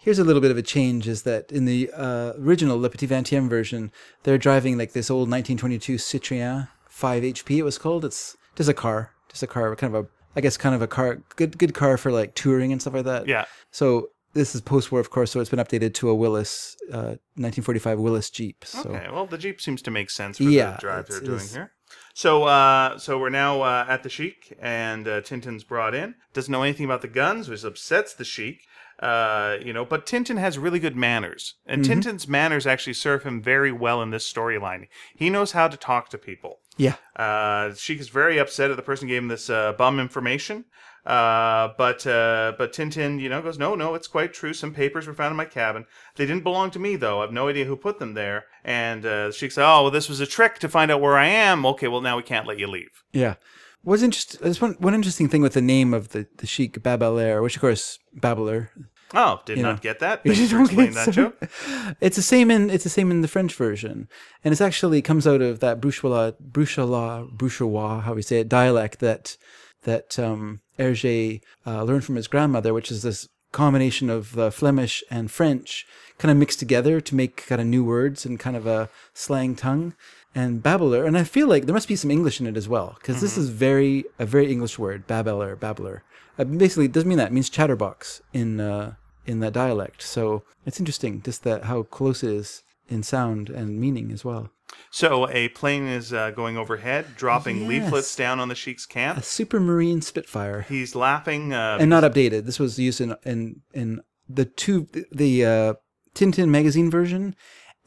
[0.00, 3.08] Here's a little bit of a change is that in the uh, original Le Petit
[3.08, 3.90] Vingtième version,
[4.22, 8.04] they're driving like this old 1922 Citroën 5 HP, it was called.
[8.04, 10.86] It's just a car, just a car, kind of a, I guess, kind of a
[10.86, 13.26] car, good, good car for like touring and stuff like that.
[13.26, 13.46] Yeah.
[13.70, 17.98] So this is post-war, of course, so it's been updated to a Willys, uh, 1945
[17.98, 18.64] Willys Jeep.
[18.66, 21.48] So Okay, well, the Jeep seems to make sense for Yeah, the drive they're doing
[21.48, 21.72] here.
[22.14, 26.16] So, uh, so we're now uh, at the Sheik, and uh, Tintin's brought in.
[26.34, 28.60] Doesn't know anything about the guns, which upsets the Sheik.
[28.98, 32.00] Uh, you know, but Tintin has really good manners, and Mm-hmm.
[32.00, 34.88] Tintin's manners actually serve him very well in this storyline.
[35.14, 36.60] He knows how to talk to people.
[36.76, 39.98] Yeah, Uh, Sheik is very upset at the person who gave him this uh, bum
[39.98, 40.64] information.
[41.06, 44.52] Uh, but uh, but Tintin, you know, goes, no, no, it's quite true.
[44.52, 45.86] Some papers were found in my cabin.
[46.16, 47.22] They didn't belong to me, though.
[47.22, 48.46] I've no idea who put them there.
[48.64, 51.28] And uh, Sheik says, oh, well, this was a trick to find out where I
[51.28, 51.64] am.
[51.64, 52.90] Okay, well, now we can't let you leave.
[53.12, 53.34] yeah.
[53.82, 57.04] What's interesting, there's one, one interesting thing with the name of the, the Sheikh Bab
[57.04, 58.70] El Ehr, which of course, Babbler,
[59.14, 59.80] Oh, did You not know.
[59.82, 60.20] get that.
[60.24, 61.96] You Thanks for don't explaining get that so- joke.
[62.00, 64.08] It's the same in it's the same in the French version,
[64.42, 68.98] and it's actually comes out of that Bruxellois, Bruxellois, Bruxellois, how we say it, dialect
[69.00, 69.36] that
[69.84, 75.04] that um, Hergé uh, learned from his grandmother, which is this combination of uh, Flemish
[75.10, 75.86] and French,
[76.18, 79.54] kind of mixed together to make kind of new words and kind of a slang
[79.54, 79.94] tongue.
[80.34, 82.96] And babbler, and I feel like there must be some English in it as well,
[83.00, 86.02] because this is very a very English word, babbler, babbler.
[86.38, 88.94] Uh, basically, it doesn't mean that; it means chatterbox in uh,
[89.26, 90.02] in that dialect.
[90.02, 94.50] So it's interesting just that how close it is in sound and meaning as well.
[94.90, 97.68] So a plane is uh, going overhead, dropping Yes.
[97.68, 99.18] leaflets down on the Sheik's camp.
[99.18, 99.20] A.
[99.22, 101.52] Supermarine Spitfire, He's laughing.
[101.52, 102.44] Uh, and not updated.
[102.46, 105.74] This was used in in in the two the uh,
[106.14, 107.34] Tintin magazine version.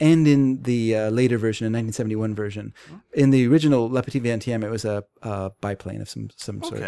[0.01, 2.73] And in the uh, later version, in 1971 version,
[3.13, 6.79] in the original Le Petit Vingtième, it was a, a biplane of some some sort.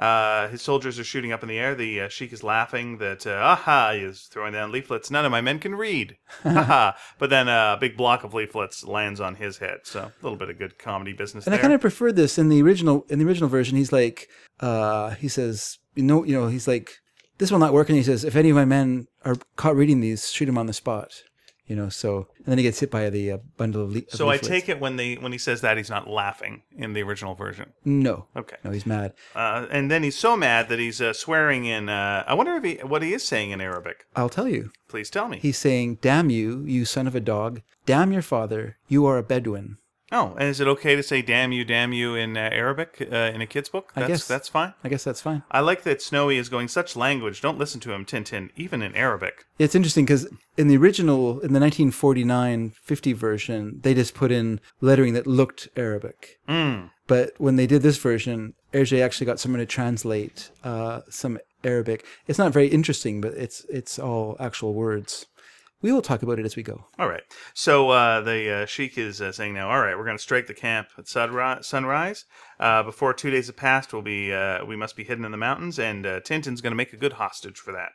[0.00, 1.74] Uh, his soldiers are shooting up in the air.
[1.74, 5.10] The uh, sheik is laughing that, uh, aha, he is throwing down leaflets.
[5.10, 6.16] None of my men can read.
[6.44, 9.80] But then a big block of leaflets lands on his head.
[9.84, 11.58] So a little bit of good comedy business And there.
[11.58, 13.04] I kind of prefer this in the original.
[13.10, 14.28] In the original version, he's like,
[14.60, 16.96] uh, he says, you know, you know, he's like,
[17.36, 17.90] this will not work.
[17.90, 20.66] And he says, if any of my men are caught reading these, shoot them on
[20.66, 21.12] the spot.
[21.66, 24.28] You know, so and then he gets hit by the uh, bundle of, le- so
[24.28, 27.34] I take it when they when he says that he's not laughing in the original
[27.36, 27.72] version.
[27.84, 28.56] no, Okay.
[28.64, 29.12] no, he's mad.
[29.36, 31.88] Uh, and then he's so mad that he's uh, swearing in.
[31.88, 34.04] Uh, I wonder if he what he is saying in Arabic.
[34.16, 34.72] I'll tell you.
[34.88, 35.38] Please tell me.
[35.40, 37.62] He's saying, "Damn you, you son of a dog!
[37.86, 38.76] Damn your father!
[38.88, 39.76] You are a Bedouin."
[40.12, 43.30] Oh, and is it okay to say "damn you, damn you" in uh, Arabic uh,
[43.34, 43.92] in a kid's book?
[43.94, 44.28] That's, guess.
[44.28, 44.74] that's fine.
[44.84, 45.42] I guess that's fine.
[45.50, 47.40] I like that Snowy is going such language.
[47.40, 49.44] Don't listen to him, Tintin, even in Arabic.
[49.58, 55.14] It's interesting because in the original, in the 1949-50 version, they just put in lettering
[55.14, 56.38] that looked Arabic.
[56.48, 56.90] Mm.
[57.06, 62.06] But when they did this version, Hergé actually got someone to translate uh, some Arabic.
[62.26, 65.26] It's not very interesting, but it's it's all actual words.
[65.82, 66.84] We will talk about it as we go.
[66.98, 67.22] All right.
[67.54, 70.46] So uh, the uh, sheik is uh, saying now, all right, we're going to strike
[70.46, 72.26] the camp at sunri- sunrise.
[72.58, 75.38] Uh, before two days have passed, we'll be uh, we must be hidden in the
[75.38, 77.92] mountains, and uh, Tintin's going to make a good hostage for that.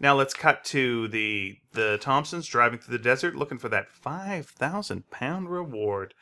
[0.00, 4.46] Now let's cut to the the Thompsons driving through the desert, looking for that five
[4.46, 6.14] thousand pound reward.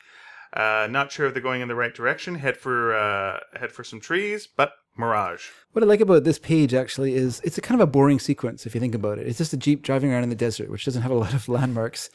[0.55, 2.35] Not sure if they're going in the right direction.
[2.35, 5.49] Head for head for some trees, but mirage.
[5.71, 8.65] What I like about this page actually is it's a kind of a boring sequence
[8.65, 9.27] if you think about it.
[9.27, 11.49] It's just a jeep driving around in the desert, which doesn't have a lot of
[11.57, 12.09] landmarks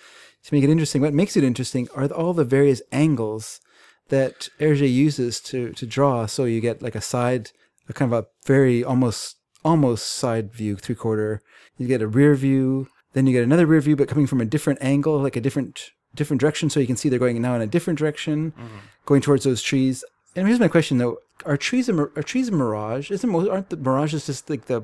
[0.45, 1.03] to make it interesting.
[1.03, 3.61] What makes it interesting are all the various angles
[4.09, 6.27] that Hergé uses to to draw.
[6.27, 7.51] So you get like a side,
[7.89, 11.43] a kind of a very almost almost side view, three quarter.
[11.77, 14.45] You get a rear view, then you get another rear view, but coming from a
[14.45, 16.71] different angle, like a different different direction.
[16.71, 18.79] So you can see they're going now in a different direction, mm-hmm.
[19.07, 20.05] going towards those trees.
[20.37, 23.11] And here's my question though: Are trees a are trees a mirage?
[23.11, 24.83] Isn't mo- aren't the mirages just like the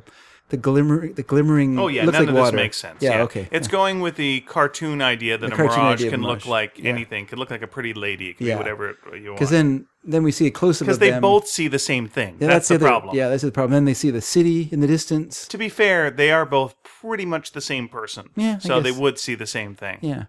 [0.49, 1.79] the glimmer the glimmering?
[1.79, 2.51] Oh yeah, none like of water.
[2.53, 3.03] this makes sense.
[3.03, 3.49] Yeah, okay.
[3.51, 6.45] It's going with the cartoon idea that The a mirage can mirage.
[6.45, 6.91] look like Yeah.
[6.91, 7.27] anything.
[7.27, 8.31] Could look like a pretty lady.
[8.31, 8.55] It could Yeah.
[8.55, 9.39] be whatever it- you want.
[9.39, 11.21] Because then then we see a close up because they them.
[11.21, 12.37] both see the same thing.
[12.39, 13.17] Yeah, that's, the, other- problem.
[13.17, 13.73] Yeah, that's the problem.
[13.73, 15.49] Then they see the city in the distance.
[15.49, 18.29] To be fair, they are both pretty much the same person.
[18.37, 19.99] Yeah, I So they would see the same thing.
[20.03, 20.25] Yeah.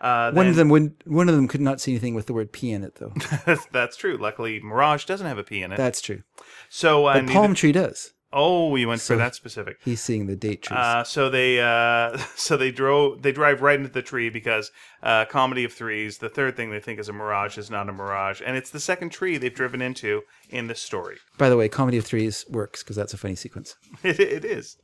[0.00, 2.52] Uh, One of them would one of them could not see anything with the word
[2.52, 3.12] P in it though.
[3.72, 4.16] that's true.
[4.16, 5.76] Luckily, Mirage doesn't have a P in it.
[5.76, 6.22] That's true.
[6.68, 8.12] so uh, neither- palm tree does.
[8.32, 9.78] Oh, we went So- for that specific.
[9.84, 10.78] He's seeing the date trees.
[10.78, 14.70] Uh, so they uh, so they drove they drive right into the tree because
[15.02, 16.18] uh, comedy of threes.
[16.18, 18.78] The third thing they think is a mirage is not a mirage, and it's the
[18.78, 21.16] second tree they've driven into in this story.
[21.38, 23.74] By the way, comedy of threes works because that's a funny sequence.
[24.04, 24.76] It, it is.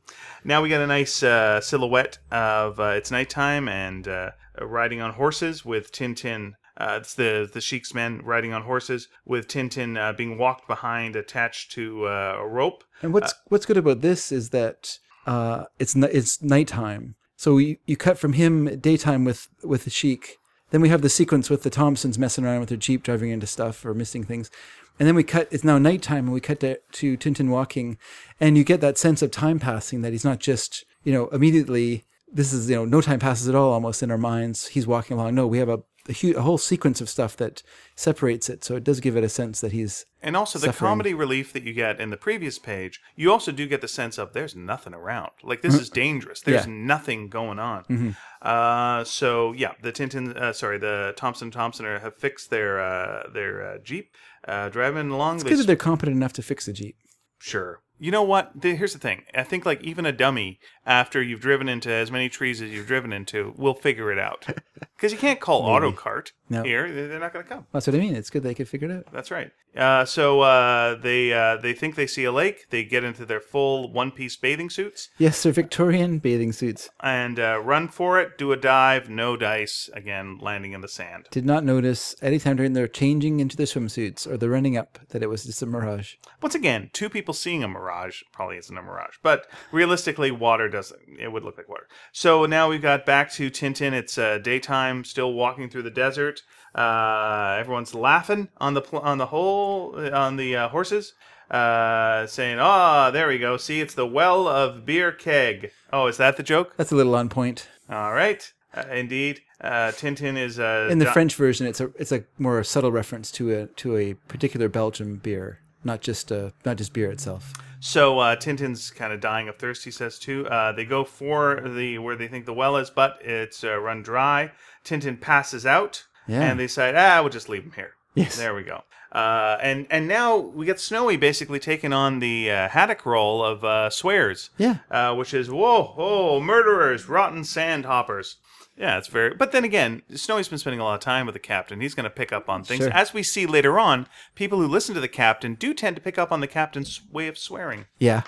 [0.43, 4.31] Now we got a nice uh, silhouette of uh, it's nighttime and uh,
[4.61, 6.53] riding on horses with Tintin.
[6.75, 11.15] Uh, it's the the sheik's men riding on horses with Tintin uh, being walked behind,
[11.15, 12.83] attached to uh, a rope.
[13.01, 17.15] And what's what's good about this is that uh, it's it's nighttime.
[17.35, 20.37] So you, you cut from him at daytime with with the Sheik.
[20.71, 23.47] Then we have the sequence with the Thompsons messing around with their jeep, driving into
[23.47, 24.51] stuff or missing things.
[24.99, 25.47] And then we cut.
[25.51, 27.97] It's now nighttime, and we cut to, to Tintin walking,
[28.39, 30.01] and you get that sense of time passing.
[30.01, 32.03] That he's not just you know immediately.
[32.31, 33.71] This is you know no time passes at all.
[33.73, 35.35] Almost in our minds, he's walking along.
[35.35, 35.79] No, we have a
[36.09, 37.61] a, hu- a whole sequence of stuff that
[37.97, 38.63] separates it.
[38.63, 40.89] So it does give it a sense that he's And also the Suffering.
[40.89, 44.17] comedy relief that you get in the previous page, you also do get the sense
[44.17, 45.31] of there's nothing around.
[45.43, 46.39] Like this is dangerous.
[46.39, 46.71] There's Yeah.
[46.73, 48.15] nothing going on.
[48.41, 53.73] Uh, so yeah, the Tintin, uh, sorry, the Thompson Thompson have fixed their uh, their
[53.73, 54.15] uh, Jeep,
[54.47, 55.35] uh, driving along.
[55.35, 56.95] it's They good that they're competent enough to fix the jeep.
[57.39, 57.81] Sure.
[57.99, 58.51] You know what?
[58.55, 59.23] The- Here's the thing.
[59.33, 62.87] I think like even a dummy, after you've driven into as many trees as you've
[62.87, 64.45] driven into, will figure it out.
[64.95, 66.63] Because you can't call AutoCart No.
[66.63, 67.67] here; They- they're not going to come.
[67.71, 68.15] That's what I mean.
[68.15, 69.05] It's good they could figure it out.
[69.13, 69.51] That's right.
[69.75, 72.65] Uh, so uh, they uh, they think they see a lake.
[72.71, 76.89] They get into their full one-piece bathing suits Yes, they're Victorian bathing suits.
[76.99, 78.39] and uh, run for it.
[78.39, 79.87] Do a dive, no dice.
[79.93, 81.27] Again, landing in the sand.
[81.29, 85.21] Did not notice anytime during their changing into their swimsuits or the running up that
[85.21, 86.15] it was just a mirage.
[86.41, 87.86] Once again, two people seeing a mirage
[88.31, 90.99] probably isn't a mirage, but realistically, water doesn't.
[91.19, 91.87] It would look like water.
[92.11, 93.93] So now we've got back to Tintin.
[93.93, 96.41] It's uh, daytime, still walking through the desert.
[96.75, 101.13] Uh, everyone's laughing on the pl- on the whole on the uh, horses,
[101.49, 103.57] uh, saying, "Ah, there we go.
[103.57, 106.73] See, it's the well of beer keg." Oh, is that the joke?
[106.77, 107.67] That's a little on point.
[107.89, 109.41] All right, uh, indeed.
[109.59, 113.31] Uh, Tintin is uh, In the French version, it's a it's a more subtle reference
[113.31, 117.53] to a to a particular Belgian beer, not just uh, not just beer itself.
[117.79, 119.85] So uh, Tintin's kind of dying of thirst.
[119.85, 120.47] He says too.
[120.47, 124.01] Uh, they go for the where they think the well is, but it's uh, run
[124.03, 124.51] dry.
[124.83, 126.41] Tintin passes out, Yeah.
[126.41, 127.91] and they decide, ah, we'll just leave him here.
[128.15, 128.35] Yes.
[128.35, 128.83] There we go.
[129.11, 133.63] Uh, and and now we get Snowy basically taking on the uh, haddock role of
[133.63, 134.49] uh, Swears.
[134.57, 134.77] Yeah.
[134.89, 138.37] Uh, which is whoa, oh, murderers, rotten sandhoppers.
[138.77, 139.33] Yeah, it's very.
[139.33, 141.81] But then again, Snowy's been spending a lot of time with the captain.
[141.81, 142.83] He's going to pick up on things.
[142.83, 142.93] Sure.
[142.93, 146.17] As we see later on, people who listen to the captain do tend to pick
[146.17, 147.85] up on the captain's way of swearing.
[147.97, 148.21] Yeah.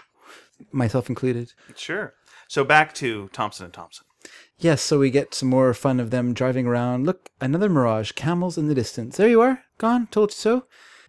[0.71, 1.53] Myself included.
[1.75, 2.15] Sure.
[2.47, 4.05] So back to Thompson and Thompson.
[4.57, 7.05] Yes, so we get some more fun of them driving around.
[7.05, 9.15] Look, another mirage, camels in the distance.
[9.15, 10.65] There you are, gone, told you so.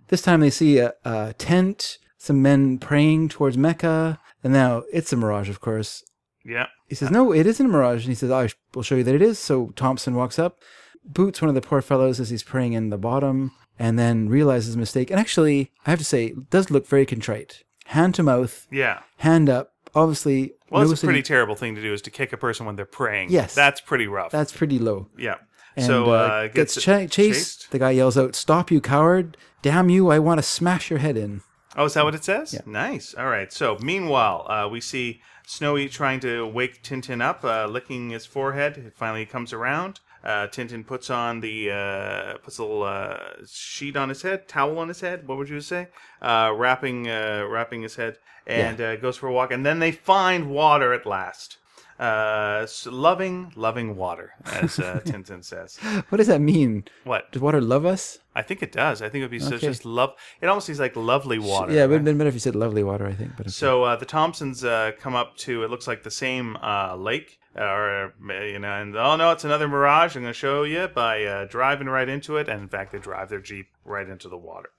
[0.09, 5.12] This time they see a, a tent, some men praying towards Mecca, and now it's
[5.12, 6.05] a mirage, of course.
[6.45, 6.67] Yeah.
[6.91, 8.03] He says, No, it isn't a mirage.
[8.05, 9.39] And he says, I will show you that it is.
[9.39, 10.59] So Thompson walks up,
[11.05, 14.67] boots one of the poor fellows as he's praying in the bottom, and then realizes
[14.67, 15.11] his mistake.
[15.11, 17.62] And actually, I have to say, it does look very contrite.
[17.87, 19.01] Hand to mouth, Yeah.
[19.19, 19.73] hand up.
[19.95, 22.77] Obviously, Well, it's a pretty terrible thing to do is to kick a person when
[22.77, 23.31] they're praying.
[23.31, 23.55] Yes.
[23.55, 24.31] That's pretty rough.
[24.31, 25.09] that's pretty low.
[25.17, 25.37] yeah.
[25.77, 27.71] And, so uh, uh, gets, gets, cha- chased.
[27.71, 29.37] The guy yells out, "Stop, you coward!
[29.62, 30.11] Damn you!
[30.11, 31.43] I want to smash your head in."
[31.77, 32.53] Oh, is that what it says?
[32.53, 32.61] Yeah.
[32.67, 33.15] Nice.
[33.15, 33.53] All right.
[33.53, 38.78] So, meanwhile, uh, we see Snowy trying to wake Tintin up, uh, licking his forehead.
[38.78, 39.98] It finally comes around.
[40.22, 43.18] Uh, Tintin puts on the uh, puts a little uh,
[43.48, 45.27] sheet on his head, towel on his head.
[45.27, 45.89] What would you say?
[46.22, 49.51] Uh, wrapping uh, wrapping his head, and uh, goes for a walk.
[49.51, 51.56] And then they find water at last.
[52.01, 55.77] Uh, loving, loving water, as uh, Tintin says.
[56.09, 56.85] What does that mean?
[57.05, 57.31] What?
[57.31, 58.18] Does water love us?
[58.35, 59.02] I think it does.
[59.02, 59.66] I think it would be so Okay.
[59.66, 60.14] just love.
[60.40, 61.72] It almost seems like lovely water.
[61.72, 63.06] yeah, it would have been better if you said lovely water.
[63.06, 63.51] I think, but okay.
[63.51, 67.39] So uh, the Thompsons uh, come up to it looks like the same uh, lake,
[67.55, 70.16] uh, or uh, you know, and oh no, it's another mirage.
[70.16, 72.98] I'm going to show you by uh, driving right into it, and in fact, they
[72.98, 74.70] drive their jeep right into the water.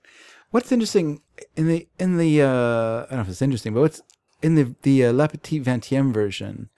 [0.50, 1.20] What's interesting
[1.56, 4.02] in the in the uh, I don't know if it's interesting, but what's
[4.42, 6.68] in the the uh, La Petite Vingtième version,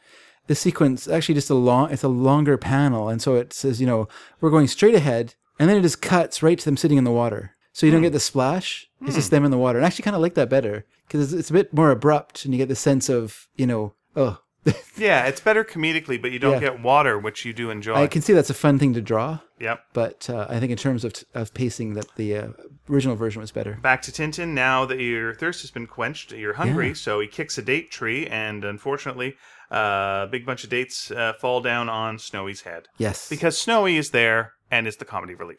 [0.47, 3.87] the sequence actually just a long it's a longer panel, and so it says you
[3.87, 4.09] know
[4.41, 7.11] we're going straight ahead, and then it just cuts right to them sitting in the
[7.11, 8.89] water, so you don't get the splash.
[9.03, 11.33] It's just them in the water, and I actually kind of like that better because
[11.33, 14.39] it's, it's a bit more abrupt, and you get the sense of you know oh.
[14.97, 16.71] Yeah, it's better comedically, but you don't Yeah.
[16.71, 17.95] get water, which you do enjoy.
[17.97, 19.85] I can see that's a fun thing to draw, yep.
[19.93, 22.49] but uh, I think in terms of, of pacing, that the uh,
[22.89, 23.79] original version was better.
[23.83, 24.55] Back to Tintin.
[24.55, 26.95] Now that your thirst has been quenched, you're hungry, Yeah.
[26.95, 29.37] so he kicks a date tree, and unfortunately,
[29.71, 32.89] uh, a big bunch of dates uh, fall down on Snowy's head.
[32.99, 35.59] Yes, because Snowy is there and is the comedy relief.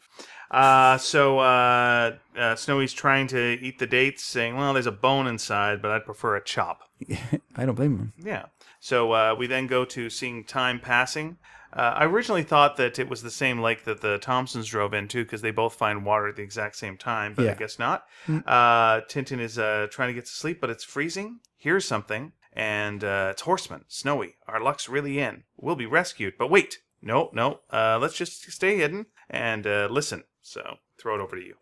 [0.52, 5.28] Uh, so uh, uh, Snowy's trying to eat the dates, saying, "Well, there's a bone
[5.28, 6.82] inside, but I'd prefer a chop."
[7.56, 8.14] I don't blame him.
[8.24, 8.46] Yeah.
[8.80, 11.38] So uh, we then go to seeing time passing.
[11.74, 15.24] Uh, I originally thought that it was the same lake that the Thompsons drove into
[15.26, 17.54] because they both find water at the exact same time, but I Yeah.
[17.54, 17.60] Hmm.
[17.60, 18.06] guess not.
[18.30, 21.40] Uh, Tintin is uh, trying to get to sleep, but it's freezing.
[21.58, 24.36] Here's something, and uh, it's Horseman, Snowy.
[24.48, 25.44] Our luck's really in.
[25.58, 26.36] We'll be rescued.
[26.38, 27.60] But wait, no, no.
[27.72, 30.24] Uh, let's just stay hidden and uh, listen.
[30.42, 31.56] So throw it over to you.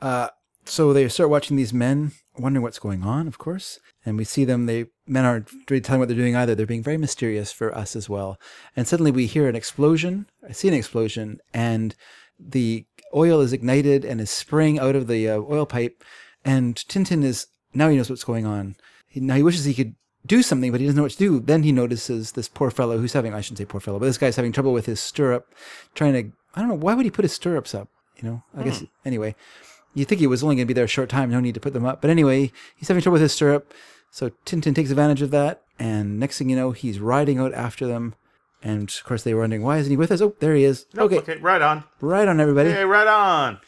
[0.00, 0.28] Uh,
[0.64, 3.78] so they start watching these men, wondering what's going on, of course.
[4.04, 6.54] And we see them, they men aren't really telling what they're doing either.
[6.54, 8.38] They're being very mysterious for us as well.
[8.76, 10.26] And suddenly we hear an explosion.
[10.46, 11.94] I see an explosion, and
[12.38, 16.02] the oil is ignited and is spraying out of the uh, oil pipe.
[16.44, 18.76] And Tintin is now he knows what's going on.
[19.06, 19.94] He, now he wishes he could
[20.26, 21.40] do something, but he doesn't know what to do.
[21.40, 24.18] Then he notices this poor fellow who's having, I shouldn't say poor fellow, but this
[24.18, 25.52] guy's having trouble with his stirrup,
[25.94, 27.88] trying to, I don't know, why would he put his stirrups up?
[28.16, 28.86] You know, I guess, hmm.
[29.04, 29.34] anyway,
[29.94, 31.60] you think he was only going to be there a short time, no need to
[31.60, 32.00] put them up.
[32.00, 33.72] But anyway, he's having trouble with his stirrup.
[34.10, 35.62] So Tintin takes advantage of that.
[35.78, 38.14] And next thing you know, he's riding out after them.
[38.62, 40.20] And of course, they were wondering, why isn't he with us?
[40.20, 40.84] Oh, there he is.
[40.92, 41.84] Nope, okay, okay, right on.
[42.02, 42.70] right on, everybody.
[42.70, 43.58] Hey, right on.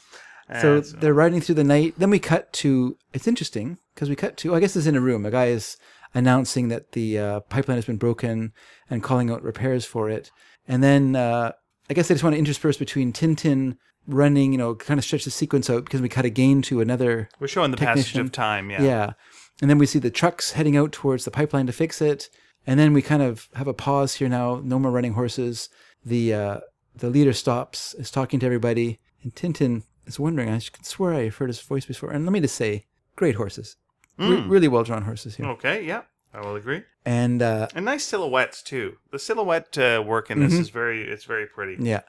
[0.60, 1.94] So And they're riding through the night.
[1.96, 2.98] Then we cut to.
[3.14, 4.54] It's interesting because we cut to.
[4.54, 5.24] I guess it's in a room.
[5.24, 5.78] A guy is
[6.14, 8.52] announcing that the uh, pipeline has been broken
[8.90, 10.30] and calling out repairs for it.
[10.68, 11.52] And then uh,
[11.90, 13.76] I guess they just want to intersperse between Tintin
[14.06, 17.28] running, you know, kind of stretch the sequence out because we cut again to another.
[17.40, 18.70] we're showing the passage of time.
[18.70, 18.82] Yeah.
[18.82, 19.12] Yeah.
[19.60, 22.28] And then we see the trucks heading out towards the pipeline to fix it.
[22.66, 24.60] And then we kind of have a pause here now.
[24.62, 25.68] No more running horses.
[26.04, 26.60] The uh,
[26.94, 30.48] the leader stops, is talking to everybody, and Tintin is wondering.
[30.48, 32.10] I could swear I've heard his voice before.
[32.10, 32.86] And let me just say,
[33.16, 33.76] great horses,
[34.18, 35.46] Re- really well drawn horses here.
[35.46, 35.84] Okay.
[35.84, 36.02] Yeah.
[36.34, 36.82] I will agree.
[37.04, 38.96] And uh, And nice silhouettes too.
[39.10, 41.02] The silhouette uh, work in this is very.
[41.02, 41.76] It's very pretty.
[41.78, 42.00] yeah,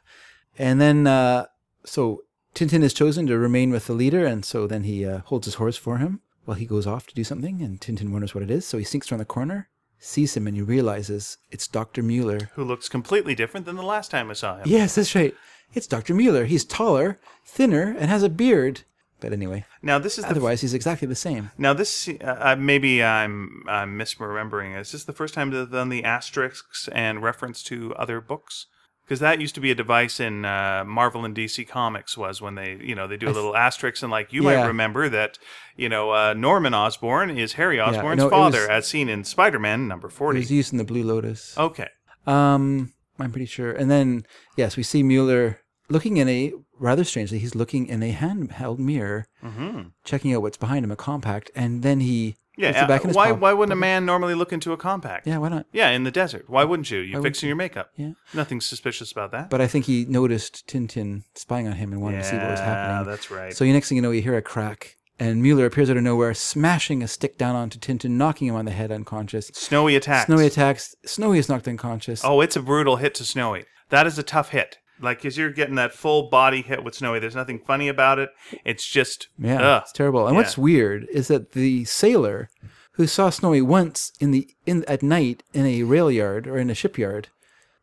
[0.57, 1.47] and then uh,
[1.83, 2.23] so
[2.55, 5.55] Tintin is chosen to remain with the leader, and so then he uh, holds his
[5.55, 8.51] horse for him while he goes off to do something, and Tintin wonders what it
[8.51, 8.65] is.
[8.65, 9.67] So he sneaks around the corner,
[9.99, 12.49] sees him, and he realizes it's Doctor Mueller.
[12.53, 14.63] Who looks completely different than the last time I saw him.
[14.67, 15.35] Yes, that's right.
[15.73, 16.13] It's Dr.
[16.13, 16.45] Mueller.
[16.45, 18.81] He's taller, thinner, and has a beard.
[19.23, 21.49] But anyway, Now this is the otherwise he's exactly the same.
[21.57, 24.77] Now this uh, uh, maybe I'm I'm misremembering.
[24.77, 28.67] Is this the first time they've done the asterisks and reference to other books?
[29.05, 32.55] Because that used to be a device in uh, Marvel and DC comics was when
[32.55, 34.57] they, you know, they do a little asterisk and like you Yeah.
[34.61, 35.37] might remember that,
[35.75, 39.87] you know, uh, Norman Osborn is Harry Osborn's no, father, was- as seen in Spider-Man
[39.89, 40.39] number It forty.
[40.39, 41.57] was used in the Blue Lotus.
[41.57, 41.89] okay,
[42.25, 43.71] Um, I'm pretty sure.
[43.71, 44.25] And then,
[44.55, 45.59] yes, we see Mueller
[45.89, 47.39] looking in a rather strangely.
[47.39, 49.89] He's looking in a handheld mirror, mm-hmm.
[50.03, 52.71] checking out what's behind him, a compact, and then he yeah.
[52.71, 53.41] puts it back in uh, his why pocket.
[53.41, 55.27] why wouldn't a man normally look into a compact?
[55.27, 55.65] Yeah, why not?
[55.71, 56.49] Yeah, in the desert.
[56.49, 56.99] Why wouldn't you?
[56.99, 57.91] You're would fixing your makeup.
[57.95, 58.11] Yeah.
[58.33, 59.49] Nothing suspicious about that.
[59.49, 62.59] But I think he noticed Tintin spying on him and wanted to see what was
[62.59, 63.11] Yeah, happening.
[63.11, 63.55] that's right.
[63.55, 66.03] So you next thing you know, you hear a crack, and Mueller appears out of
[66.03, 69.47] nowhere, smashing a stick down onto Tintin, knocking him on the head unconscious.
[69.53, 70.25] Snowy attacks.
[70.25, 70.95] Snowy attacks.
[71.05, 72.23] Snowy is knocked unconscious.
[72.23, 73.65] Oh, it's a brutal hit to Snowy.
[73.89, 74.79] That is a tough hit.
[75.03, 78.29] Like, because you're getting that full body hit with Snowy, there's nothing funny about it.
[78.63, 79.81] It's just, Yeah, ugh.
[79.83, 80.27] it's terrible.
[80.27, 82.49] And what's weird is that the sailor
[82.93, 86.69] who saw Snowy once in the in at night in a rail yard or in
[86.69, 87.27] a shipyard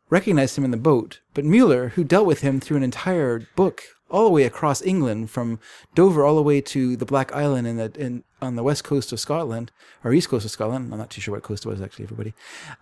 [0.08, 3.82] recognized him in the boat, but Mueller, who dealt with him through an entire book
[4.10, 5.60] all the way across England from
[5.94, 9.12] Dover all the way to the Black Island in the in on the west coast
[9.12, 9.70] of Scotland
[10.04, 10.92] or east coast of Scotland.
[10.92, 12.04] I'm not too sure what coast it was actually.
[12.04, 12.34] Everybody,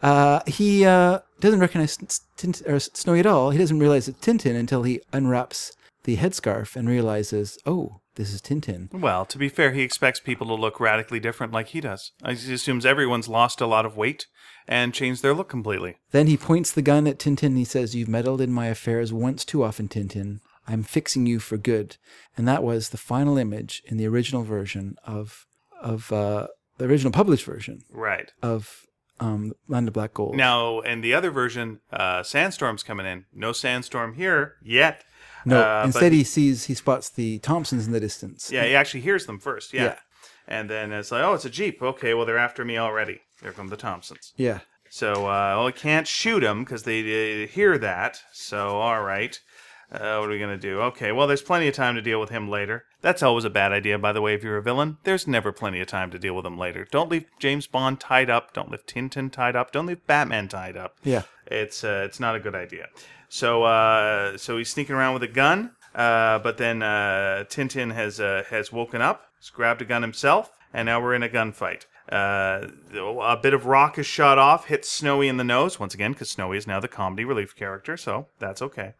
[0.02, 1.96] uh, he uh, doesn't recognize
[2.36, 3.50] Tint- or Snowy at all.
[3.50, 8.40] He doesn't realize it's Tintin until he unwraps the headscarf and realizes, oh, this is
[8.40, 8.92] Tintin.
[8.92, 12.12] Well, to be fair, he expects people to look radically different like he does.
[12.24, 14.26] He assumes everyone's lost a lot of weight
[14.66, 15.96] and changed their look completely.
[16.10, 19.12] Then he points the gun at Tintin and he says, You've meddled in my affairs
[19.12, 20.40] once too often, Tintin.
[20.66, 21.96] I'm fixing you for good.
[22.36, 25.46] And that was the final image in the original version of
[25.82, 26.46] of uh,
[26.78, 28.32] the original published version Right.
[28.42, 28.82] of
[29.20, 30.36] um, Land of Black Gold.
[30.36, 33.24] Now, in the other version, uh, Sandstorm's coming in.
[33.34, 35.04] No Sandstorm here yet.
[35.44, 38.50] no, uh, but- instead he sees he spots the Thompsons in the distance.
[38.52, 39.72] Yeah, he actually hears them first.
[39.74, 39.84] Yeah.
[39.84, 39.98] Yeah.
[40.46, 41.82] And then it's like, oh, it's a Jeep.
[41.82, 43.20] Okay, well, they're after me already.
[43.42, 44.32] Here come the Thompsons.
[44.36, 44.60] Yeah.
[44.90, 48.18] So, uh, well, I can't shoot them because they uh, hear that.
[48.32, 49.38] So, all right.
[49.90, 50.80] Uh, what are we going to do?
[50.82, 52.84] Okay, well, there's plenty of time to deal with him later.
[53.00, 54.98] That's always a bad idea, by the way, if you're a villain.
[55.04, 56.86] There's never plenty of time to deal with him later.
[56.90, 58.52] Don't leave James Bond tied up.
[58.52, 59.72] Don't leave Tintin tied up.
[59.72, 60.96] Don't leave Batman tied up.
[61.04, 61.22] Yeah.
[61.46, 62.88] It's uh, it's not a good idea.
[63.30, 68.20] So uh, so he's sneaking around with a gun, uh, but then uh, Tintin has
[68.20, 71.86] uh, has woken up, he's grabbed a gun himself, and now we're in a gunfight.
[72.10, 76.12] Uh, a bit of rock is shot off, hits Snowy in the nose once again
[76.12, 78.94] because Snowy is now the comedy relief character, so that's okay.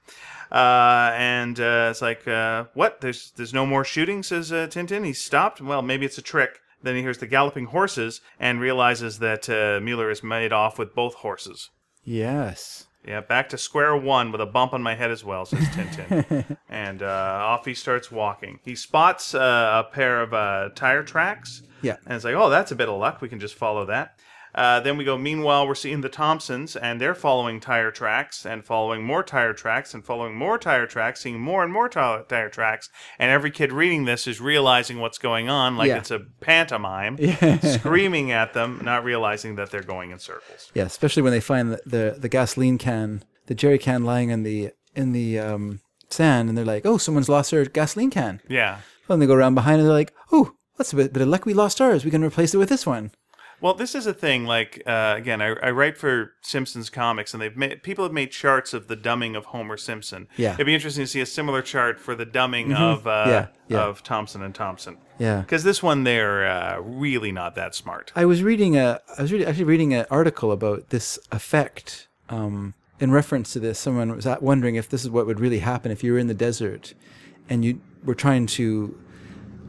[0.52, 3.00] Uh, and uh, it's like, uh, what?
[3.00, 5.04] There's there's no more shooting, says uh, Tintin.
[5.04, 5.60] He's stopped.
[5.60, 6.60] Well, maybe it's a trick.
[6.82, 10.94] Then he hears the galloping horses and realizes that uh, Mueller has made off with
[10.94, 11.70] both horses.
[12.04, 12.86] Yes.
[13.06, 16.56] Yeah, back to square one with a bump on my head as well, says Tintin.
[16.68, 18.60] and uh, off he starts walking.
[18.64, 21.62] He spots uh, a pair of uh, tire tracks.
[21.82, 21.96] Yeah.
[22.06, 23.20] And it's like, oh, that's a bit of luck.
[23.20, 24.18] We can just follow that.
[24.54, 28.64] Uh, then we go, meanwhile, we're seeing the Thompsons, and they're following tire tracks, and
[28.64, 32.48] following more tire tracks, and following more tire tracks, seeing more and more ti- tire
[32.48, 32.88] tracks.
[33.18, 35.98] And every kid reading this is realizing what's going on, like Yeah.
[35.98, 37.18] it's a pantomime,
[37.62, 40.70] screaming at them, not realizing that they're going in circles.
[40.74, 44.42] Yeah, especially when they find the, the, the gasoline can, the jerry can lying in
[44.44, 45.80] the in the um,
[46.10, 48.78] sand, and they're like, "Oh, someone's lost their gasoline can." Yeah.
[49.06, 51.28] Well, and they go around behind, and they're like, "Oh, that's a bit, bit of
[51.28, 51.44] luck.
[51.44, 52.04] We lost ours.
[52.04, 53.10] We can replace it with this one."
[53.60, 54.44] Well, this is a thing.
[54.44, 58.30] Like uh, again, I, I write for Simpsons comics, and they've made people have made
[58.30, 60.28] charts of the dumbing of Homer Simpson.
[60.36, 60.54] Yeah.
[60.54, 63.84] it'd be interesting to see a similar chart for the dumbing of uh, Yeah, yeah.
[63.84, 64.98] of Thompson and Thompson.
[65.18, 65.40] Yeah.
[65.40, 68.12] Because this one, they're uh, really not that smart.
[68.14, 72.06] I was reading a, I was really, actually reading an article about this effect.
[72.28, 75.90] Um, in reference to this, someone was wondering if this is what would really happen
[75.90, 76.94] if you were in the desert,
[77.48, 78.98] and you were trying to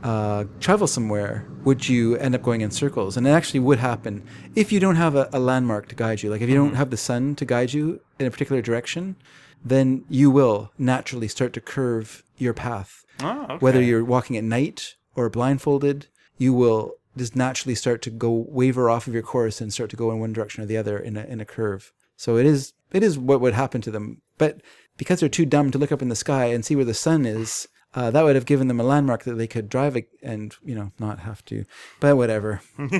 [0.03, 1.45] uh, travel somewhere.
[1.65, 3.17] Would you end up going in circles?
[3.17, 4.23] And it actually would happen
[4.55, 6.29] if you don't have a, a landmark to guide you.
[6.29, 9.15] Like if you don't have the sun to guide you in a particular direction,
[9.63, 13.57] then you will naturally start to curve your path Oh, okay.
[13.57, 16.07] whether you're walking at night or blindfolded,
[16.37, 19.97] you will just naturally start to go waver off of your course and start to
[19.97, 21.91] go in one direction or the other in a in a curve.
[22.15, 24.21] So it is it is what would happen to them.
[24.37, 24.61] But
[24.95, 27.25] because they're too dumb to look up in the sky and see where the sun
[27.25, 30.55] is, uh, that would have given them a landmark that they could drive a- and
[30.63, 31.65] you know not have to.
[31.99, 32.61] But whatever.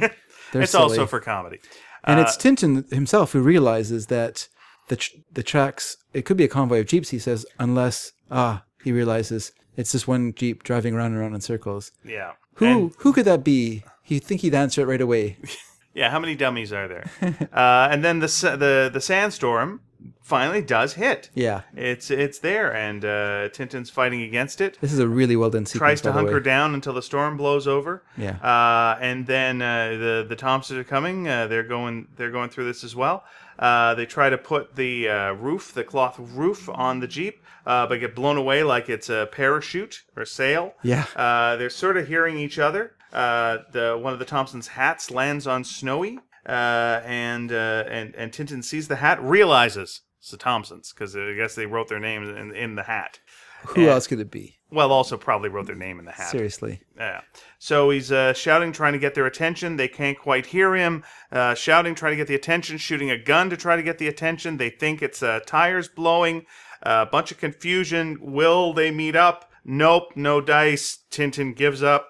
[0.52, 0.84] It's silly.
[0.84, 1.60] also for comedy.
[2.04, 4.48] And Uh, it's Tintin himself who realizes that
[4.88, 5.98] the tr- the tracks.
[6.14, 7.10] It could be a convoy of jeeps.
[7.10, 11.42] He says, unless ah, he realizes it's just one jeep driving around and around in
[11.42, 11.92] circles.
[12.04, 12.32] yeah.
[12.56, 13.84] Who And- who could that be?
[14.08, 15.38] You think he'd answer it right away?
[15.94, 16.10] yeah.
[16.10, 17.06] How many dummies are there?
[17.54, 19.82] uh, and then the the the sandstorm
[20.22, 21.30] finally does hit.
[21.34, 21.62] Yeah.
[21.76, 24.78] It's it's there, and uh, Tintin's fighting against it.
[24.82, 25.80] This is a really well done sequence.
[25.80, 28.04] Tries to hunker down until the storm blows over.
[28.18, 28.38] Yeah.
[28.38, 31.28] Uh, and then uh, the the Thompsons are coming.
[31.28, 33.24] Uh, they're going they're going through this as well.
[33.58, 37.86] Uh, they try to put the uh, roof, the cloth roof, on the jeep, uh,
[37.88, 40.74] but get blown away like it's a parachute or sail.
[40.82, 41.06] Yeah.
[41.14, 42.94] Uh, they're sort of hearing each other.
[43.12, 48.32] Uh, the one of the Thompsons' hats lands on Snowy, uh, and uh, and and
[48.32, 52.30] Tintin sees the hat, realizes it's the Thompsons because I guess they wrote their names
[52.30, 53.20] in, in the hat.
[53.68, 53.92] Who Yeah.
[53.92, 54.58] else could it be?
[54.72, 56.30] Well, also probably wrote their name in the hat.
[56.30, 56.82] Seriously.
[56.98, 57.22] Yeah.
[57.58, 59.76] So he's uh, shouting, trying to get their attention.
[59.78, 61.04] They can't quite hear him.
[61.32, 62.78] Uh, shouting, trying to get the attention.
[62.78, 64.58] Shooting a gun to try to get the attention.
[64.58, 66.46] They think it's uh, tires blowing.
[66.84, 68.18] A bunch of confusion.
[68.22, 69.50] Will they meet up?
[69.66, 70.14] Nope.
[70.16, 71.00] No dice.
[71.12, 72.08] Tintin gives up.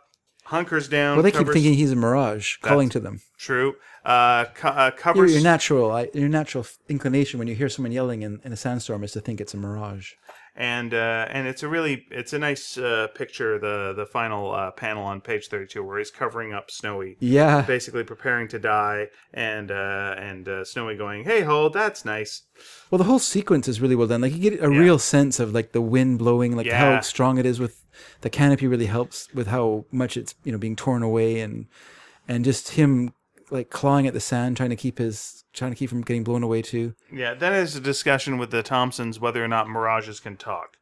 [0.50, 1.16] Hunkers down.
[1.18, 3.22] Well, they keep thinking he's a mirage calling to them.
[3.38, 3.76] True.
[4.04, 5.34] Uh, co- uh, Your, covers.
[5.34, 9.04] your natural, I- your natural inclination when you hear someone yelling in, in a sandstorm
[9.04, 10.14] is to think it's a mirage.
[10.56, 13.60] and uh, and it's a really it's a nice uh, picture.
[13.60, 17.16] The the final uh, panel on page thirty two where he's covering up Snowy.
[17.20, 22.44] Yeah, basically preparing to die, and uh, and uh, Snowy going, "Hey ho, that's nice."
[22.90, 24.22] Well, the whole sequence is really well done.
[24.22, 26.96] Like you get a real sense of like the wind blowing, like Yeah.
[26.96, 27.76] how strong it is with
[28.22, 28.68] the canopy.
[28.68, 31.68] Really helps with how much it's you know being torn away and
[32.28, 33.14] and just him
[33.52, 36.44] like clawing at the sand, trying to keep his trying to keep from getting blown
[36.44, 36.94] away too.
[37.12, 40.78] Yeah, then there's a discussion with the Thompsons whether or not mirages can talk.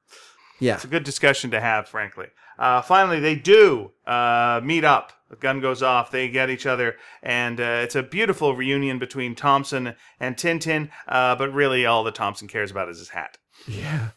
[0.59, 2.25] Yeah, It's a good discussion to have, frankly.
[2.57, 5.13] Uh, finally, they do uh, meet up.
[5.29, 6.09] The gun goes off.
[6.09, 10.89] They get each other, and uh, it's a beautiful reunion between Thompson and Tintin.
[11.07, 13.37] Uh, but really, all that Thompson cares about is his hat.
[13.67, 14.09] yeah,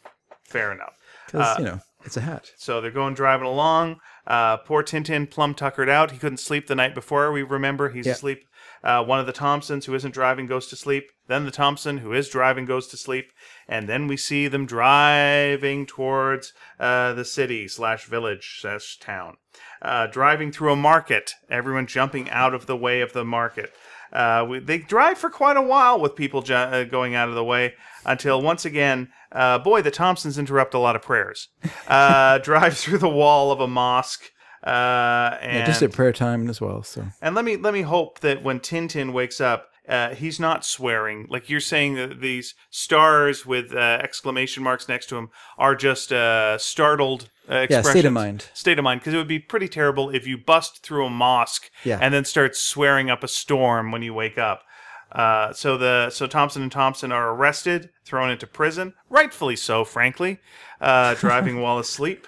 [0.43, 0.97] Fair enough.
[1.27, 2.51] because you know it's a hat.
[2.57, 3.97] So they're going driving along.
[4.27, 6.11] Uh, poor Tintin, plumb tuckered out.
[6.11, 7.31] He couldn't sleep the night before.
[7.31, 8.13] We remember he's Yeah.
[8.13, 8.45] asleep.
[8.83, 11.11] Uh, one of the Thompsons who isn't driving goes to sleep.
[11.27, 13.31] Then the Thompson who is driving goes to sleep.
[13.67, 19.37] And then we see them driving towards uh, the city slash village slash town.
[19.81, 21.33] Uh, driving through a market.
[21.49, 23.71] Everyone jumping out of the way of the market.
[24.11, 27.35] Uh, we, they drive for quite a while with people ju- uh, going out of
[27.35, 27.73] the way
[28.05, 31.49] until once again, uh, boy, the Thompsons interrupt a lot of prayers.
[31.87, 34.31] Uh, drive through the wall of a mosque.
[34.65, 36.83] Uh, and, Yeah, just at prayer time as well.
[36.83, 40.63] So and let me let me hope that when Tintin wakes up, uh, he's not
[40.65, 41.27] swearing.
[41.29, 46.13] Like you're saying that these stars with uh, exclamation marks next to him are just
[46.13, 48.47] uh, startled uh, yeah, state of mind.
[48.53, 51.69] State of mind, because it would be pretty terrible if you bust through a mosque
[51.83, 51.97] Yeah.
[52.01, 54.63] and then start swearing up a storm when you wake up.
[55.11, 60.39] Uh, so the so Thompson and Thompson are arrested, thrown into prison, rightfully so, frankly,
[60.79, 62.27] uh, driving while asleep,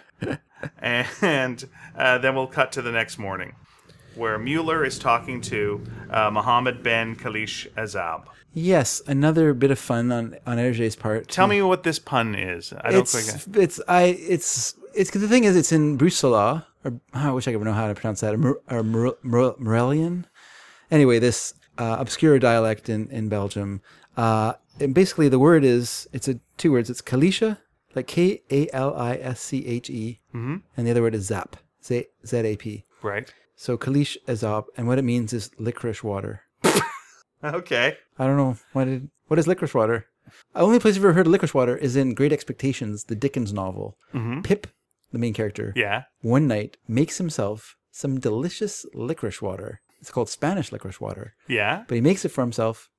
[0.82, 3.56] and uh, then we'll cut to the next morning,
[4.16, 8.26] where Mueller is talking to uh, Mohammed Ben Kalish Ezab.
[8.54, 11.28] Yes, another bit of fun on on Hergé's part.
[11.28, 12.72] Tell me what this pun is.
[12.82, 13.14] I don't it's
[13.46, 13.58] think.
[13.58, 17.52] it's I it's it's 'cause the thing is it's in Bruxelles or I wish I
[17.54, 20.26] could know how to pronounce that or, or Mor- Mor- Morelian.
[20.92, 23.82] Anyway, this uh, obscure dialect in in Belgium.
[24.16, 26.92] Uh, and basically the word is it's a two words.
[26.92, 27.58] It's Kalisha,
[27.96, 30.58] like K A L I S C H E, Mm-hmm.
[30.78, 32.84] and the other word is Zap, Z Z A P.
[33.02, 33.34] Right.
[33.56, 36.42] So Kalish Ezab, and what it means is licorice water.
[37.44, 37.98] Okay.
[38.18, 40.06] I don't know what it, what is licorice water.
[40.54, 43.52] The only place I've ever heard of licorice water is in Great Expectations, the Dickens
[43.52, 43.98] novel.
[44.44, 44.68] Pip,
[45.12, 46.04] the main character, Yeah.
[46.22, 49.82] one night makes himself some delicious licorice water.
[50.00, 51.84] It's called Spanish licorice water, Yeah.
[51.88, 52.90] but he makes it for himself,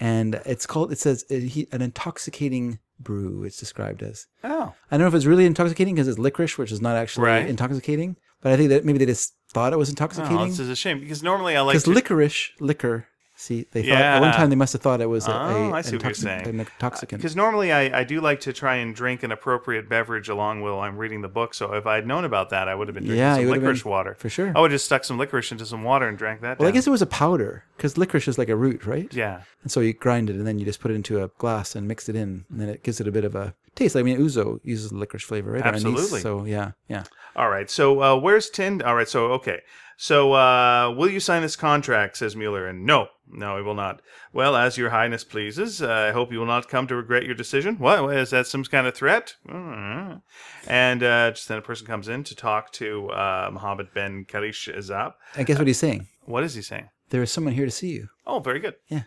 [0.00, 0.90] and it's called.
[0.90, 3.44] It says uh, he, an intoxicating brew.
[3.44, 4.26] It's described as.
[4.42, 4.74] Oh.
[4.90, 7.46] I don't know if it's really intoxicating because it's licorice, which is not actually Right.
[7.48, 8.16] intoxicating.
[8.42, 10.76] But I think that maybe they just thought it was Oh, intoxicating this is a
[10.76, 11.90] shame because normally I like because to.
[11.90, 13.06] licorice liquor.
[13.34, 15.72] See, they thought at one time they must have thought it was a, Oh, a
[15.72, 16.46] I see what you're saying.
[16.46, 17.20] an intoxicant.
[17.20, 20.78] Because normally I, I do like to try and drink an appropriate beverage along while
[20.78, 21.54] I'm reading the book.
[21.54, 23.82] So if I had known about that, I would have been drinking Yeah, some licorice
[23.82, 24.14] been- water.
[24.18, 24.52] for sure.
[24.54, 26.58] I would have just stuck some licorice into some water and drank that.
[26.60, 29.12] Well, I guess it was a powder because licorice is like a root, right?
[29.12, 29.40] Yeah.
[29.62, 31.88] And so you grind it and then you just put it into a glass and
[31.88, 33.96] mix it in, and then it gives it a bit of a taste.
[33.96, 35.62] I mean, ouzo uses licorice flavor, right?
[35.62, 36.20] Or anise, Absolutely.
[36.20, 37.04] So yeah, yeah.
[37.36, 37.70] All right.
[37.70, 38.82] So uh, where's Tind?
[38.82, 39.08] All right.
[39.08, 39.60] So okay.
[39.96, 42.16] So uh, will you sign this contract?
[42.16, 42.66] Says Mueller.
[42.66, 44.02] And no, no, he will not.
[44.32, 45.80] Well, as Your Highness pleases.
[45.80, 47.78] Uh, I hope you will not come to regret your decision.
[47.78, 48.46] What is that?
[48.46, 49.36] Some kind of threat?
[49.48, 50.22] Mm.
[50.66, 54.74] And uh, just then a person comes in to talk to uh, Mohammed Ben Karish
[54.74, 55.14] Azab.
[55.36, 56.08] And guess what he's saying?
[56.24, 56.88] What is he saying?
[57.10, 58.08] There is someone here to see you.
[58.26, 58.74] Oh, very good.
[58.88, 59.02] Yeah.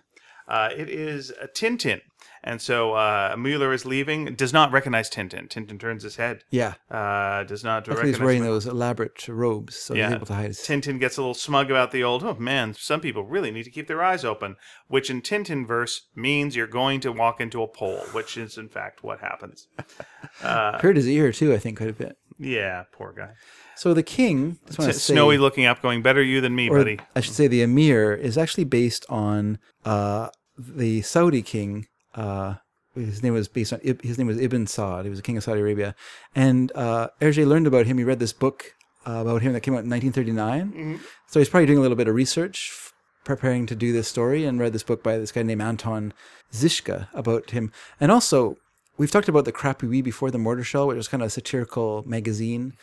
[0.48, 2.02] Uh, it is uh, Tintin.
[2.48, 5.48] And so uh, Mueller is leaving, does not recognize Tintin.
[5.50, 6.76] Tintin turns his head, Yeah.
[6.92, 10.10] uh, does not Luckily, he's recognize wearing Mu- those elaborate robes, so Yeah.
[10.10, 10.60] he's able to hide his.
[10.60, 13.72] Tintin gets a little smug about the old, oh man, some people really need to
[13.72, 14.58] keep their eyes open,
[14.88, 18.70] which in Tintin verse means you're going to walk into a pole, which is in
[18.70, 19.68] fact what happens.
[20.42, 22.16] Hurt his ear too, I think, quite a bit.
[22.38, 23.32] Yeah, poor guy.
[23.76, 26.70] So the king, just want S- say, Snowy looking up, going, better you than me,
[26.70, 27.00] buddy.
[27.16, 31.88] I should say, the emir is actually based on uh, the Saudi king.
[32.14, 32.56] Uh,
[32.96, 35.04] his name was based on his name was Ibn Saud.
[35.04, 35.96] He was a king of Saudi Arabia,
[36.34, 37.98] and uh, Hergé learned about him.
[37.98, 38.74] He read this book
[39.06, 40.70] uh, about him that came out in 1939.
[40.70, 41.04] Mm-hmm.
[41.28, 42.94] So he's probably doing a little bit of research, f-
[43.24, 46.14] preparing to do this story, and read this book by this guy named Anton
[46.54, 47.72] Zischka about him.
[48.00, 48.56] And also,
[48.98, 52.04] we've talked about the Crapouillot before the Mortar Shell, which was kind of a satirical
[52.08, 52.74] magazine.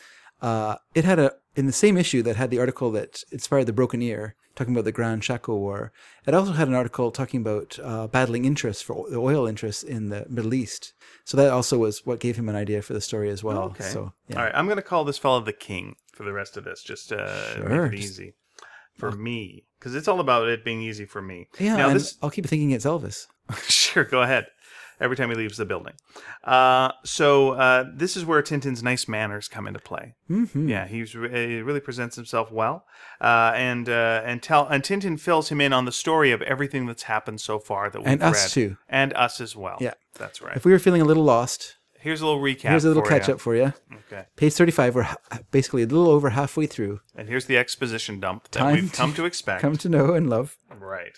[0.43, 3.73] Uh, it had a in the same issue that had the article that inspired the
[3.73, 5.91] Broken Ear, talking about the Grand Chaco War.
[6.27, 10.09] It also had an article talking about uh, battling interests for the oil interests in
[10.09, 10.93] the Middle East.
[11.23, 13.63] So that also was what gave him an idea for the story as well.
[13.63, 13.83] Okay.
[13.85, 14.37] So yeah.
[14.37, 16.83] All right, I'm going to call this fellow the king for the rest of this,
[16.83, 18.33] just uh, Sure, make it easy
[18.97, 21.47] for me, because it's all about it being easy for me.
[21.59, 23.27] yeah, Now this, I'll keep thinking it's Elvis.
[23.67, 24.47] sure, go ahead.
[25.03, 25.93] Every time he leaves the building.
[26.43, 30.15] Uh, so uh, this is where Tintin's nice manners come into play.
[30.29, 30.69] Mm-hmm.
[30.69, 32.85] Yeah, he's he really presents himself well,
[33.21, 36.85] uh, and uh, and tell and Tintin fills him in on the story of everything
[36.85, 38.51] that's happened so far that we've And us read.
[38.69, 38.77] too.
[38.87, 39.77] and us as well.
[39.81, 39.93] Yeah.
[40.17, 40.55] that's right.
[40.55, 42.69] If we were feeling a little lost, Here's a little recap.
[42.69, 43.35] here's a little catch ya.
[43.35, 43.73] up for you.
[44.11, 45.07] Okay, Page 35, we're
[45.51, 46.99] basically a little over halfway through.
[47.15, 49.61] and here's the exposition dump that Time we've to come to expect.
[49.61, 50.57] Come to know and love.
[50.69, 51.17] Right.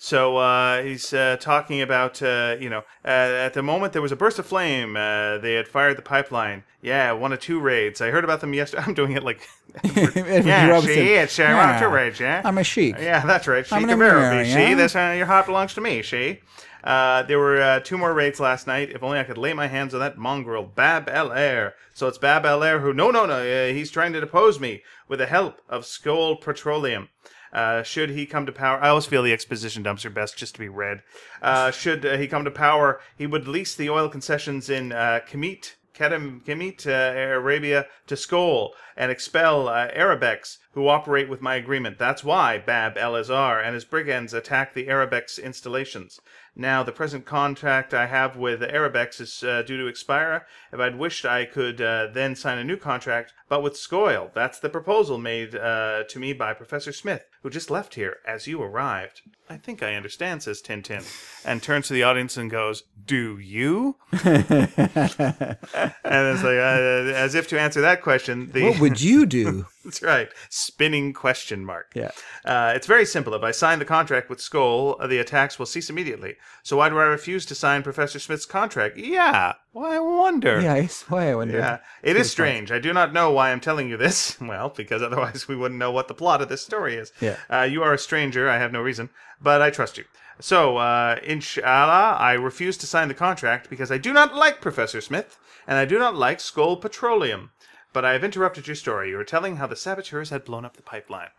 [0.00, 4.12] So uh, he's uh, talking about, uh, you know, uh, at the moment there was
[4.12, 4.96] a burst of flame.
[4.96, 6.62] Uh, they had fired the pipeline.
[6.80, 8.00] Yeah, one of two raids.
[8.00, 8.82] I heard about them yesterday.
[8.86, 9.40] I'm doing it like,
[9.84, 10.94] yeah, Robinson.
[10.94, 12.42] see, it's uh, one of two raids, yeah.
[12.44, 12.94] I'm a sheik.
[12.96, 13.66] Yeah, that's right.
[13.66, 14.68] She I'm an can marry yeah?
[14.68, 16.02] She, this uh, your heart belongs to me.
[16.02, 16.40] She.
[16.84, 18.90] Uh, there were uh, two more raids last night.
[18.90, 21.74] If only I could lay my hands on that mongrel, Bab El Ehr.
[21.92, 22.94] So it's Bab El Ehr who.
[22.94, 23.40] No, no, no.
[23.40, 27.08] Uh, he's trying to depose me with the help of Skoil Petroleum.
[27.52, 30.54] Uh, should he come to power, I always feel the exposition dumps are best just
[30.54, 31.02] to be read.
[31.40, 35.20] Uh, should uh, he come to power, he would lease the oil concessions in uh,
[35.28, 41.56] Kemet, Kedem, Kemet, uh, Arabia to Skoil and expel uh, Arabex who operate with my
[41.56, 41.98] agreement.
[41.98, 46.20] That's why Bab El Ehr and his brigands attack the Arabex installations.
[46.54, 50.46] Now, the present contract I have with Arabex is uh, due to expire.
[50.72, 54.32] If I'd wished, I could uh, then sign a new contract, but with Skoil.
[54.34, 58.46] That's the proposal made uh, to me by Professor Smith, who just left here as
[58.46, 59.22] you arrived.
[59.50, 61.04] I think I understand, says Tintin,
[61.44, 63.96] and turns to the audience and goes, Do you?
[64.12, 65.56] and
[66.04, 68.64] it's like, uh, as if to answer that question, the.
[68.64, 69.66] What would you do?
[69.84, 70.28] That's right.
[70.50, 71.92] Spinning question mark.
[71.94, 72.10] Yeah.
[72.44, 73.32] Uh, it's very simple.
[73.32, 76.36] If I sign the contract with Skoil, uh, the attacks will cease immediately.
[76.62, 78.98] So why do I refuse to sign Professor Smith's contract?
[78.98, 79.54] Yeah.
[79.72, 80.60] Well, I wonder.
[80.60, 81.56] yeah, I- why I wonder.
[81.58, 81.78] Yeah.
[82.02, 82.70] It is strange.
[82.70, 84.36] I do not know why I'm telling you this.
[84.48, 87.12] Well, because otherwise we wouldn't know what the plot of this story is.
[87.20, 87.36] Yeah.
[87.50, 88.48] Uh, you are a stranger.
[88.48, 89.10] I have no reason,
[89.40, 90.04] but I trust you.
[90.40, 95.00] So, uh, inshallah, I refuse to sign the contract because I do not like Professor
[95.00, 97.50] Smith and I do not like Skoil Petroleum.
[97.92, 99.10] But I have interrupted your story.
[99.10, 101.30] You were telling how the saboteurs had blown up the pipeline.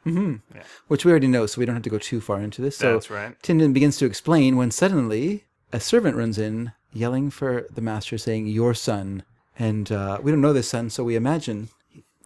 [0.87, 2.77] Which we already know, so we don't have to go too far into this.
[2.77, 3.41] So That's right.
[3.43, 8.47] Tyndon begins to explain when suddenly a servant runs in, yelling for the master, saying,
[8.47, 9.23] "Your son."
[9.59, 11.69] And uh, we don't know this son, so we imagine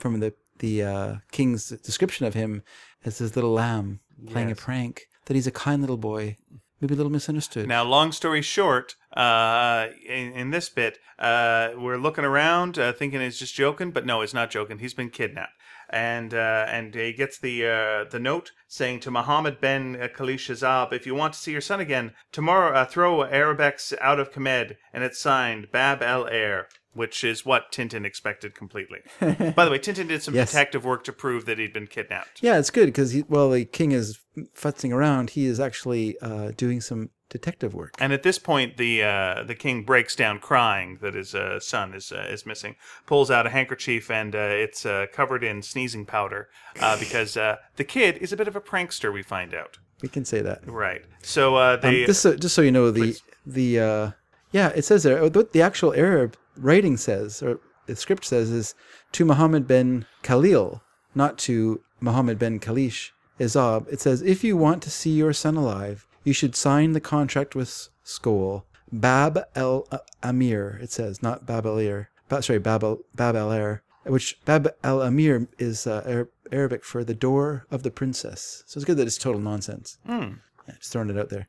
[0.03, 2.61] from the the uh, king's description of him
[3.05, 4.01] as this little lamb
[4.31, 4.59] playing Yes.
[4.59, 6.37] a prank that he's a kind little boy,
[6.79, 7.67] maybe a little misunderstood.
[7.67, 13.21] Now, long story short, uh, in, in this bit, uh, we're looking around, uh, thinking
[13.21, 14.79] it's just joking, but no, it's not joking.
[14.79, 15.57] He's been kidnapped,
[15.89, 20.49] and uh, and he gets the uh, the note saying to Muhammad ben uh, Kalish
[20.55, 24.31] Ezab, if you want to see your son again tomorrow, uh, throw Arabex out of
[24.33, 26.67] Khemed, and it's signed Bab El Ehr.
[26.93, 28.99] Which is what Tintin expected completely.
[29.19, 30.51] By the way, Tintin did some Yes.
[30.51, 32.41] detective work to prove that he'd been kidnapped.
[32.43, 34.19] yeah, it's good because while the king is
[34.55, 37.95] futzing around, he is actually uh, doing some detective work.
[37.99, 41.93] And at this point, the uh, the king breaks down crying that his uh, son
[41.95, 42.75] is uh, is missing.
[43.07, 46.49] Pulls out a handkerchief and uh, it's uh, covered in sneezing powder
[46.79, 49.11] uh, because uh, the kid is a bit of a prankster.
[49.11, 50.59] We find out, We can say that.
[50.67, 51.03] right?
[51.23, 53.21] So uh, Um, they just so, just so you know, the Please.
[53.47, 54.11] the uh,
[54.51, 55.27] yeah, it says there.
[55.29, 58.75] The actual Arab writing says, or the script says, is
[59.13, 60.81] to Muhammad bin Khalil,
[61.15, 63.91] not to Muhammad bin Kalish Ezab.
[63.91, 67.55] It says, if you want to see your son alive, you should sign the contract
[67.55, 68.63] with Skoil.
[68.91, 69.87] Bab el
[70.21, 70.79] Amir.
[70.81, 72.09] It says, not Bab el Ir.
[72.29, 73.81] Ba- sorry, Bab el, Bab el Ehr.
[74.05, 78.63] Which Bab el Amir is uh, Arabic for the door of the princess.
[78.67, 79.97] So it's good that it's total nonsense.
[80.05, 80.33] Hmm.
[80.67, 81.47] Yeah, just throwing it out there.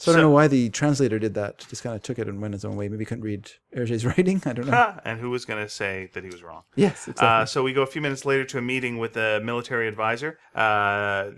[0.00, 1.58] So I don't know why the translator did that.
[1.68, 2.88] Just kind of took it and went his own way.
[2.88, 4.40] Maybe he couldn't read Hergé's writing.
[4.46, 4.72] I don't know.
[4.74, 6.62] Ah, and who was going to say that he was wrong?
[6.76, 7.26] yes, exactly.
[7.26, 10.38] Uh, so we go a few minutes later to a meeting with a military advisor.
[10.54, 11.30] Uh,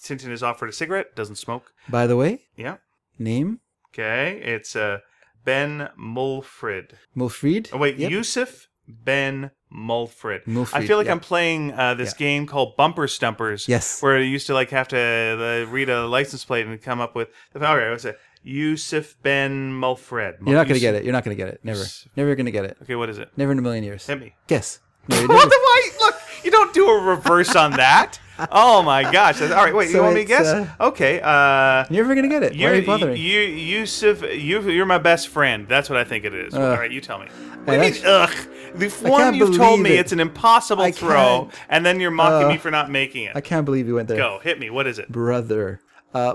[0.00, 1.72] Tintin is offered a cigarette, doesn't smoke.
[1.88, 2.76] By the way, Yeah.
[3.18, 3.58] name
[3.92, 4.40] Okay.
[4.44, 4.98] It's uh,
[5.44, 6.92] Ben Mulfrid.
[7.14, 7.70] Mulfried.
[7.72, 8.10] Oh, wait, Yep.
[8.10, 10.42] Yusuf Ben Mulfrid.
[10.72, 11.12] I feel like yeah.
[11.12, 12.18] I'm playing uh, this Yeah.
[12.18, 13.66] game called Bumper Stumpers.
[13.68, 14.00] Yes.
[14.02, 17.14] Where you used to like have to uh, read a license plate and come up
[17.14, 17.28] with.
[17.52, 18.18] the right, what's it?
[18.42, 20.36] Yusuf Ben Mulfrid.
[20.46, 21.04] You're not going to Yusuf- get it.
[21.04, 21.60] You're not going to get it.
[21.64, 21.78] Never.
[21.78, 22.08] Yusuf.
[22.14, 22.76] Never going to get it.
[22.82, 23.30] Okay, what is it?
[23.36, 24.06] Never in a million years.
[24.06, 24.34] Hit me.
[24.46, 24.78] Guess.
[25.08, 25.90] No, What the why?
[26.00, 26.14] Look,
[26.44, 28.18] you don't do a reverse on that.
[28.50, 29.40] Oh my gosh!
[29.42, 29.90] All right, wait.
[29.90, 30.46] So you want me to guess?
[30.46, 31.20] uh, okay.
[31.20, 32.58] Uh, You're never going to get it.
[32.58, 33.16] Why are you bothering?
[33.16, 35.66] You, Yusuf, you, you're my best friend.
[35.68, 36.52] That's what I think it is.
[36.54, 37.26] All right, you tell me.
[37.64, 38.30] What do you mean, ugh?
[38.74, 40.00] The one you've told me it.
[40.00, 43.36] it's an impossible throw, and then you're mocking Uh, me for not making it.
[43.36, 44.16] I can't believe you went there.
[44.16, 44.68] Go, hit me.
[44.70, 45.10] What is it?
[45.10, 45.80] Brother.
[46.12, 46.34] Uh.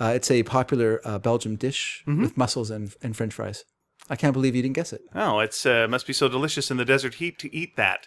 [0.00, 2.22] Uh, it's a popular uh, Belgian dish Mm-hmm.
[2.22, 3.64] with mussels and, and French fries.
[4.10, 5.00] I can't believe you didn't guess it.
[5.14, 8.06] Oh, it's uh, must be so delicious in the desert heat to eat that.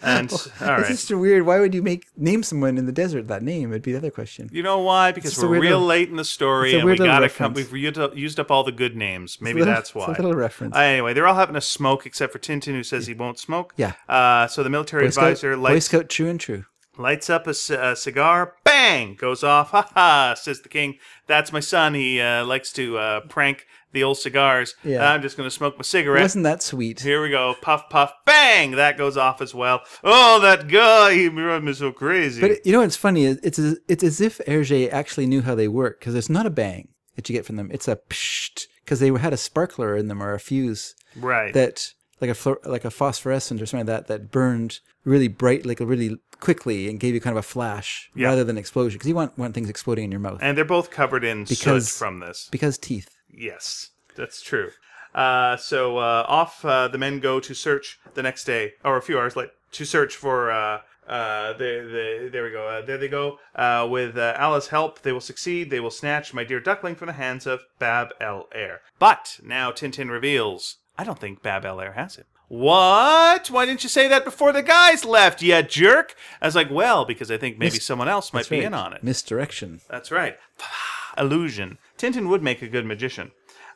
[0.00, 0.86] And all It's right.
[0.86, 1.44] just weird.
[1.44, 3.70] Why would you make name someone in the desert that name?
[3.72, 4.48] It'd be the other question.
[4.52, 5.10] You know why?
[5.12, 7.54] Because we're real little- late in the story, and we gotta come.
[7.54, 9.38] We've used up, all the good names.
[9.40, 10.06] Maybe little- that's it's a why.
[10.12, 10.76] little reference.
[10.76, 13.72] Uh, anyway, they're all having a smoke except for Tintin, who says he won't smoke.
[13.76, 13.94] Yeah.
[14.08, 16.64] Uh, so the military Boy Scout, advisor Boy lights, Scout, true and true.
[16.98, 18.54] lights up a, c- a cigar.
[18.62, 19.70] Bang goes off.
[19.72, 20.34] Ha ha!
[20.38, 20.98] Says the king.
[21.26, 21.94] That's my son.
[21.94, 23.66] He uh, likes to uh, prank
[23.96, 24.74] the old cigars.
[24.84, 25.10] Yeah.
[25.10, 26.22] I'm just gonna smoke my cigarette.
[26.22, 27.00] wasn't that sweet.
[27.00, 27.54] Here we go.
[27.60, 28.72] Puff, puff, bang!
[28.72, 29.80] That goes off as well.
[30.04, 31.14] Oh, that guy!
[31.14, 32.40] He drove me so crazy.
[32.40, 33.24] But you know what's funny?
[33.24, 36.50] It's as, it's as if Hergé actually knew how they work because it's not a
[36.50, 37.70] bang that you get from them.
[37.72, 41.52] It's a psht because they had a sparkler in them or a fuse right.
[41.54, 45.80] that like a like a phosphorescent or something like that that burned really bright, like
[45.80, 48.28] really quickly and gave you kind of a flash Yeah.
[48.28, 50.90] rather than explosion because you want want things exploding in your mouth and they're both
[50.90, 52.48] covered in Because- soot from this.
[52.50, 53.08] because teeth.
[53.32, 54.70] Yes, that's true.
[55.14, 59.02] Uh, so uh, off uh, the men go to search the next day, or a
[59.02, 60.50] few hours late, to search for.
[60.50, 62.68] Uh, uh, there we go.
[62.68, 63.38] Uh, there they go.
[63.54, 65.70] Uh, with uh, Allah's help, they will succeed.
[65.70, 68.80] They will snatch my dear duckling from the hands of Bab El Ehr.
[68.98, 72.26] But now Tintin reveals, I don't think Bab El Ehr has it.
[72.48, 73.50] What?
[73.50, 76.14] Why didn't you say that before the guys left, you jerk?
[76.40, 78.66] I was like, well, because I think maybe Mis- someone else might be right.
[78.66, 79.02] in on it.
[79.02, 79.80] Misdirection.
[79.88, 80.36] That's right.
[81.18, 81.78] Illusion.
[81.96, 83.32] Tintin would make a good magician.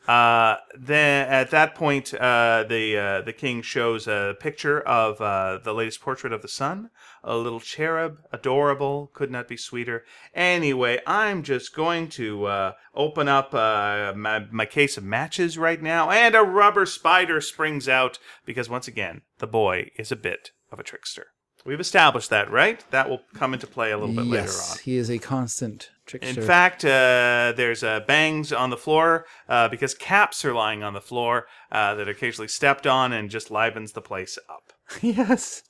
[0.07, 5.59] Uh, then at that point, uh, the uh, the king shows a picture of uh,
[5.63, 6.89] the latest portrait of the sun,
[7.23, 10.03] a little cherub, adorable, could not be sweeter.
[10.33, 15.81] Anyway, I'm just going to uh, open up uh, my, my case of matches right
[15.81, 20.49] now, and a rubber spider springs out because once again, the boy is a bit
[20.71, 21.27] of a trickster.
[21.63, 22.83] We've established that, right?
[22.89, 24.47] That will come into play a little bit later on.
[24.47, 29.67] yes, he is a constant In fact, uh, there's uh, bangs on the floor uh,
[29.69, 33.51] because caps are lying on the floor uh, that are occasionally stepped on and just
[33.51, 34.73] livens the place up.
[35.01, 35.63] yes,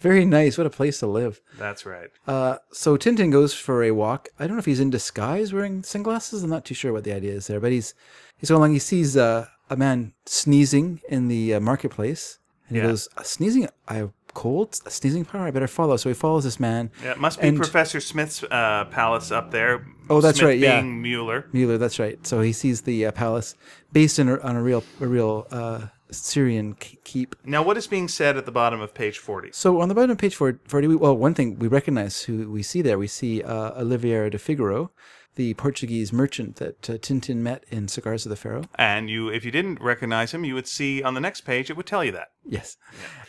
[0.00, 0.58] very nice.
[0.58, 1.40] What a place to live.
[1.58, 2.08] That's right.
[2.26, 4.28] Uh, so Tintin goes for a walk.
[4.38, 6.42] I don't know if he's in disguise wearing sunglasses.
[6.42, 7.94] I'm not too sure what the idea is there, but he's
[8.36, 8.72] he's going along.
[8.72, 12.88] He sees uh, a man sneezing in the uh, marketplace, and he Yeah.
[12.90, 13.68] goes, "Sneezing?
[13.88, 14.12] I have
[14.42, 14.68] cold.
[14.86, 15.46] A sneezing power.
[15.48, 16.90] I better follow." So he follows this man.
[17.02, 19.74] Yeah, it must be And- Professor Smith's uh, palace up there.
[20.08, 20.80] Oh, that's Smith right, yeah.
[20.80, 21.40] Being Mueller.
[21.52, 22.18] Mueller, that's right.
[22.26, 23.56] So he sees the uh, palace
[23.92, 25.80] based in on a real a real uh,
[26.10, 27.34] Syrian keep.
[27.44, 29.50] Now, what is being said at the bottom of page 40?
[29.52, 32.62] So on the bottom of page 40, we, well, one thing we recognize who we
[32.62, 34.90] see there, we see uh, Olivier de Figaro,
[35.36, 38.64] the Portuguese merchant that uh, Tintin met in Cigars of the Pharaoh.
[38.74, 41.76] And you, if you didn't recognize him, you would see on the next page, it
[41.76, 42.28] would tell you that.
[42.44, 42.76] Yes.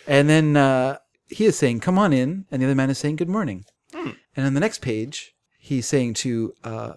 [0.07, 0.97] And then uh,
[1.27, 2.45] he is saying, come on in.
[2.49, 3.65] And the other man is saying, good morning.
[3.93, 6.93] And on the next page, he's saying to uh,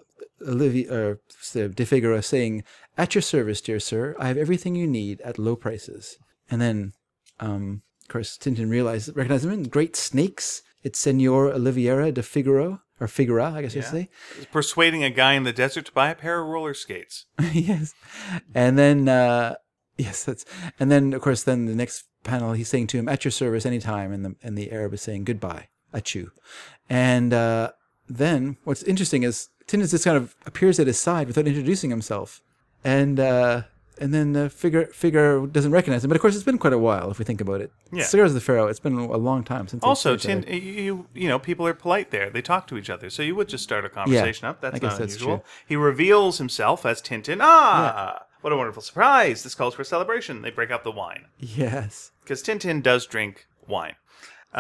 [0.47, 1.21] Olivier, or
[1.57, 2.63] uh, De Figaro, saying,
[2.99, 4.15] at your service, dear sir.
[4.19, 6.19] I have everything you need at low prices.
[6.51, 6.93] And then,
[7.39, 10.63] um, of course, Tintin realizes, recognizes him, great snakes.
[10.83, 13.91] It's Senor Oliveira de Figaro, or Figura, I guess you Yeah.
[13.91, 14.09] say.
[14.53, 17.27] Persuading a guy in the desert to buy a pair of roller skates.
[17.53, 17.95] yes.
[18.55, 19.55] And then, uh,
[19.97, 20.45] yes, that's,
[20.79, 23.65] and then of course, then the next panel, he's saying to him, "At your service,
[23.67, 26.31] anytime," and the and the Arab is saying goodbye, at you.
[26.89, 27.73] And uh,
[28.09, 32.43] then what's interesting is Tinnis just kind of appears at his side without introducing himself,
[32.85, 33.63] and uh,
[34.01, 36.09] and then the figure figure doesn't recognize him.
[36.09, 37.71] But of course, it's been quite a while if we think about it.
[37.93, 38.05] Yeah.
[38.05, 38.67] Cigars of the Pharaoh.
[38.67, 39.83] It's been a long time since.
[39.85, 42.31] Also, Tin, you you know, people are polite there.
[42.31, 44.61] They talk to each other, so you would just start a conversation up.
[44.61, 45.39] That's I not that's unusual.
[45.39, 45.45] true.
[45.69, 47.39] He reveals himself as Tintin.
[47.41, 49.43] Ah, what a wonderful surprise!
[49.43, 50.43] This calls for a celebration.
[50.43, 52.11] They break out the wine Yes.
[52.23, 53.95] because Tintin does drink wine.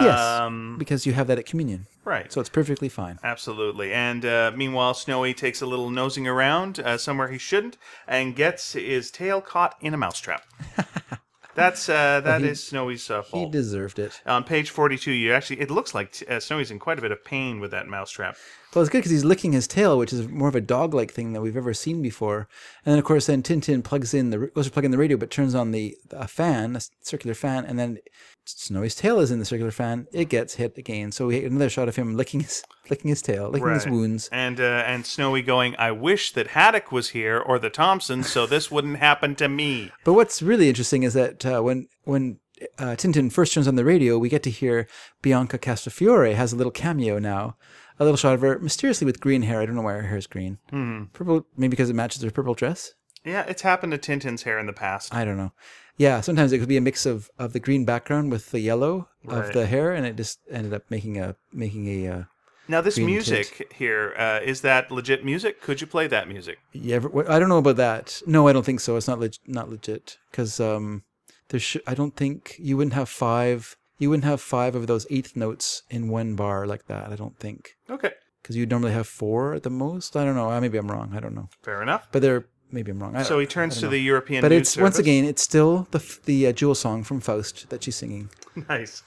[0.01, 2.33] Yes, Um, because you have that at communion, right.
[2.33, 3.19] so it's perfectly fine.
[3.23, 3.93] Absolutely.
[3.93, 8.73] And uh, meanwhile, Snowy takes a little nosing around uh, somewhere he shouldn't and gets
[8.75, 10.45] his tail caught in a mousetrap.
[11.55, 14.21] That's uh, that is Snowy's uh, He deserved it.
[14.25, 17.25] On page forty-two, you actually it looks like uh, Snowy's in quite a bit of
[17.25, 18.37] pain with that mousetrap.
[18.73, 21.33] Well, it's good because he's licking his tail, which is more of a dog-like thing
[21.33, 22.49] than we've ever seen before.
[22.85, 25.17] And then, of course, then Tintin plugs in the goes to plug in the radio,
[25.17, 27.99] but turns on the a fan, a circular fan, and then
[28.45, 30.07] Snowy's tail is in the circular fan.
[30.13, 31.13] It gets hit again.
[31.13, 34.29] So we get another shot of him licking his licking his tail, licking his wounds.
[34.33, 38.47] And uh, and Snowy going, I wish that Haddock was here or the Thompsons, so
[38.47, 39.93] this wouldn't happen to me.
[40.05, 42.41] But what's really interesting is that uh, when when
[42.79, 44.87] uh, Tintin first turns on the radio, we get to hear
[45.23, 47.57] Bianca Castafiore has a little cameo now.
[47.99, 49.61] A little shot of her mysteriously with green hair.
[49.61, 50.59] I don't know why her hair is green.
[50.71, 51.05] Hmm.
[51.13, 52.95] Purple, maybe because it matches her purple dress.
[53.25, 55.15] Yeah, it's happened to Tintin's hair in the past.
[55.15, 55.53] I don't know.
[56.01, 59.09] Yeah, sometimes it could be a mix of, of the green background with the yellow
[59.23, 59.45] Right.
[59.45, 62.09] of the hair, and it just ended up making a making a.
[62.09, 62.23] Uh,
[62.69, 65.61] Now, this music here uh, is that legit music?
[65.61, 66.57] Could you play that music?
[66.89, 68.23] ever, I don't know about that.
[68.27, 68.97] No, I don't think so.
[68.97, 71.03] It's not leg, not legit because um,
[71.51, 71.83] there should.
[71.87, 73.77] I don't think you wouldn't have five.
[73.99, 77.13] You wouldn't have five of those eighth notes in one bar like that.
[77.13, 80.17] I don't think Okay, because you'd normally have four at the most.
[80.17, 80.49] I don't know.
[80.61, 81.13] Maybe I'm wrong.
[81.15, 81.49] I don't know.
[81.63, 82.09] fair enough.
[82.11, 83.17] But they're maybe I'm wrong.
[83.17, 84.01] I So he turns to don't the.
[84.01, 87.83] European But it's once again, it's still the the uh, jewel song from Faust that
[87.85, 88.31] she's singing.
[88.69, 89.03] nice.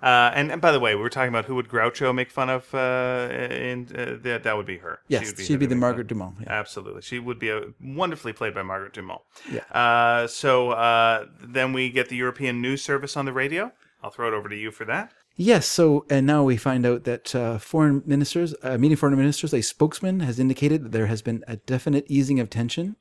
[0.00, 2.48] Uh, and, and by the way, we were talking about who would Groucho make fun
[2.48, 5.00] of, uh, and uh, that that would be her.
[5.08, 6.36] Yes, would she'd be, the Margaret Dumont.
[6.40, 6.52] Yeah.
[6.52, 9.22] Absolutely, she would be a, wonderfully played by Margaret Dumont.
[9.50, 9.62] Yeah.
[9.72, 13.72] Uh, so uh, then we get the European news service on the radio.
[14.00, 15.12] I'll throw it over to you for that.
[15.40, 15.66] Yes.
[15.66, 19.62] So, and now we find out that uh, foreign ministers, uh, meeting foreign ministers, a
[19.62, 22.96] spokesman has indicated that there has been a definite easing of tension,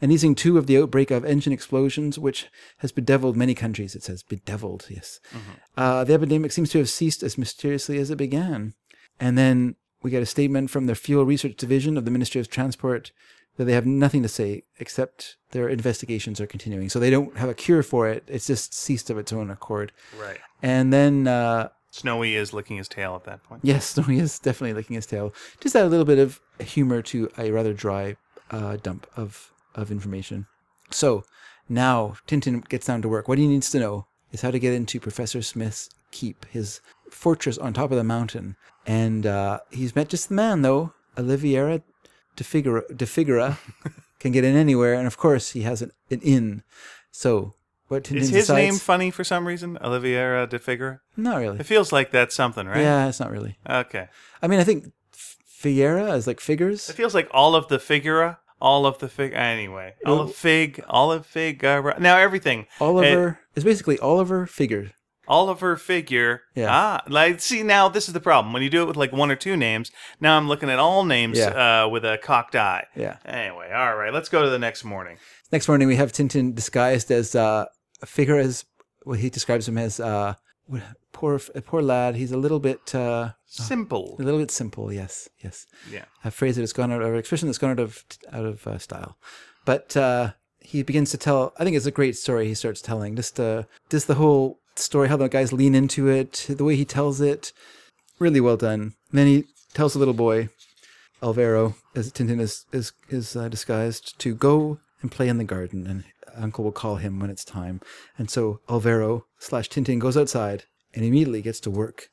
[0.00, 2.48] an easing too of the outbreak of engine explosions, which
[2.78, 3.94] has bedeviled many countries.
[3.94, 4.86] It says bedeviled.
[4.88, 5.20] Yes.
[5.76, 8.72] Uh, the epidemic seems to have ceased as mysteriously as it began,
[9.20, 12.48] and then we get a statement from the Fuel Research Division of the Ministry of
[12.48, 13.12] Transport
[13.58, 16.88] that they have nothing to say except their investigations are continuing.
[16.88, 18.24] So they don't have a cure for it.
[18.26, 19.92] It's just ceased of its own accord.
[20.18, 20.38] Right.
[20.62, 21.28] And then.
[21.28, 23.60] Uh, Snowy is licking his tail at that point.
[23.62, 25.32] Yes, Snowy is definitely licking his tail.
[25.60, 28.16] Just add a little bit of humor to a rather dry
[28.50, 30.46] uh, dump of, of information.
[30.90, 31.22] So
[31.68, 33.28] now Tintin gets down to work.
[33.28, 37.58] What he needs to know is how to get into Professor Smith's keep, his fortress
[37.58, 38.56] on top of the mountain.
[38.86, 40.94] And uh, he's met just the man, though.
[41.16, 41.82] Oliviera
[42.36, 43.58] de Figura, de Figura
[44.18, 44.94] can get in anywhere.
[44.94, 46.62] And of course, he has an, an inn.
[47.10, 47.52] So
[48.00, 49.78] Tintin Is his decides, name funny for some reason?
[49.82, 51.00] Oliviera de Figura?
[51.16, 51.58] Not really.
[51.60, 52.80] It feels like that's something, right?
[52.80, 53.58] Yeah, it's not really.
[53.68, 54.08] Okay.
[54.40, 54.92] I mean, I think
[55.62, 56.88] Figuera is like figures.
[56.88, 59.32] It feels like all of the Figura, all of the fig.
[59.34, 61.98] Anyway, olive fig, olive figura.
[62.00, 62.66] Now everything.
[62.80, 64.90] Oliver is basically Oliver Figure.
[65.28, 66.42] Oliver figure.
[66.54, 66.66] Yeah.
[66.68, 69.30] Ah, like see now this is the problem when you do it with like one
[69.30, 69.90] or two names.
[70.20, 71.84] Now I'm looking at all names Yeah.
[71.84, 72.86] uh, with a cocked eye.
[72.96, 73.16] Yeah.
[73.24, 75.18] Anyway, all right, let's go to the next morning.
[75.52, 77.66] Next morning, we have Tintin disguised as uh,
[78.04, 78.64] Figure as
[79.04, 80.34] well, he describes him as uh,
[81.12, 82.16] poor a poor lad.
[82.16, 84.16] He's a little bit uh, Simple.
[84.18, 84.92] a little bit simple.
[84.92, 85.66] Yes, yes.
[85.90, 86.04] Yeah.
[86.24, 88.78] A phrase that has gone out, or expression that's gone out of out of uh,
[88.78, 89.16] style.
[89.64, 91.52] But uh, he begins to tell.
[91.58, 92.48] I think it's a great story.
[92.48, 96.46] He starts telling just uh, just the whole story, how the guys lean into it,
[96.48, 97.52] the way he tells it,
[98.18, 98.94] really well done.
[99.10, 100.48] And then he tells the little boy,
[101.22, 105.86] Alvaro, as Tintin is is is uh, disguised, to go and play in the garden,
[105.86, 106.04] and
[106.36, 107.80] Uncle will call him when it's time.
[108.18, 110.64] And so Alvaro slash Tintin goes outside
[110.94, 112.10] and immediately gets to work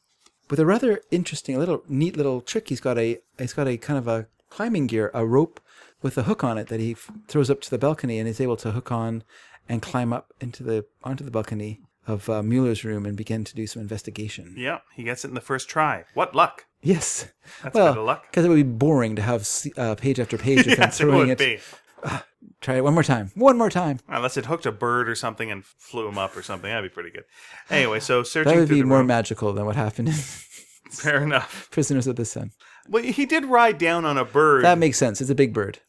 [0.49, 2.69] with a rather interesting, a little neat little trick.
[2.69, 5.59] He's got a he's got a kind of a climbing gear, a rope
[6.01, 8.39] with a hook on it that he f- throws up to the balcony, and is
[8.41, 9.23] able to hook on
[9.67, 13.53] and climb up into the onto the balcony of uh, Mueller's room and begin to
[13.53, 14.55] do some investigation.
[14.57, 16.05] Yeah, he gets it in the first try.
[16.15, 16.65] What luck?
[16.81, 17.27] Yes,
[17.61, 18.25] That's well, good luck.
[18.31, 19.47] because it would be boring to have
[19.77, 21.61] uh, page after page of him Yes, it throwing would it.
[22.61, 23.31] Try it one more time.
[23.35, 23.99] One more time.
[24.07, 26.93] Unless it hooked a bird or something and flew him up or something, that'd be
[26.93, 27.23] pretty good.
[27.69, 30.13] Anyway, so searching That would be more room- magical than what happened in
[30.91, 31.67] Fair enough.
[31.71, 32.51] Prisoners of the Sun.
[32.87, 34.65] Well, he did ride down on a bird.
[34.65, 35.21] That makes sense.
[35.21, 35.79] It's a big bird.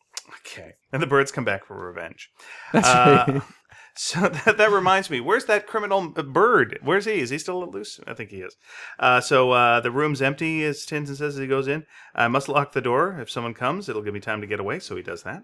[0.46, 2.30] okay, and the birds come back for revenge.
[2.72, 3.42] That's Uh, right.
[3.96, 6.78] So that, that reminds me, where's that criminal bird?
[6.80, 7.14] Where's he?
[7.20, 7.98] Is he still loose?
[8.06, 8.56] I think he is.
[8.98, 11.84] Uh, so uh, the room's empty, as Tintin says as he goes in.
[12.14, 13.18] I must lock the door.
[13.20, 15.42] If someone comes, it'll give me time to get away, so he does that.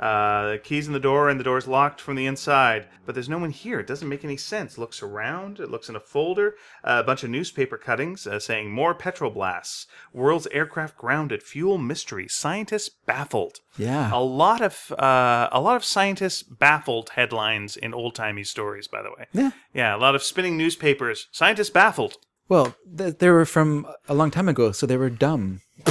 [0.00, 2.88] Uh, the keys in the door, and the door's locked from the inside.
[3.04, 3.80] But there's no one here.
[3.80, 4.78] It doesn't make any sense.
[4.78, 5.60] Looks around.
[5.60, 6.54] It looks in a folder.
[6.82, 9.86] Uh, a bunch of newspaper cuttings uh, saying more petrol blasts.
[10.14, 11.42] World's aircraft grounded.
[11.42, 12.26] Fuel mystery.
[12.28, 14.10] Scientists baffled Yeah.
[14.10, 18.88] a lot of uh, a lot of scientists baffled headlines in old timey stories.
[18.88, 19.50] By the way, Yeah.
[19.74, 21.28] yeah, a lot of spinning newspapers.
[21.30, 22.14] Scientists baffled.
[22.48, 25.60] Well, th- they were from a long time ago, so they were dumb.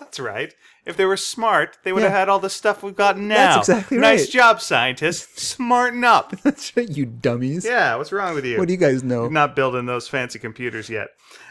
[0.00, 0.52] That's right.
[0.86, 2.18] If they were smart, they would have Yeah.
[2.18, 3.56] had all the stuff we've got now.
[3.56, 4.30] That's exactly Nice right.
[4.30, 5.42] job, scientists.
[5.42, 6.34] Smarten up.
[6.42, 7.64] That's right, you dummies.
[7.64, 8.58] yeah, what's wrong with you?
[8.58, 9.28] What do you guys know?
[9.28, 11.08] Not building those fancy computers yet.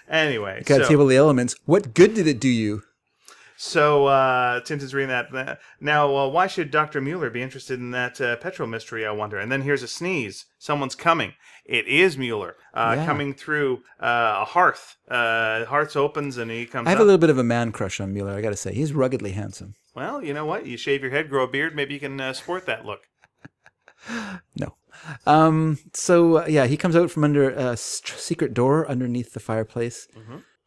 [0.09, 1.55] Anyway, Got so, table the elements.
[1.65, 2.83] What good did it do you?
[3.61, 5.59] so uh, Tintin's reading that.
[5.81, 7.01] Now, uh, why should Dr.
[7.01, 9.37] Mueller be interested in that uh, petrol mystery, I wonder?
[9.37, 10.45] And then here's a sneeze.
[10.57, 11.33] Someone's coming.
[11.69, 13.05] It is Mueller uh, Yeah.
[13.05, 14.97] coming through uh, a hearth.
[15.07, 17.03] Uh, hearth opens and he comes I have up.
[17.03, 18.73] a little bit of a man crush on Mueller, I gotta say.
[18.73, 19.75] He's ruggedly handsome.
[19.95, 20.65] Well, you know what?
[20.65, 23.01] You shave your head, grow a beard, maybe you can uh, sport that look.
[24.57, 24.75] No.
[25.25, 29.39] Um, so, uh, yeah, he comes out from under a s- secret door underneath the
[29.39, 30.07] fireplace.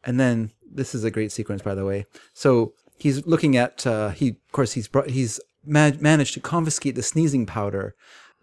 [0.05, 2.07] And then, this is a great sequence, by the way.
[2.33, 6.95] So, he's looking at, uh, he, of course, he's brought, he's ma- managed to confiscate
[6.95, 7.95] the sneezing powder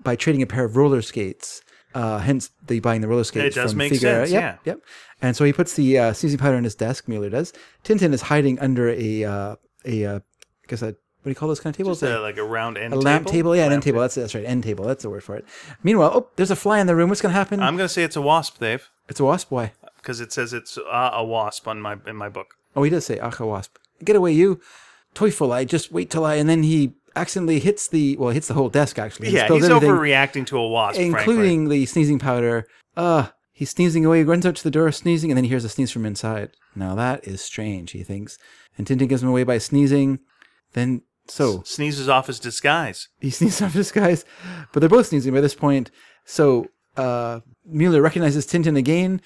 [0.02, 1.62] by trading a pair of roller skates.
[1.94, 4.28] Uh, hence, the buying the roller skates It does from make Figueroa.
[4.28, 4.72] sense, Yep, yeah.
[4.74, 4.82] Yep.
[5.22, 7.08] And so he puts the uh, sneezing powder on his desk.
[7.08, 7.52] Mueller does.
[7.84, 9.56] Tintin is hiding under a uh,
[9.86, 10.96] a uh, I guess a what
[11.26, 12.02] do you call those kind of tables?
[12.02, 13.04] Uh, like a round end table.
[13.04, 14.00] a lamp table, yeah, an end Lamp table.
[14.02, 14.86] That's that's right, end table.
[14.86, 15.46] That's the word for it.
[15.84, 17.10] Meanwhile, oh, there's a fly in the room.
[17.10, 17.60] What's gonna happen?
[17.60, 19.52] I'm going to say it's a wasp, Dave, it's a wasp.
[19.52, 19.74] Why?
[19.98, 22.56] because it says it's uh, a wasp on my in my book.
[22.76, 23.78] Oh, he does say ach, a wasp.
[24.04, 24.62] Get away, you
[25.14, 25.52] toyful!
[25.52, 28.70] I just wait till I, and then he accidentally hits the well, hits the whole
[28.70, 29.30] desk actually.
[29.30, 31.20] He Yeah, he's everything, overreacting to a wasp, frankly.
[31.20, 32.66] including the sneezing powder.
[32.98, 34.20] Uh he's sneezing away.
[34.20, 36.52] He runs out to the door, sneezing, and then he hears a sneeze from inside.
[36.76, 38.38] Now that is strange, he thinks.
[38.78, 40.20] And Tintin gives him away by sneezing.
[40.74, 43.08] Then so Sneezes off his disguise.
[43.20, 44.26] he sneezes off his disguise,
[44.72, 45.92] but they're both sneezing by this point.
[46.26, 46.68] So
[46.98, 49.22] uh, Mueller recognizes Tintin again.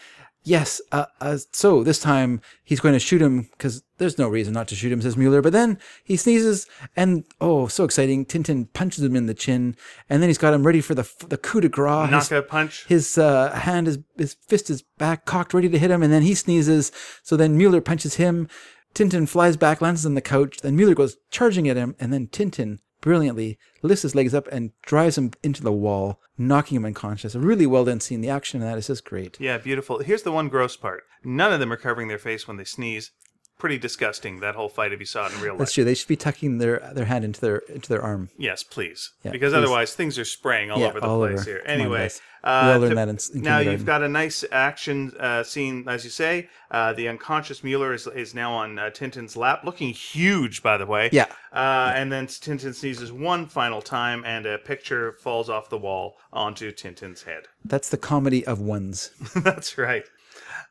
[0.46, 4.54] Yes, uh, uh, so this time he's going to shoot him because there's no reason
[4.54, 5.42] not to shoot him, says Mueller.
[5.42, 6.68] But then he sneezes,
[6.98, 8.26] and oh, so exciting!
[8.26, 9.78] Tintin punches him in the chin,
[10.10, 12.12] and then he's got him ready for the the coup de grace.
[12.12, 12.86] Knock His, a punch.
[12.88, 16.24] his uh, hand is his fist is back, cocked, ready to hit him, and then
[16.24, 16.92] he sneezes.
[17.24, 18.50] So then Mueller punches him.
[18.94, 20.58] Tintin flies back, lands on the couch.
[20.62, 24.72] Then Mueller goes charging at him, and then Tintin brilliantly lifts his legs up and
[24.82, 27.36] drives him into the wall, knocking him unconscious.
[27.36, 28.22] A really well done scene.
[28.22, 29.38] The action in that is just great.
[29.42, 30.00] Yeah, beautiful.
[30.00, 31.04] Here's the one gross part.
[31.22, 33.12] None of them are covering their face when they sneeze.
[33.60, 35.60] Pretty disgusting, that whole fight if you saw it in real life.
[35.60, 35.86] That's true.
[35.86, 38.30] They should be tucking their their hand into their into their arm.
[38.38, 39.12] Yes, please.
[39.24, 39.58] Yeah, because please.
[39.60, 41.50] otherwise things are spraying all Yeah, over the all place over.
[41.50, 41.60] here.
[41.60, 42.22] Come on, Anyway, guys.
[42.44, 45.44] uh, We all learned to- that in- in now you've got a nice action uh,
[45.44, 46.50] scene, as you say.
[46.72, 50.86] Uh, the unconscious Mueller is, is now on uh, Tintin's lap, looking huge, by the
[50.88, 51.08] way.
[51.14, 51.28] Yeah.
[51.54, 56.18] Uh, and then Tintin sneezes one final time, and a picture falls off the wall
[56.34, 57.44] onto Tintin's head.
[57.64, 59.12] That's the comedy of ones.
[59.36, 60.04] That's right.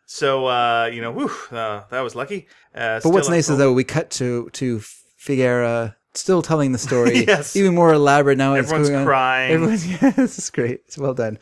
[0.07, 2.47] So uh, you know, whew, uh, that was lucky.
[2.75, 4.81] Uh, But what's nice is though we cut to to
[5.27, 7.25] Figuera still telling the story.
[7.27, 7.57] Yes.
[7.57, 8.55] Even more elaborate now.
[8.55, 9.53] it's Everyone's crying.
[9.53, 10.81] Everyone's yeah, this is great.
[10.87, 11.39] It's well done.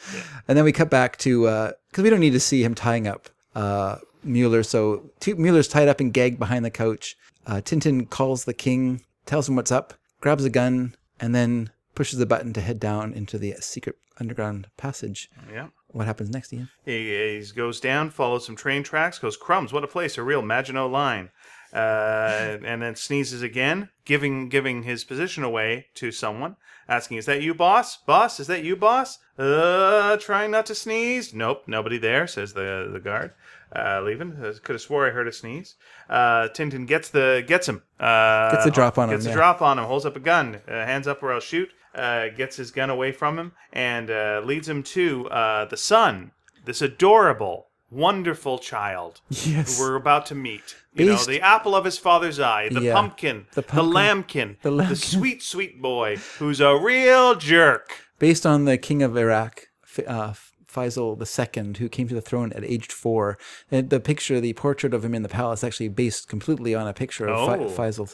[0.46, 1.42] And then we cut back to
[1.90, 4.62] because we don't need to see him tying up uh, Mueller.
[4.62, 7.16] So t- Mueller's tied up and gagged behind the couch.
[7.46, 12.18] Uh, Tintin calls the king, tells him what's up, grabs a gun, and then pushes
[12.18, 15.28] the button to head down into the secret underground passage.
[15.52, 15.68] yeah.
[15.92, 16.68] What happens next, Ian?
[16.84, 19.72] He, he goes down, follows some train tracks, goes crumbs.
[19.72, 20.16] What a place!
[20.18, 21.30] A real Maginot line.
[21.72, 26.56] Uh, and then sneezes again, giving giving his position away to someone,
[26.88, 27.96] asking, "Is that you, boss?
[27.96, 29.18] Boss, is that you, boss?
[29.38, 31.32] Uh, trying not to sneeze.
[31.32, 33.32] Nope, nobody there," says the the guard.
[33.74, 34.32] Uh, leaving.
[34.32, 35.76] Uh, Could have swore I heard a sneeze.
[36.08, 37.82] Uh, Tintin gets the gets him.
[38.00, 39.36] Uh, Gets the drop on him, Gets the yeah.
[39.36, 39.84] drop on him.
[39.84, 40.60] Holds up a gun.
[40.66, 41.70] Uh, hands up or I'll shoot.
[41.94, 46.30] Uh, gets his gun away from him and uh, leads him to uh, the son.
[46.64, 49.76] This adorable, wonderful child Yes.
[49.78, 50.76] who we're about to meet.
[50.94, 52.94] You know, the apple of his father's eye, the Yeah.
[52.94, 54.96] pumpkin, The the, pumpkin, lambkin, the the, lambkin.
[54.96, 57.90] sweet, sweet boy who's a real jerk.
[58.20, 60.32] based on the king of Iraq, F- uh,
[60.72, 63.36] Faisal II, who came to the throne at age four.
[63.72, 66.92] And the picture, the portrait of him in the palace, actually based completely on a
[66.92, 67.68] picture of Fa- Oh.
[67.68, 68.06] Faisal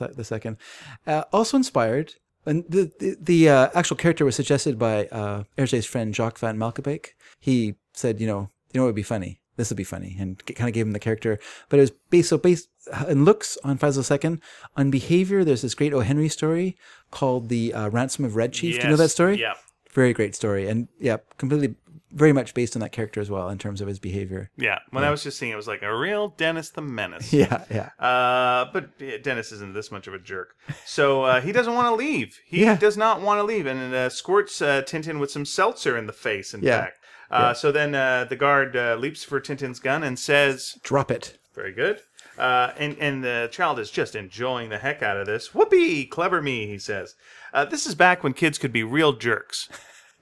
[0.47, 0.57] II.
[1.07, 2.15] Uh, also inspired,
[2.47, 6.57] and the the, the uh, actual character was suggested by uh, Hergé's friend Jacques van
[6.57, 7.09] Melkebeke.
[7.41, 9.41] He said, you know, you know, what would be funny.
[9.57, 11.39] This would be funny, and kind of gave him the character.
[11.71, 12.69] But it was based so based
[13.09, 14.39] in looks on Faisal II.
[14.77, 16.01] On behavior, there's this great O.
[16.01, 16.77] Henry story
[17.11, 18.77] called the uh, Ransom of Red Chief.
[18.77, 19.41] Do you know that story?
[19.41, 19.55] Yeah.
[19.95, 21.75] very great story and yeah completely
[22.13, 24.79] very much based on that character as well in terms of his behavior Yeah.
[24.91, 27.33] When I was just seeing it, it was like a real Dennis the Menace.
[27.43, 28.91] yeah yeah Uh, but
[29.23, 30.55] Dennis isn't this much of a jerk.
[30.85, 32.39] So uh, he doesn't want to leave.
[32.47, 32.77] He Yeah.
[32.77, 36.13] does not want to leave, and uh, squirts uh, Tintin with some seltzer in the
[36.13, 36.55] face.
[36.55, 36.81] In Yeah.
[36.83, 36.99] fact,
[37.31, 41.39] uh, so then uh, the guard uh, leaps for Tintin's gun and says, drop it
[41.55, 42.01] "Very good."
[42.39, 45.55] Uh, and and the child is just enjoying the heck out of this.
[45.55, 47.15] Whoopee, clever me, he says.
[47.53, 49.69] Uh, this is back when kids could be real jerks.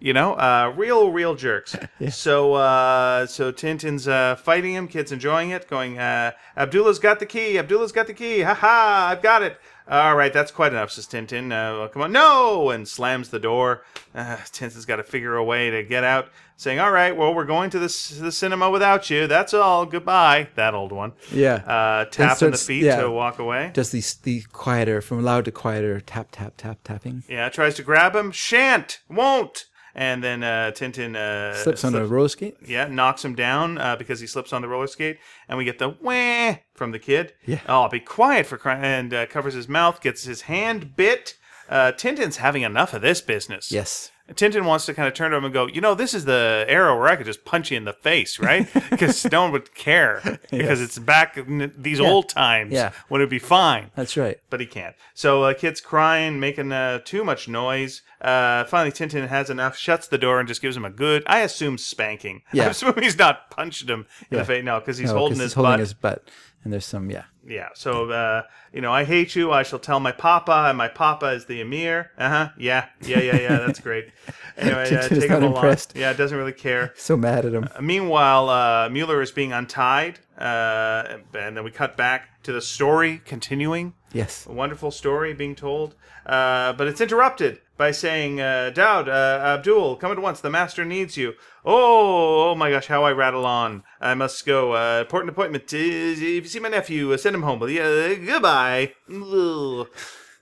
[0.01, 1.77] You know, uh, real, real jerks.
[2.11, 4.89] So, uh, so Tintin's uh, fighting him.
[4.89, 5.69] Kid's enjoying it.
[5.69, 7.59] Going, uh, Abdullah's got the key.
[7.59, 8.43] Abdullah's got the key.
[8.43, 9.09] Ha ha!
[9.11, 9.59] I've got it.
[9.87, 11.47] All right, that's quite enough, says Tintin.
[11.47, 12.71] Uh, well, come on, no!
[12.71, 13.85] And slams the door.
[14.15, 17.45] Uh, Tintin's got to figure a way to get out, saying, "All right, well, we're
[17.45, 19.27] going to the, the cinema without you.
[19.27, 19.85] That's all.
[19.85, 21.12] Goodbye." That old one.
[21.31, 21.57] Yeah.
[21.57, 23.03] Uh, tapping the feet yeah.
[23.03, 23.71] to walk away.
[23.75, 27.83] Does the the quieter from loud to quieter tap tap tap tapping Yeah, tries to
[27.83, 28.31] grab him.
[28.33, 29.66] Shan't, won't.
[29.95, 32.57] And then uh, Tintin uh, slips on a roller skate?
[32.66, 35.19] Yeah, knocks him down uh, because he slips on the roller skate,
[35.49, 37.33] and we get the wah from the kid.
[37.47, 37.61] Yeah.
[37.69, 38.83] Oh, be quiet for crying!
[38.83, 41.37] And uh, covers his mouth, gets his hand bit.
[41.69, 43.71] Uh, Tintin's having enough of this business.
[43.71, 44.11] Yes.
[44.32, 46.64] Tintin wants to kind of turn to him and go, you know, this is the
[46.66, 48.66] era where I could just punch you in the face, right?
[48.90, 52.92] Because no one would care because it's back in these old times Yeah.
[53.09, 54.38] when it'd be fine That's right.
[54.51, 54.94] but he can't.
[55.14, 58.02] So uh, kid's crying, making uh, too much noise.
[58.20, 61.40] Uh, finally, Tintin has enough, shuts the door, and just gives him a good, I
[61.40, 62.40] assume, spanking.
[62.52, 62.62] Yeah.
[62.62, 62.70] I Yeah.
[62.70, 64.64] assume he's not punched him in the face.
[64.64, 65.80] No, because he's No, holding he's holding butt.
[65.80, 66.30] his butt,
[66.65, 67.24] and there's some yeah.
[67.47, 67.69] Yeah.
[67.74, 68.43] So, uh,
[68.73, 69.53] you know, I hate you.
[69.53, 72.11] I shall tell my papa, and my papa is the emir.
[72.16, 72.49] Uh huh.
[72.59, 72.86] Yeah.
[73.03, 73.20] Yeah.
[73.20, 73.36] Yeah.
[73.36, 73.59] Yeah.
[73.59, 74.09] That's great.
[74.57, 75.77] Anyway, uh, take him along.
[75.97, 76.93] Yeah, doesn't really care.
[77.05, 77.69] So mad at him.
[77.81, 83.20] Meanwhile, uh, Mueller is being untied, uh, and then we cut back to the story
[83.24, 83.95] continuing.
[84.12, 84.47] Yes.
[84.47, 89.96] A wonderful story being told, uh, but it's interrupted by saying, uh, "Dowd, uh, Abdul,
[89.96, 90.40] come at once.
[90.40, 91.34] The master needs you."
[91.64, 93.82] Oh, oh my gosh, how I rattle on!
[94.01, 94.74] I must go.
[94.74, 95.64] Uh, important appointment.
[95.72, 97.66] If you see my nephew, uh, send him home.
[97.68, 97.82] You?
[97.82, 98.92] Uh, goodbye.
[99.12, 99.88] Ugh.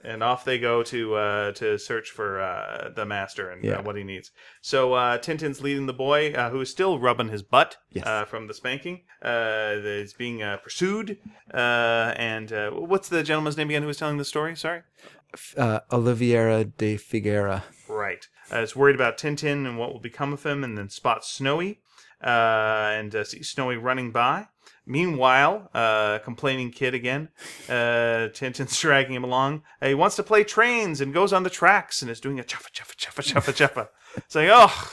[0.05, 3.81] And off they go to uh, to search for uh, the master and Yeah.
[3.83, 4.33] what he needs.
[4.61, 8.05] So uh, Tintin's leading the boy, uh, who is still rubbing his butt Yes.
[8.05, 9.03] uh, from the spanking.
[9.25, 11.19] Uh, is being uh, pursued.
[11.55, 14.57] Uh, and uh, what's the gentleman's name again who was telling the story?
[14.57, 14.81] Sorry.
[15.57, 17.63] Uh, de Figueira.
[17.89, 18.27] Right.
[18.53, 21.81] Uh, is worried about Tintin and what will become of him, and then spots Snowy,
[22.23, 22.27] uh,
[22.93, 24.49] and uh, sees Snowy running by.
[24.85, 27.29] Meanwhile, uh, complaining kid again.
[27.69, 29.63] Uh, Tintin's dragging him along.
[29.81, 32.43] Uh, he wants to play trains and goes on the tracks and is doing a
[32.43, 33.89] chuffa chuffa chuffa chuffa chuffa.
[34.29, 34.93] Saying, "Oh,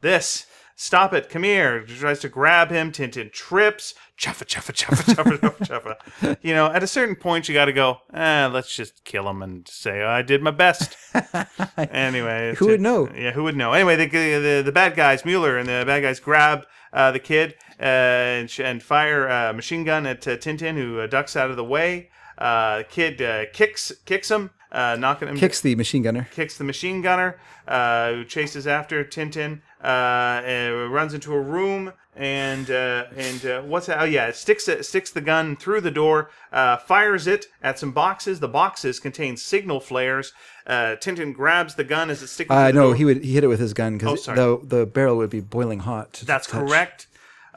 [0.00, 0.46] this."
[0.82, 1.28] Stop it!
[1.28, 1.82] Come here!
[1.82, 2.90] Tries to grab him.
[2.90, 3.92] Tintin trips.
[4.18, 6.36] Chuffa chuffa chuffa chuffa chuffa chuffa.
[6.40, 7.98] You know, at a certain point, you got to go.
[8.14, 10.96] Eh, let's just kill him and say I did my best.
[11.76, 13.10] Anyway, Who would know?
[13.14, 13.72] Yeah, who would know?
[13.74, 17.56] Anyway, the the, the bad guys, Mueller and the bad guys, grab uh, the kid
[17.78, 21.50] uh, and, sh- and fire a machine gun at uh, Tintin, who uh, ducks out
[21.50, 22.08] of the way.
[22.38, 25.36] Uh, the kid uh, kicks kicks him, uh, knocking him.
[25.36, 26.28] Kicks the machine gunner.
[26.32, 27.38] kicks the machine gunner,
[27.68, 29.60] uh, who chases after Tintin.
[29.82, 33.98] Uh, and runs into a room and uh, and uh, what's that?
[33.98, 37.78] Oh yeah, it sticks it sticks the gun through the door, uh, fires it at
[37.78, 38.40] some boxes.
[38.40, 40.34] The boxes contain signal flares.
[40.66, 42.50] Uh, Tintin grabs the gun as it sticks.
[42.50, 42.94] Uh, through the no, door.
[42.96, 44.36] he would he hit it with his gun Oh, because sorry.
[44.36, 46.22] the the barrel would be boiling hot.
[46.26, 46.68] That's touch.
[46.68, 47.06] correct.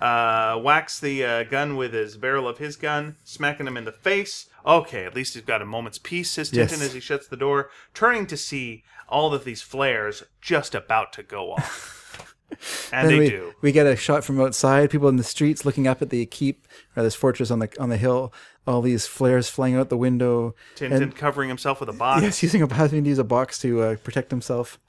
[0.02, 3.91] Uh, whacks the uh, gun with his barrel of his gun, smacking him in the
[3.91, 4.48] face.
[4.65, 6.81] Okay, at least he's got a moment's peace, says Tintin Yes.
[6.81, 11.23] as he shuts the door, turning to see all of these flares just about to
[11.23, 12.35] go off.
[12.94, 13.53] and Then they we, do.
[13.61, 16.68] we get a shot from outside, people in the streets looking up at the keep
[16.95, 18.34] or this fortress on the on the hill.
[18.65, 20.56] All these flares flying out the window.
[20.76, 22.22] Tintin and covering himself with a box.
[22.23, 24.80] yes, using a having to use a box to uh, protect himself.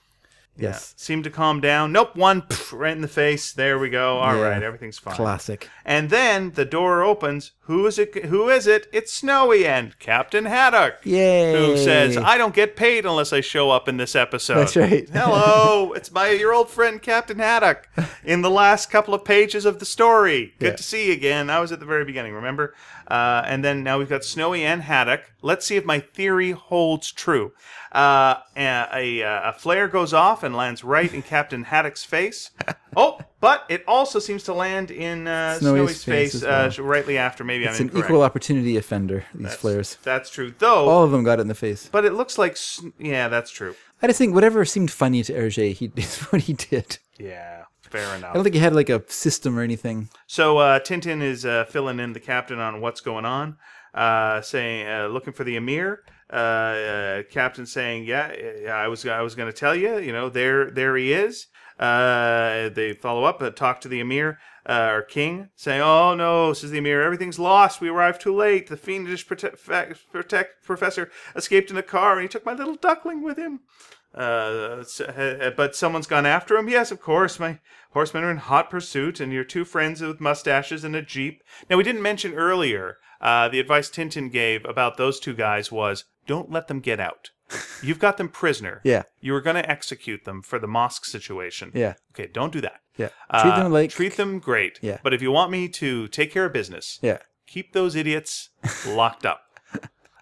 [0.56, 1.90] Yes, Seemed to calm down.
[1.90, 3.52] Nope, one pff, right in the face.
[3.52, 4.18] There we go.
[4.18, 4.66] All right, Yeah.
[4.66, 5.14] everything's fine.
[5.16, 5.68] classic.
[5.84, 7.50] And then the door opens.
[7.62, 8.26] Who is it?
[8.26, 8.86] Who is it?
[8.92, 10.98] It's Snowy and Captain Haddock.
[11.02, 11.54] Yay!
[11.66, 14.56] Who says, I don't get paid unless I show up in this episode.
[14.56, 15.08] That's right.
[15.12, 17.88] Hello, it's my your old friend Captain Haddock
[18.22, 20.54] in the last couple of pages of the story.
[20.60, 20.76] Good Yeah.
[20.76, 21.50] to see you again.
[21.50, 22.74] I was at the very beginning, remember?
[23.08, 25.32] Uh, and then now we've got Snowy and Haddock.
[25.42, 27.52] Let's see if my theory holds true.
[27.92, 32.50] Uh, a, a, a flare goes off and lands right in Captain Haddock's face.
[32.96, 37.42] Oh, but it also seems to land in uh, Snowy's Snowy's, face uh, rightly after.
[37.42, 38.08] Maybe It's I'm an incorrect.
[38.08, 39.24] equal opportunity offender.
[39.34, 39.98] These flares.
[40.04, 40.54] That's true.
[40.56, 41.88] Though, All of them got it in the face.
[41.90, 42.56] but it looks like,
[43.00, 43.74] yeah, that's true.
[44.00, 46.98] I just think whatever seemed funny to Hergé, he is what he did.
[47.18, 47.63] Yeah,
[47.94, 48.30] fair enough.
[48.30, 50.08] I don't think he had like a system or anything.
[50.26, 53.56] So uh, Tintin is uh, filling in the captain on what's going on,
[53.94, 56.02] uh, saying, uh, looking for the emir.
[56.32, 59.98] Uh, uh, captain saying, "Yeah, yeah, I was, I was going to tell you.
[59.98, 61.46] You know, there, there he is."
[61.78, 66.52] Uh, they follow up, uh, talk to the emir uh, or king, saying, "Oh no,"
[66.52, 67.80] says the emir, "everything's lost.
[67.80, 68.68] We arrived too late.
[68.68, 72.76] The fiendish prote- fa- protect professor escaped in a car, and he took my little
[72.76, 73.60] duckling with him."
[74.14, 76.68] Uh, uh, but someone's gone after him.
[76.68, 77.40] Yes, of course.
[77.40, 77.58] My
[77.92, 81.42] horsemen are in hot pursuit, and your two friends with mustaches and a jeep.
[81.68, 82.98] Now, we didn't mention earlier.
[83.20, 87.30] Uh, the advice Tintin gave about those two guys was don't let them get out.
[87.82, 88.80] You've got them prisoner.
[88.84, 89.02] Yeah.
[89.20, 91.70] You were going to execute them for the mosque situation.
[91.74, 91.94] Yeah.
[92.14, 92.80] Okay, don't do that.
[92.96, 93.08] Yeah.
[93.40, 94.78] Treat Uh, them like treat them great.
[94.82, 94.98] Yeah.
[95.02, 97.18] But if you want me to take care of business, Yeah.
[97.46, 98.50] keep those idiots
[98.86, 99.40] locked up.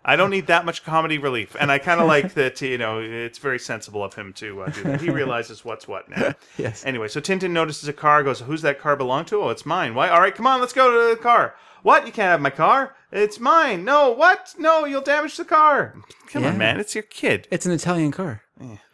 [0.04, 2.60] I don't need that much comedy relief, and I kind of like that.
[2.60, 5.00] You know, it's very sensible of him to uh, do that.
[5.00, 6.34] He realizes what's what now.
[6.58, 6.84] Yes.
[6.84, 8.22] Anyway, so Tintin notices a car.
[8.22, 9.40] Goes, "Who's that car belong to?
[9.42, 9.94] Oh, it's mine.
[9.94, 10.08] Why?
[10.08, 11.54] All right, come on, let's go to the car.
[11.82, 12.06] What?
[12.06, 12.94] You can't have my car.
[13.12, 13.84] It's mine.
[13.84, 14.54] No, what?
[14.58, 15.94] No, you'll damage the car.
[16.28, 16.50] Come Yeah.
[16.50, 16.80] on, man.
[16.80, 17.46] It's your kid.
[17.50, 18.42] It's an Italian car.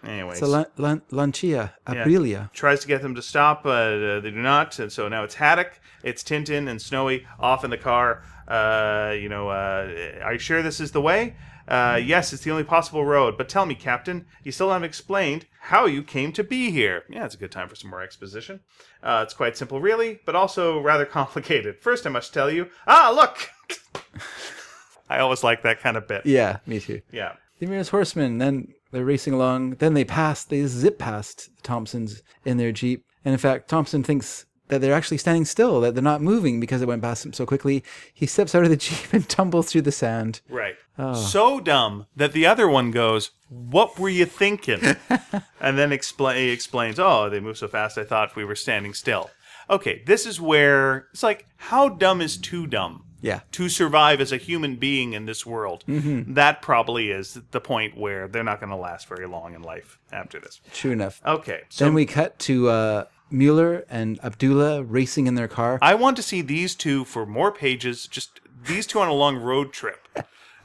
[0.05, 2.51] Anyways, It's a Lan- Lan- Lancia Aprilia.
[2.53, 3.67] tries to get them to stop.
[3.67, 7.71] Uh, they do not, and so now it's Haddock, it's Tintin, and Snowy off in
[7.71, 8.23] the car.
[8.49, 9.89] Uh, you know, uh,
[10.23, 11.37] are you sure this is the way?
[11.69, 13.37] Uh, yes, it's the only possible road.
[13.37, 17.05] But tell me, Captain, you still haven't explained how you came to be here.
[17.11, 18.61] Yeah, it's a good time for some more exposition.
[19.03, 21.77] Uh, it's quite simple, really, but also rather complicated.
[21.83, 22.71] First, I must tell you.
[22.87, 23.51] Ah, look.
[25.11, 26.27] I always like that kind of bit.
[26.27, 27.01] Yeah, me too.
[27.13, 27.35] Yeah.
[27.59, 28.39] The Ramirez horsemen.
[28.39, 29.77] Then they're racing along.
[29.77, 30.45] Then they pass.
[30.45, 33.05] They zip past the Thompsons in their jeep.
[33.25, 36.83] And in fact, Thompson thinks that they're actually standing still, that they're not moving because
[36.83, 37.83] it went past him so quickly.
[38.13, 40.41] He steps out of the jeep and tumbles through the sand.
[40.49, 40.77] Right.
[40.99, 41.15] Ah.
[41.15, 44.81] So dumb that the other one goes, "What were you thinking?"
[45.61, 47.97] and then expla- he explains, "Oh, they move so fast.
[47.97, 49.31] I thought we were standing still."
[49.71, 53.05] Okay, this is where it's like, how dumb is too dumb?
[53.21, 53.41] Yeah.
[53.53, 58.29] To survive as a human being in this world, that probably is the point where
[58.29, 60.61] they're not going to last very long in life after this.
[60.73, 61.21] True enough.
[61.27, 65.79] Okay, so then we cut to uh, Mueller and Abdullah racing in their car.
[65.83, 68.07] I want to see these two for more pages.
[68.07, 70.09] Just these two on a long road trip.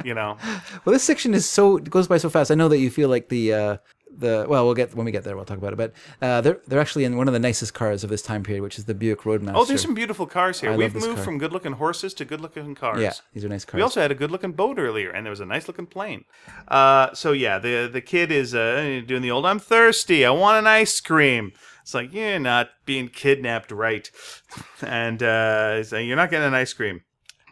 [0.04, 0.38] You know,
[0.86, 2.52] Well, this section is so it goes by so fast.
[2.52, 3.78] I know that you feel like the uh,
[4.18, 5.36] the well, we'll get when we get there.
[5.36, 5.78] We'll talk about it.
[5.78, 8.62] But uh, they're they're actually in one of the nicest cars of this time period,
[8.62, 9.58] which is the Buick Roadmaster.
[9.58, 10.70] oh, there's some beautiful cars here.
[10.72, 11.24] love We've moved car.
[11.24, 13.02] from good-looking horses to good-looking cars.
[13.02, 13.78] yeah, these are nice cars.
[13.80, 16.26] We also had a good-looking boat earlier, and there was a nice-looking plane.
[16.68, 20.58] Uh, so yeah, the the kid is uh, doing the old "I'm thirsty, I want
[20.60, 24.10] an ice cream." It's like you're not being kidnapped, right?
[24.82, 27.02] And uh, he's like, you're not getting an ice cream.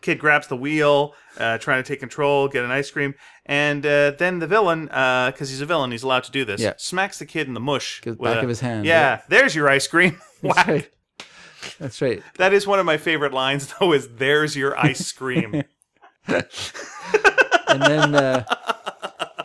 [0.01, 3.13] Kid grabs the wheel, uh, trying to take control, get an ice cream,
[3.51, 6.61] and uh, then the villain, because he's a villain, he's allowed to do this.
[6.61, 6.73] Yeah.
[6.77, 8.01] Smacks the kid in the mush.
[8.05, 9.21] With back a- of his hand, Yeah, yeah.
[9.27, 10.19] there's your ice cream.
[10.41, 10.89] That's right.
[11.79, 12.23] That's right.
[12.37, 13.93] That is one of my favorite lines, though.
[13.93, 15.63] Is "There's your ice cream."
[17.67, 18.43] And then uh,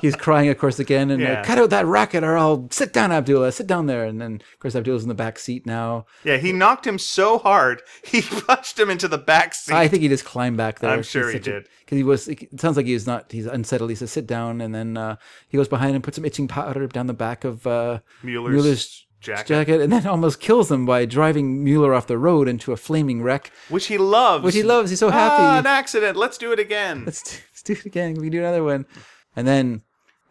[0.06, 1.42] he's crying, of course, again, and Yeah.
[1.44, 4.04] cut out that racket, or I'll sit down, Abdullah, sit down there.
[4.04, 6.06] And then, of course, Abdullah's in the back seat now.
[6.24, 9.74] yeah, he knocked him so hard he punched him into the back seat.
[9.74, 10.90] I think he just climbed back there.
[10.90, 11.68] I'm sure he did.
[11.80, 13.90] Because he was, it sounds like he's not, he's unsettled.
[13.90, 14.60] He says, sit down.
[14.60, 15.16] And then uh,
[15.48, 19.48] he goes behind and puts some itching powder down the back of uh, Mueller's jacket.
[19.48, 23.22] jacket and then almost kills him by driving Mueller off the road into a flaming
[23.22, 23.50] wreck.
[23.68, 24.44] which he loves.
[24.44, 24.90] Which he loves.
[24.90, 25.42] He's so happy.
[25.42, 25.58] Ah, happy.
[25.60, 26.16] an accident.
[26.16, 27.04] Let's do it again.
[27.06, 28.14] let's, do, let's do it again.
[28.14, 28.86] We can do another one.
[29.34, 29.82] And then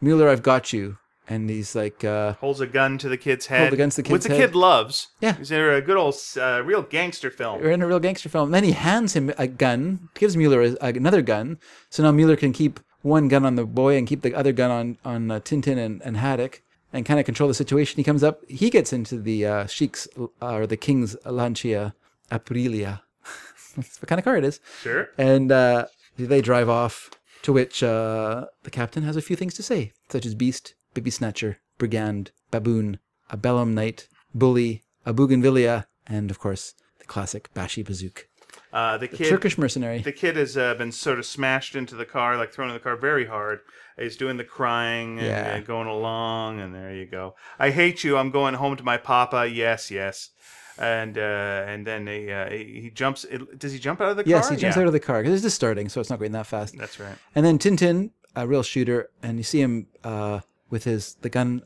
[0.05, 0.97] Mueller, I've got you.
[1.27, 3.71] And he's like, uh, Holds a gun to the kid's head.
[3.71, 4.51] the gun to the kid's Which the head.
[4.51, 5.07] kid loves.
[5.21, 5.39] Yeah.
[5.39, 7.61] Is there a good old, uh, real gangster film?
[7.61, 8.49] we're in a real gangster film.
[8.49, 11.57] And then he hands him a gun, gives Mueller a, another gun.
[11.89, 14.69] So now Mueller can keep one gun on the boy and keep the other gun
[14.71, 16.61] on on uh, Tintin and, and Haddock
[16.93, 17.97] and kind of control the situation.
[17.97, 21.95] He comes up, he gets into the uh, Sheik's uh, or the King's Lancia
[22.31, 23.01] Aprilia.
[23.75, 24.59] That's what kind of car it is.
[24.81, 25.09] Sure.
[25.17, 25.85] And uh,
[26.17, 27.09] they drive off,
[27.45, 31.11] to which uh, the captain has a few things to say, such as beast, baby
[31.11, 32.97] snatcher, brigand, baboon,
[33.29, 38.23] a bellum knight, bully, a bougainvillea, and of course, the classic Bashi Bazouk.
[38.73, 39.29] Uh, the kid.
[39.29, 39.99] Turkish mercenary.
[39.99, 42.79] The kid has uh, been sort of smashed into the car, like thrown in the
[42.79, 43.59] car very hard.
[43.95, 45.57] He's doing the crying and Yeah.
[45.57, 47.35] uh, going along, and there you go.
[47.59, 48.17] I hate you.
[48.17, 49.47] I'm going home to my papa.
[49.47, 50.31] Yes, yes.
[50.77, 51.21] And uh,
[51.67, 53.23] and then he, uh, he jumps.
[53.23, 54.29] It, does he jump out of the car?
[54.29, 54.81] yes, he jumps Yeah.
[54.81, 56.77] out of the car because it's just starting, so it's not going that fast.
[56.77, 57.15] That's right.
[57.33, 61.61] And then Tintin, a real shooter, and you see him uh, with his the gun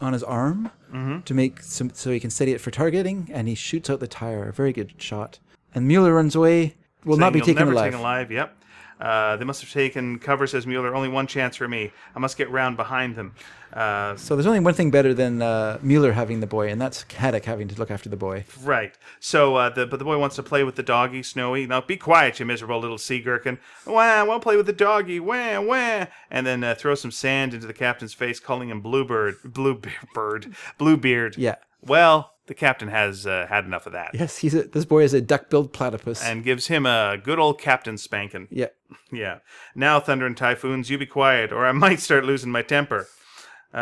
[0.00, 1.22] on his arm Mm-hmm.
[1.22, 4.06] to make some so he can steady it for targeting, and he shoots out the
[4.08, 4.48] tire.
[4.48, 5.40] A very good shot.
[5.74, 6.76] And Mueller runs away.
[7.04, 7.86] Will not be taken alive.
[7.86, 8.30] Taken alive.
[8.30, 8.56] Yep.
[9.00, 10.94] Uh, they must have taken cover, says Mueller.
[10.94, 11.92] Only one chance for me.
[12.14, 13.34] I must get round behind them.
[13.72, 17.04] Uh, So there's only one thing better than uh, Mueller having the boy, and that's
[17.12, 18.44] Haddock having to look after the boy.
[18.62, 18.94] right.
[19.20, 21.66] So, uh, the but the boy wants to play with the doggy, Snowy.
[21.66, 23.58] Now, be quiet, you miserable little sea gherkin.
[23.86, 25.20] Wah, I won't play with the doggy.
[25.20, 26.06] Wah, wah.
[26.30, 31.36] And then uh, throw some sand into the captain's face, calling him Bluebird, Bluebird, Bluebeard.
[31.36, 31.56] Yeah.
[31.82, 35.14] Well, the captain has uh, had enough of that, Yes, he's a, this boy is
[35.14, 36.22] a duck-billed platypus.
[36.22, 38.48] and gives him a good old captain spanking.
[38.50, 38.68] yeah,
[39.12, 39.38] Yeah.
[39.74, 43.08] Now, thunder and typhoons, you be quiet, or I might start losing my temper.
[43.74, 43.78] Uh,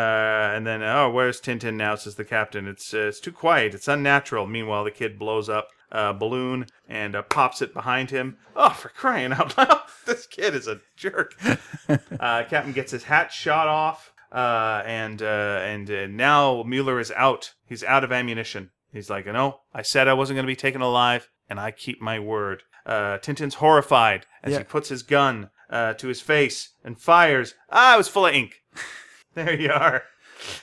[0.54, 1.94] and then, oh, where's Tintin now?
[1.94, 2.66] Says the captain.
[2.66, 3.74] It's uh, it's too quiet.
[3.74, 4.46] It's unnatural.
[4.46, 8.36] Meanwhile, the kid blows up a balloon and uh, pops it behind him.
[8.56, 9.82] Oh, for crying out loud!
[10.06, 11.36] this kid is a jerk.
[11.88, 14.12] uh, captain gets his hat shot off.
[14.34, 17.54] Uh, and uh, and uh, now Mueller is out.
[17.66, 18.70] He's out of ammunition.
[18.92, 22.00] He's like, no, I said I wasn't going to be taken alive, and I keep
[22.02, 22.62] my word.
[22.84, 24.58] Uh, Tintin's horrified as Yeah.
[24.58, 27.54] he puts his gun uh, to his face and fires.
[27.70, 28.62] Ah, it was full of ink.
[29.34, 30.02] there you are.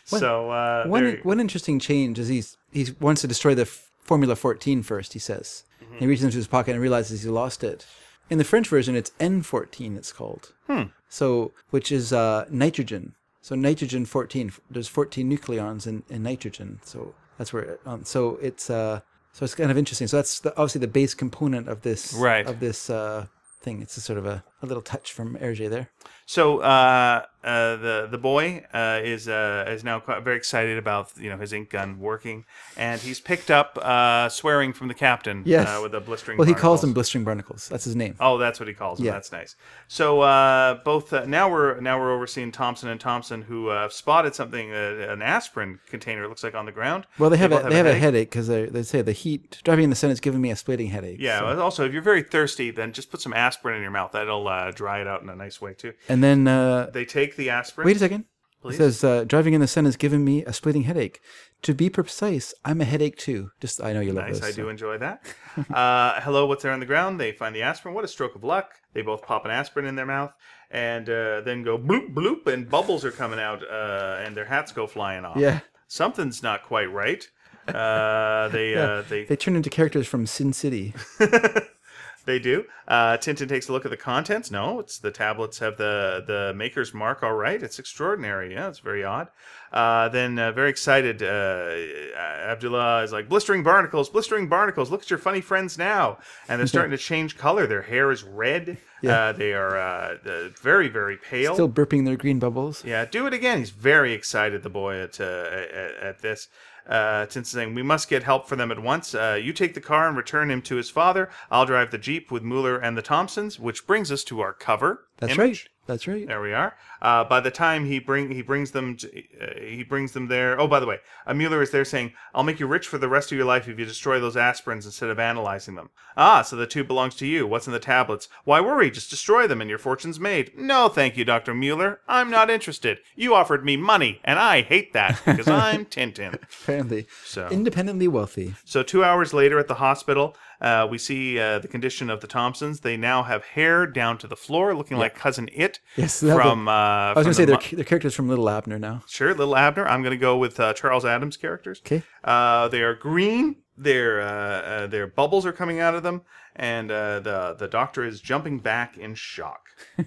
[0.06, 3.90] so uh, One there- one interesting change is he's he wants to destroy the f-
[4.02, 5.14] Formula 14 first.
[5.14, 5.98] He says Mm-hmm.
[6.00, 7.86] he reaches into his pocket and realizes he lost it.
[8.30, 9.98] In the French version, it's N14.
[9.98, 10.54] It's called.
[10.68, 10.84] Hmm.
[11.10, 13.16] So which is uh, nitrogen.
[13.42, 14.52] So nitrogen 14.
[14.70, 16.80] There's 14 nucleons in, in nitrogen.
[16.84, 17.64] So that's where.
[17.64, 19.02] It, um, so it's uh
[19.34, 20.08] so it's kind of interesting.
[20.08, 22.46] So that's the, obviously the base component of this Right.
[22.46, 23.26] of this uh
[23.62, 23.82] thing.
[23.82, 25.90] It's a sort of a, a little touch from Hergé there.
[26.28, 31.12] So uh, uh, the the boy uh, is uh, is now quite very excited about
[31.18, 32.46] you know his ink gun working,
[32.78, 35.44] and he's picked up uh, swearing from the captain.
[35.46, 35.68] Yes.
[35.68, 36.38] Uh, with a blistering.
[36.38, 36.82] Well, he calls barnacles.
[36.82, 37.68] them blistering barnacles.
[37.68, 38.16] That's his name.
[38.20, 39.08] Oh, that's what he calls them.
[39.08, 39.14] Yeah.
[39.14, 39.56] That's nice.
[39.90, 43.94] So uh, both uh, now we're now we're overseeing Thompson and Thompson, who uh, have
[43.94, 46.24] spotted something, uh, an aspirin container.
[46.24, 47.08] It looks like on the ground.
[47.20, 49.60] Well, they have both a, they have a headache because they, they say the heat
[49.66, 51.18] driving in the sun is giving me a splitting headache.
[51.20, 51.40] Yeah.
[51.40, 54.12] so- Also, if you're very thirsty, then just put some aspirin in your mouth.
[54.14, 55.94] That'll uh, dry it out in a nice way too.
[56.10, 57.86] And then uh, They take the aspirin.
[57.86, 58.26] wait a second.
[58.62, 58.76] Please.
[58.76, 61.20] It says uh, driving in the sun has given me a splitting headache.
[61.64, 63.50] To be precise, I'm a headache too.
[63.60, 64.42] Just I know you love this.
[64.42, 64.50] Nice.
[64.50, 65.24] I so- do enjoy that.
[65.74, 67.20] uh, hello, what's there on the ground?
[67.20, 67.96] They find the aspirin.
[67.96, 68.74] What a stroke of luck!
[68.94, 70.32] They both pop an aspirin in their mouth
[70.70, 74.72] and uh, then go bloop bloop, and bubbles are coming out, uh, and their hats
[74.72, 75.38] go flying off.
[75.38, 77.28] Yeah, something's not quite right.
[77.68, 80.94] Uh, they uh, they they turn into characters from Sin City.
[82.26, 82.66] they do.
[82.88, 84.52] Uh, Tintin takes a look at the contents.
[84.52, 87.24] No, it's the tablets have the the maker's mark.
[87.24, 88.54] All right, it's extraordinary.
[88.54, 89.30] Yeah, it's very odd.
[89.72, 91.74] Uh, then uh, very excited, uh,
[92.18, 94.92] Abdullah is like blistering barnacles, blistering barnacles.
[94.92, 96.18] Look at your funny friends now,
[96.50, 97.66] and they're starting to change color.
[97.68, 98.78] Their hair is red.
[99.02, 99.28] Yeah.
[99.28, 101.54] Uh, they are uh, very very pale.
[101.54, 102.84] Still burping their green bubbles.
[102.84, 103.60] Yeah, do it again.
[103.60, 106.50] He's very excited, the boy, at uh, at, at this.
[106.88, 109.14] Uh, Tintin's saying, "We must get help for them at once.
[109.14, 111.30] Uh, you take the car and return him to his father.
[111.50, 115.06] I'll drive the jeep with Mueller and the Thompsons." Which brings us to our cover.
[115.18, 115.40] That's image.
[115.40, 115.68] right.
[115.88, 116.28] That's right.
[116.28, 116.76] There we are.
[117.02, 119.08] Uh, by the time he bring he brings them to,
[119.42, 120.60] uh, he brings them there.
[120.60, 123.08] Oh, by the way, uh, Mueller is there saying, "I'll make you rich for the
[123.10, 126.56] rest of your life if you destroy those aspirins instead of analyzing them." Ah, so
[126.56, 127.48] the tube belongs to you.
[127.48, 128.28] What's in the tablets?
[128.44, 128.92] Why worry?
[128.92, 130.52] Just destroy them and your fortune's made.
[130.58, 132.02] No, thank you, Doctor Mueller.
[132.08, 133.00] I'm not interested.
[133.16, 136.36] You offered me money, and I hate that because I'm Tintin.
[136.62, 137.48] Apparently, So.
[137.50, 138.56] independently wealthy.
[138.66, 142.28] So two hours later at the hospital, uh, we see uh, the condition of the
[142.28, 142.82] Thompsons.
[142.82, 146.38] They now have hair down to the floor, looking like cousin It Yes, they have
[146.38, 146.68] the- from.
[146.68, 149.04] uh, I was going to say the they're, they're characters from Little Abner now.
[149.08, 149.88] Sure, little Abner.
[149.88, 151.82] I'm going to go with uh, Charles Addams characters.
[151.86, 152.04] Okay.
[152.24, 153.58] Uh, they are green.
[153.78, 156.22] Their uh, uh, their bubbles are coming out of them,
[156.56, 159.68] and uh, the the doctor is jumping back in shock.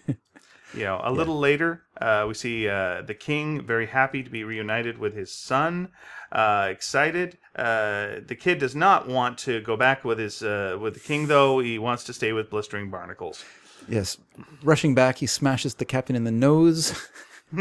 [0.74, 4.44] you know, a little later, uh, we see uh, the king very happy to be
[4.44, 5.88] reunited with his son.
[6.30, 7.38] Uh, excited.
[7.54, 11.28] Uh, the kid does not want to go back with his uh, with the king,
[11.28, 11.60] though.
[11.60, 13.44] He wants to stay with blistering barnacles.
[13.88, 14.18] Yes.
[14.62, 17.08] Rushing back, he smashes the captain in the nose.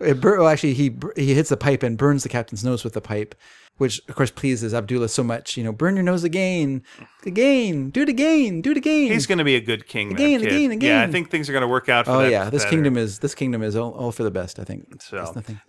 [0.00, 2.82] it bur- well, actually, he bur- he hits the pipe and burns the captain's nose
[2.84, 3.34] with the pipe,
[3.76, 5.56] which of course pleases Abdullah so much.
[5.56, 6.82] You know, burn your nose again,
[7.24, 9.12] again, do it again, do it again.
[9.12, 10.08] He's going to be a good king.
[10.10, 10.70] that Again, kid.
[10.72, 12.06] again, Yeah, I think things are going to work out.
[12.06, 12.74] For oh that, yeah, this better.
[12.76, 14.58] kingdom is this kingdom is all, all for the best.
[14.58, 15.00] I think.
[15.02, 15.18] So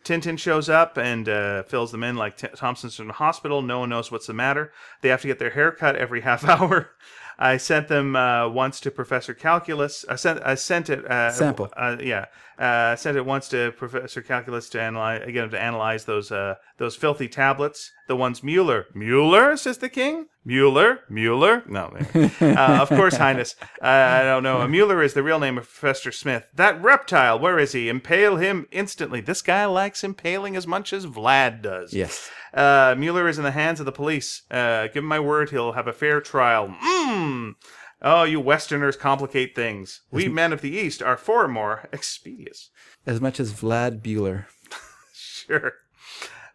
[0.04, 3.62] Tintin shows up and uh, fills them in like T- Thompson's from the hospital.
[3.62, 4.72] No one knows what's the matter.
[5.02, 6.92] They have to get their hair cut every half hour.
[7.40, 10.06] I sent them uh, once to Professor Calculus.
[10.10, 11.70] I sent I sent it uh, Sample.
[11.76, 12.26] Uh, yeah,
[12.60, 16.96] uh, sent it once to Professor Calculus to analyze again to analyze those uh, those
[16.96, 17.92] filthy tablets.
[18.08, 18.86] The ones Mueller.
[18.94, 20.28] Mueller says the king.
[20.46, 21.02] Mueller.
[21.10, 21.64] Mueller.
[21.68, 21.94] No,
[22.42, 23.56] uh, of course, Highness.
[23.82, 24.66] Uh, I don't know.
[24.68, 26.46] Mueller is the real name of Professor Smith.
[26.56, 27.38] That reptile.
[27.38, 27.90] Where is he?
[27.90, 29.20] Impale him instantly.
[29.20, 31.94] This guy likes impaling as much as Vlad does.
[31.94, 32.30] Yes.
[32.54, 34.44] Uh, Mueller is in the hands of the police.
[34.50, 36.70] Uh, give him my word, he'll have a fair trial.
[36.70, 37.56] Mmm.
[38.02, 40.02] Oh, you Westerners complicate things.
[40.12, 42.70] We men of the East are far more expeditious.
[43.06, 44.46] As much as Vlad Bueller.
[45.20, 45.74] Sure.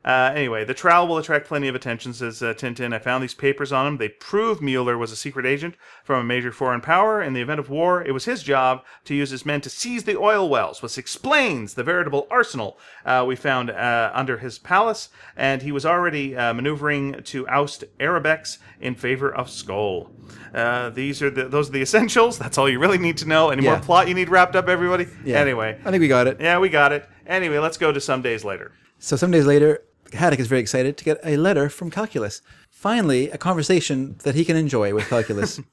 [0.04, 2.92] Uh, anyway, the trial will attract plenty of attention, says uh, Tintin.
[2.92, 3.96] I found these papers on him.
[3.98, 7.22] They prove Mueller was a secret agent from a major foreign power.
[7.22, 10.02] In the event of war, it was his job to use his men to seize
[10.02, 15.08] the oil wells, which explains the veritable arsenal uh, we found uh, under his palace.
[15.36, 20.10] And he was already uh, maneuvering to oust Arabex in favor of Skoil.
[20.52, 22.38] Uh, these are the those are the essentials.
[22.38, 23.50] That's all you really need to know.
[23.50, 23.72] Any Yeah.
[23.76, 25.06] more plot you need wrapped up, everybody?
[25.24, 25.38] Yeah.
[25.38, 26.38] Anyway, I think we got it.
[26.40, 27.08] yeah, we got it.
[27.26, 28.72] Anyway, let's go to some days later.
[28.98, 29.82] So some days later,
[30.12, 32.42] Haddock is very excited to get a letter from Calculus.
[32.70, 35.60] Finally, a conversation that he can enjoy with Calculus.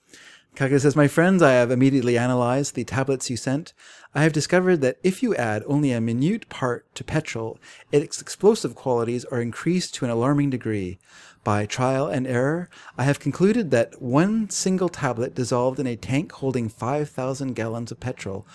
[0.56, 3.74] Calculus says, My friends, I have immediately analyzed the tablets you sent.
[4.14, 7.60] I have discovered that if you add only a minute part to petrol,
[7.92, 11.00] its explosive qualities are increased to an alarming degree.
[11.44, 16.32] By trial and error, I have concluded that one single tablet dissolved in a tank
[16.34, 18.46] holding 5,000 gallons of petrol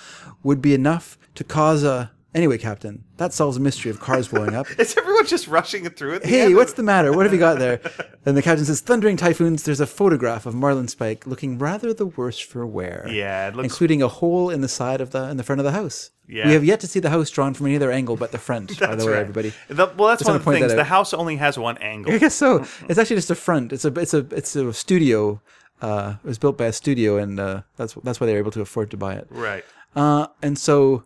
[0.42, 2.10] would be enough to cause a.
[2.34, 4.66] Anyway, Captain, that solves the mystery of cars blowing up.
[4.78, 6.56] Is everyone just rushing it through at the Hey, end?
[6.56, 7.12] what's the matter?
[7.12, 7.80] What have you got there?
[8.26, 9.64] And the captain says, Thundering typhoons.
[9.64, 13.06] There's a photograph of Marlinspike looking rather the worse for wear.
[13.10, 13.64] Yeah, it looks.
[13.66, 16.10] Including a hole in the side of the in the front of the house.
[16.26, 16.46] Yeah.
[16.46, 18.80] We have yet to see the house drawn from any other angle but the front,
[18.80, 19.20] by the way, right.
[19.20, 19.52] everybody.
[19.68, 20.72] The- well, that's Just one of the things.
[20.74, 22.14] The house only has one angle.
[22.14, 22.64] I guess so.
[22.88, 23.74] It's actually just a front.
[23.74, 25.42] It's a it's a it's a studio.
[25.82, 28.52] Uh, it was built by a studio, and uh, that's that's why they were able
[28.52, 29.26] to afford to buy it.
[29.28, 29.64] Right.
[29.94, 31.04] Uh, and so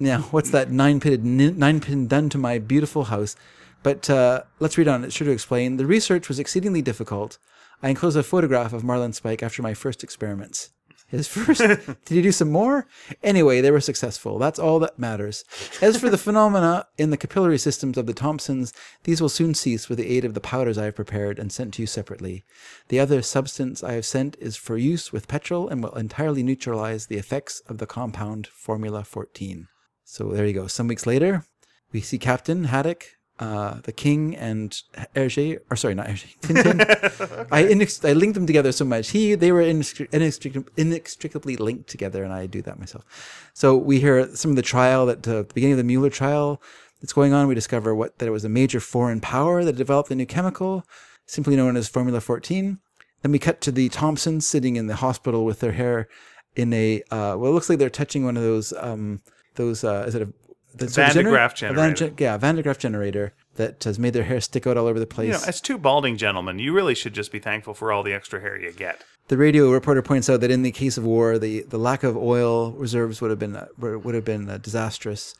[0.00, 3.36] now, what's that nine pin nine pin done to my beautiful house?
[3.82, 5.04] But uh, let's read on.
[5.04, 5.76] It's sure to explain.
[5.76, 7.38] The research was exceedingly difficult.
[7.82, 10.70] I enclose a photograph of Marlinspike after my first experiments.
[11.08, 11.60] His first.
[11.60, 12.86] did he do some more?
[13.22, 14.38] Anyway, they were successful.
[14.38, 15.44] That's all that matters.
[15.82, 18.72] As for the phenomena in the capillary systems of the Thompsons,
[19.02, 21.74] these will soon cease with the aid of the powders I have prepared and sent
[21.74, 22.44] to you separately.
[22.88, 27.06] The other substance I have sent is for use with petrol and will entirely neutralize
[27.06, 29.68] the effects of the compound Formula 14.
[30.10, 30.66] So there you go.
[30.66, 31.44] Some weeks later,
[31.92, 33.06] we see Captain Haddock,
[33.38, 34.72] uh, the King, and
[35.14, 36.80] Hergé, or sorry, not Hergé, Tintin.
[37.52, 39.10] I, inex- I linked them together so much.
[39.10, 43.04] He, they were inextric- inextric- inextricably linked together, and I do that myself.
[43.54, 46.60] So we hear some of the trial that uh, the beginning of the Mueller trial
[47.00, 47.46] that's going on.
[47.46, 50.84] We discover what that it was a major foreign power that developed a new chemical,
[51.26, 52.80] simply known as Formula 14.
[53.22, 56.08] Then we cut to the Thompsons sitting in the hospital with their hair
[56.56, 59.20] in a uh, well, it looks like they're touching one of those um,
[59.60, 60.28] those uh, is it a
[60.74, 62.14] the Van de Graaff a Van- generator.
[62.18, 65.06] yeah, Van de Graaff generator that has made their hair stick out all over the
[65.06, 65.26] place.
[65.26, 68.14] You know, as two balding gentlemen, you really should just be thankful for all the
[68.14, 69.02] extra hair you get.
[69.28, 72.16] The radio reporter points out that in the case of war, the, the lack of
[72.16, 75.34] oil reserves would have been uh, would have been uh, disastrous,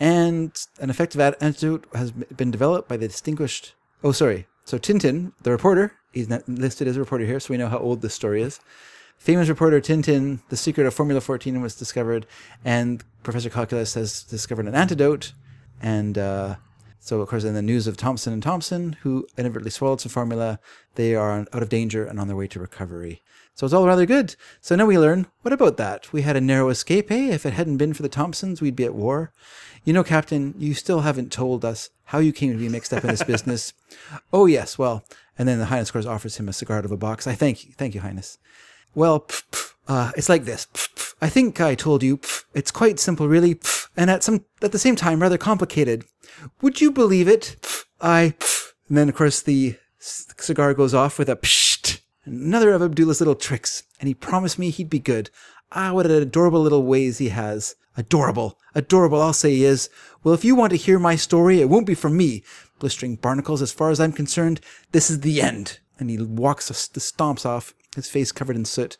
[0.00, 0.50] and
[0.80, 3.74] an effective antidote has been developed by the distinguished.
[4.02, 4.46] Oh, sorry.
[4.64, 8.02] So Tintin, the reporter, he's listed as a reporter here, so we know how old
[8.02, 8.60] this story is.
[9.18, 12.26] Famous reporter Tintin, the secret of Formula 14 was discovered,
[12.64, 15.32] and Professor Calculus has discovered an antidote,
[15.82, 16.56] and uh,
[17.00, 20.60] so, of course, in the news of Thompson and Thompson, who inadvertently swallowed some formula,
[20.94, 23.22] they are out of danger and on their way to recovery.
[23.54, 24.36] So it's all rather good.
[24.60, 26.12] So now we learn, what about that?
[26.12, 27.30] We had a narrow escape, eh?
[27.30, 29.32] If it hadn't been for the Thompsons, we'd be at war.
[29.84, 33.02] You know, Captain, you still haven't told us how you came to be mixed up
[33.02, 33.72] in this business.
[34.32, 35.02] oh, yes, well,
[35.38, 37.26] and then the Highness, of course, offers him a cigar out of a box.
[37.26, 37.72] I thank you.
[37.72, 38.38] Thank you, Highness.
[38.94, 40.66] Well, pff, pff, uh, it's like this.
[40.72, 41.14] Pff.
[41.20, 42.18] I think I told you.
[42.18, 46.04] Pff, it's quite simple, really, pff, and at some at the same time rather complicated.
[46.62, 47.56] Would you believe it?
[48.00, 48.34] I.
[48.38, 48.72] Pff.
[48.88, 52.00] And then, of course, the cigar goes off with a psht.
[52.24, 55.30] Another of Abdullah's little tricks, and he promised me he'd be good.
[55.72, 57.74] Ah, what adorable little ways he has.
[57.96, 59.90] Adorable, adorable, I'll say he is.
[60.22, 62.44] Well, if you want to hear my story, it won't be from me.
[62.78, 64.60] Blistering barnacles, as far as I'm concerned,
[64.92, 65.80] this is the end.
[65.98, 68.96] And he walks, the stomps off, his face covered in soot.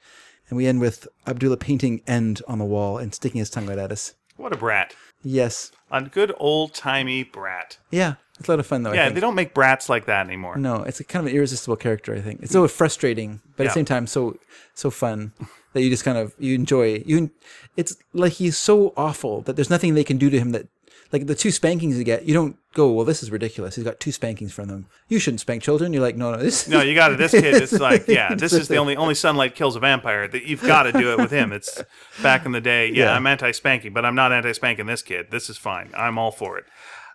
[0.48, 3.78] And we end with Abdullah painting end on the wall and sticking his tongue right
[3.78, 4.14] at us.
[4.36, 4.94] What a brat.
[5.22, 5.72] Yes.
[5.90, 7.78] A good old timey brat.
[7.90, 8.14] Yeah.
[8.38, 8.92] It's a lot of fun, though.
[8.92, 10.56] I Yeah, they don't make brats like that anymore.
[10.56, 12.14] No, it's a kind of an irresistible character.
[12.14, 14.38] I think it's so frustrating, but at the same time, so
[14.74, 15.32] so fun
[15.72, 17.02] that you just kind of you enjoy.
[17.04, 17.30] You,
[17.76, 20.68] it's like he's so awful that there's nothing they can do to him that,
[21.12, 23.74] like the two spankings you get, you don't go, well, this is ridiculous.
[23.76, 24.86] He's got two spankings from them.
[25.08, 25.92] You shouldn't spank children.
[25.92, 26.68] You're like, no, no, this.
[26.68, 27.18] No, you got it.
[27.18, 30.28] This kid, it's like, yeah, this is the only only sunlight kills a vampire.
[30.28, 31.52] That you've got to do it with him.
[31.52, 31.82] It's
[32.22, 32.88] back in the day.
[32.88, 33.12] Yeah, Yeah.
[33.12, 35.30] I'm anti-spanking, but I'm not anti-spanking this kid.
[35.30, 35.90] This is fine.
[35.96, 36.64] I'm all for it.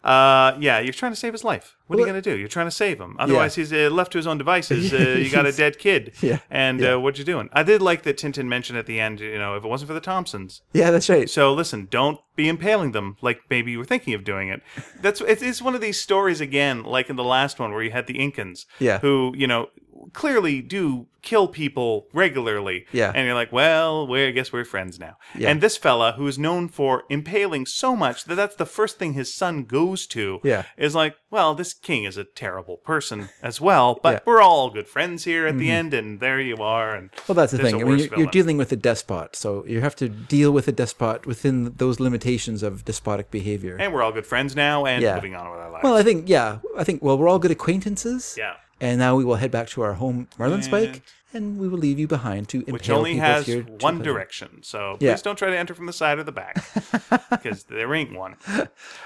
[0.04, 1.78] Uh, yeah, you're trying to save his life.
[1.88, 2.38] What are you going to do?
[2.38, 3.16] You're trying to save him.
[3.20, 4.92] Otherwise, he's uh, left to his own devices.
[4.94, 6.14] Uh, you got a dead kid.
[6.22, 6.84] Yeah, And.
[6.84, 7.50] Uh, what you doing?
[7.54, 9.20] I did like that Tintin mentioned at the end.
[9.20, 11.30] You know, if it wasn't for the Thompsons, Yeah, that's right.
[11.30, 14.62] so listen, don't be impaling them like maybe you were thinking of doing it.
[15.02, 17.92] That's it is one of these stories again, like in the last one where you
[17.92, 19.00] had the Incans, Yeah.
[19.00, 19.70] who you know
[20.14, 22.86] clearly do kill people regularly.
[22.92, 23.12] Yeah.
[23.16, 25.16] and you're like, well, we I guess we're friends now.
[25.38, 25.50] Yeah.
[25.50, 29.14] And this fella who is known for impaling so much that that's the first thing
[29.14, 30.42] his son goes to.
[30.44, 30.64] Yeah.
[30.78, 34.20] is like, well, this king is a terrible person as well, but Yeah.
[34.20, 34.30] Mm-hmm.
[34.30, 36.94] we're all good friends here at the end, and there you are.
[36.94, 37.76] And Well, that's the thing.
[37.82, 40.74] I mean, you're, you're dealing with a despot, so you have to deal with a
[40.74, 43.78] despot within those limitations of despotic behavior.
[43.80, 45.16] and we're all good friends now, and Yeah.
[45.16, 45.84] moving on with our lives.
[45.86, 48.36] Well, I think yeah, I think well, we're all good acquaintances.
[48.38, 48.56] Yeah.
[48.82, 51.02] And now we will head back to our home Marlinspike,
[51.34, 53.98] and we will leave you behind to impale which only people has here to one
[53.98, 54.04] pleasure.
[54.04, 54.60] direction.
[54.64, 55.14] So Yeah.
[55.14, 56.56] please don't try to enter from the side or the back
[57.30, 58.36] because there ain't one.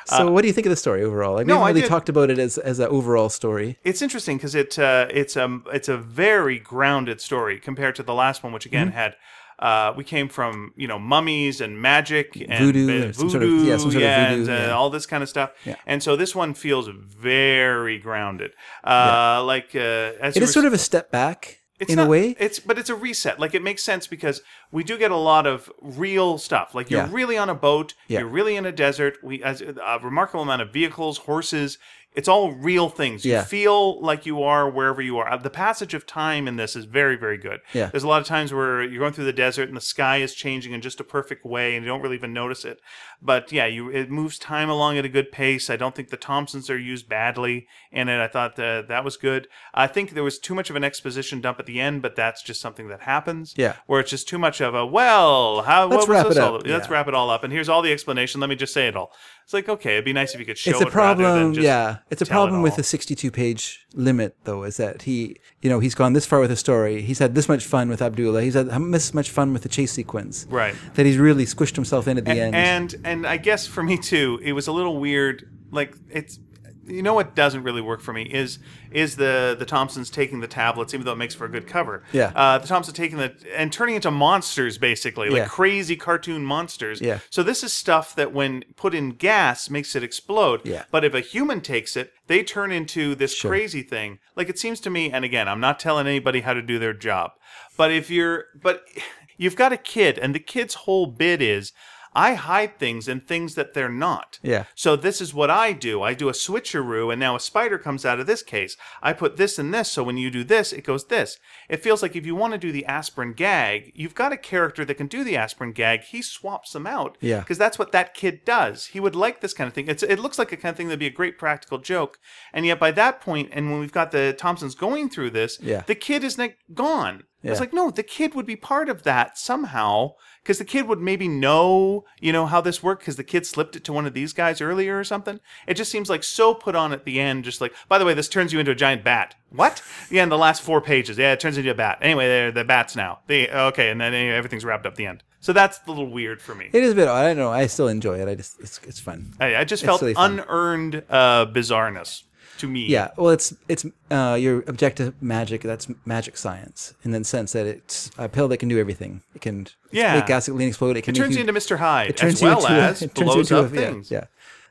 [0.05, 1.35] So, what do you think of the story overall?
[1.35, 3.29] Like, we Uh, no, haven't I really did- talked about it as as an overall
[3.29, 3.77] story.
[3.83, 8.13] It's interesting because it uh, it's a it's a very grounded story compared to the
[8.13, 8.97] last one, which again Mm-hmm.
[8.97, 9.15] had.
[9.59, 13.43] Uh, we came from you know mummies and magic and Voodoo, or some voodoo, sort
[13.43, 14.71] of- yeah, some sort of voodoo, and uh, yeah.
[14.71, 15.51] all this kind of stuff.
[15.65, 15.75] Yeah.
[15.85, 18.51] And so this one feels very grounded.
[18.83, 19.79] Uh, Like uh,
[20.21, 22.35] as It is were sort of a step back it's in not, a way.
[22.39, 23.39] It's but it's a reset.
[23.39, 26.73] Like it makes sense because we do get a lot of real stuff.
[26.73, 27.09] Like you're Yeah.
[27.11, 27.93] really on a boat.
[28.07, 28.19] Yeah.
[28.19, 29.17] You're really in a desert.
[29.23, 31.77] We as a remarkable amount of vehicles, horses.
[32.17, 33.23] It's all real things.
[33.23, 33.43] You Yeah.
[33.43, 35.31] feel like you are wherever you are.
[35.31, 37.59] Uh, The passage of time in this is very, very good.
[37.73, 37.85] Yeah.
[37.91, 40.33] There's a lot of times where you're going through the desert and the sky is
[40.33, 42.79] changing in just a perfect way, and you don't really even notice it.
[43.21, 45.69] But yeah, you it moves time along at a good pace.
[45.69, 48.19] I don't think the Thompsons are used badly in it.
[48.19, 49.47] I thought that that was good.
[49.75, 52.41] I think there was too much of an exposition dump at the end, but that's
[52.41, 53.53] just something that happens.
[53.55, 53.73] Yeah.
[53.85, 56.41] Where it's just too much of a well, how Let's what was wrap this it
[56.43, 56.55] all?
[56.55, 56.61] up.
[56.65, 56.93] Let's Yeah.
[56.93, 58.41] wrap it all up, and here's all the explanation.
[58.41, 59.11] Let me just say it all.
[59.47, 61.53] It's like okay, it'd be nice if you could show it's a it problem.
[61.53, 65.37] Yeah, it's a tell it problem with the 62 page limit, though, is that he,
[65.61, 67.01] you know, he's gone this far with the story.
[67.01, 68.41] He's had this much fun with Abdullah.
[68.41, 70.45] He's had this much fun with the chase sequence.
[70.49, 70.75] Right.
[70.95, 72.55] That he's really squished himself in at the end.
[72.55, 75.49] and and I guess for me too, it was a little weird.
[75.71, 76.39] Like it's,
[76.87, 78.59] you know, what doesn't really work for me is
[78.91, 82.03] is the the Thompsons taking the tablets, even though it makes for a good cover.
[82.13, 82.31] Yeah.
[82.35, 85.47] Uh, the Thompsons taking the and turning into monsters, basically, like Yeah.
[85.47, 87.01] crazy cartoon monsters.
[87.01, 87.19] Yeah.
[87.29, 90.61] So this is stuff that, when put in gas, makes it explode.
[90.63, 90.83] Yeah.
[90.91, 93.51] But if a human takes it, they turn into this Sure.
[93.51, 94.19] crazy thing.
[94.35, 96.93] Like it seems to me, and again, I'm not telling anybody how to do their
[96.93, 97.31] job,
[97.75, 98.83] but if you're, but
[99.37, 101.73] you've got a kid, and the kid's whole bit is.
[102.17, 104.39] I hide things in things that they're not.
[104.41, 104.63] Yeah.
[104.73, 106.01] So this is what I do.
[106.01, 108.75] I do a switcheroo, and now a spider comes out of this case.
[109.03, 111.37] I put this in this, so when you do this, it goes this.
[111.69, 114.83] It feels like if you want to do the aspirin gag, you've got a character
[114.83, 116.01] that can do the aspirin gag.
[116.01, 117.17] He swaps them out.
[117.21, 117.39] Yeah.
[117.41, 118.87] Because that's what that kid does.
[118.87, 119.87] He would like this kind of thing.
[119.87, 122.17] It's it looks like a kind of thing that'd be a great practical joke.
[122.51, 125.83] And yet by that point, and when we've got the Thompsons going through this, Yeah.
[125.85, 127.23] the kid is like gone.
[127.43, 130.15] It's like, no, the kid would be part of that somehow.
[130.47, 133.75] Because the kid would maybe know, you know, how this worked because the kid slipped
[133.75, 135.41] it to one of these guys earlier or something.
[135.67, 138.13] It just seems like so put on at the end, just like, by the way,
[138.13, 139.35] this turns you into a giant bat.
[139.49, 139.83] What?
[140.09, 141.17] Yeah, in the last four pages.
[141.17, 141.97] Yeah, it turns into a bat.
[142.01, 143.19] Anyway, they're the bats now.
[143.27, 145.21] They okay, and then anyway, everything's wrapped up at the end.
[145.41, 146.69] So that's a little weird for me.
[146.71, 147.25] it is a bit odd.
[147.25, 147.51] I don't know.
[147.51, 148.29] I still enjoy it.
[148.29, 149.33] I just, it's, it's fun.
[149.41, 150.39] I, I just felt really fun.
[150.39, 152.23] unearned uh, bizarreness
[152.59, 152.85] to me.
[152.87, 155.61] Yeah, well, it's it's uh, your objective magic.
[155.61, 159.21] That's magic science in the sense that it's a pill that can do everything.
[159.35, 160.15] It can Yeah.
[160.15, 160.97] make gasoline explode.
[160.97, 161.77] It can It turns you into Mr.
[161.77, 163.71] Hyde it turns as you well into a- as it turns you blows into up
[163.71, 164.11] a- yeah, things.
[164.11, 164.25] Yeah,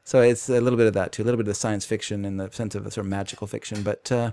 [0.05, 2.25] So it's a little bit of that too, a little bit of the science fiction
[2.25, 3.83] in the sense of a sort of magical fiction.
[3.83, 4.33] But uh,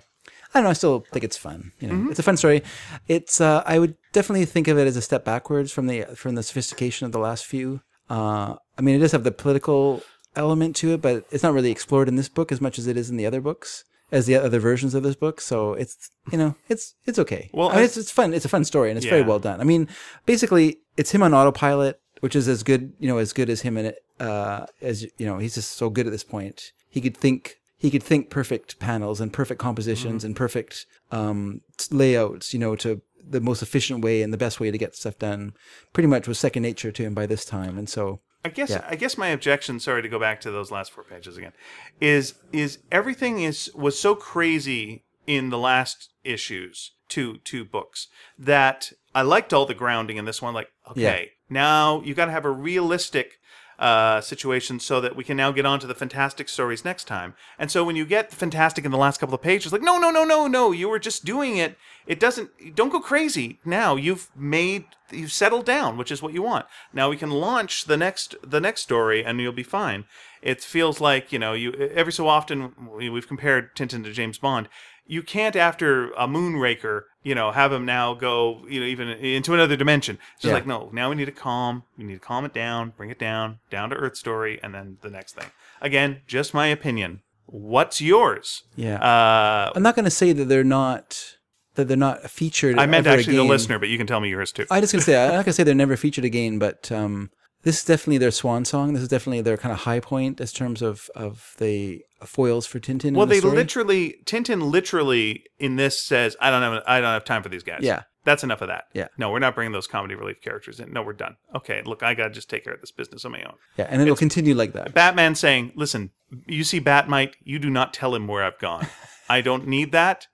[0.54, 0.70] I don't know.
[0.70, 1.72] I still think it's fun.
[1.80, 2.10] You know, Mm-hmm.
[2.12, 2.62] it's a fun story.
[3.08, 6.36] It's uh, I would definitely think of it as a step backwards from the from
[6.36, 7.82] the sophistication of the last few.
[8.10, 10.04] Uh, I mean, it does have the political
[10.36, 12.98] element to it, but it's not really explored in this book as much as it
[12.98, 15.42] is in the other books, as the other versions of this book.
[15.42, 17.50] So it's you know it's it's okay.
[17.54, 18.34] Well, I mean, it's it's fun.
[18.34, 19.62] It's a fun story and it's very well done.
[19.62, 19.88] I mean,
[20.26, 23.78] basically, it's him on autopilot, which is as good you know as good as him
[23.78, 24.04] in it.
[24.20, 26.72] Uh, as you know, he's just so good at this point.
[26.90, 27.58] He could think.
[27.78, 30.28] He could think perfect panels and perfect compositions Mm-hmm.
[30.28, 31.60] and perfect um,
[31.92, 35.20] layouts, you know, to the most efficient way and the best way to get stuff
[35.20, 35.52] done.
[35.92, 38.86] Pretty much was second nature to him by this time, and so I guess Yeah.
[38.88, 41.54] I guess my objection, sorry to go back to those last four pages again,
[42.02, 48.08] is is everything is was so crazy in the last issues, two two books,
[48.38, 50.54] that I liked all the grounding in this one.
[50.54, 53.40] Like, okay, now you got to have a realistic
[53.80, 57.34] uh, situation so that we can now get on to the fantastic stories next time.
[57.58, 59.98] And so when you get the fantastic in the last couple of pages, like, no,
[59.98, 61.78] no, no, no, no, you were just doing it.
[62.06, 62.76] It doesn't.
[62.76, 63.60] Don't go crazy.
[63.64, 66.66] Now you've made you've settled down, which is what you want.
[66.92, 70.06] Now we can launch the next the next story, and you'll be fine.
[70.42, 74.38] It feels like you know you every so often we- we've compared Tintin to James
[74.38, 74.68] Bond.
[75.06, 79.54] You can't after a Moonraker, you know, have him now go, you know, even into
[79.54, 80.18] another dimension.
[80.36, 80.56] It's just Yeah.
[80.56, 81.84] like no, now we need to calm.
[81.98, 84.98] We need to calm it down, bring it down, down to earth story, and then
[85.02, 85.48] the next thing.
[85.82, 87.22] Again, just my opinion.
[87.46, 88.64] What's yours?
[88.76, 88.96] yeah.
[88.96, 91.36] Uh, I'm not going to say that they're not
[91.76, 92.78] that they're not featured.
[92.80, 94.66] I meant actually the listener, but you can tell me yours too.
[94.72, 97.32] I just gonna say I'm not gonna say they're never featured again, but um,
[97.64, 98.94] this is definitely their swan song.
[98.94, 102.80] This is definitely their kind of high point in terms of of the foils for
[102.80, 103.14] Tintin.
[103.14, 103.56] Well, in the they story.
[103.56, 107.64] literally Tintin literally in this says, "I don't have I don't have time for these
[107.64, 108.04] guys." Yeah.
[108.26, 108.86] that's enough of that.
[108.94, 109.08] Yeah.
[109.18, 110.94] no, we're not bringing those comedy relief characters in.
[110.94, 111.36] No, we're done.
[111.54, 113.56] Okay, look, I got to just take care of this business on my own.
[113.78, 114.94] yeah, and it'll continue like that.
[114.94, 116.12] Batman saying, "Listen,
[116.48, 118.88] you see Bat-Mite, you do not tell him where I've gone.
[119.30, 120.28] I don't need that.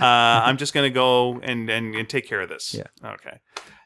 [0.00, 2.74] Uh, I'm just going to go and, and and take care of this.
[2.78, 3.12] Yeah.
[3.14, 3.40] Okay.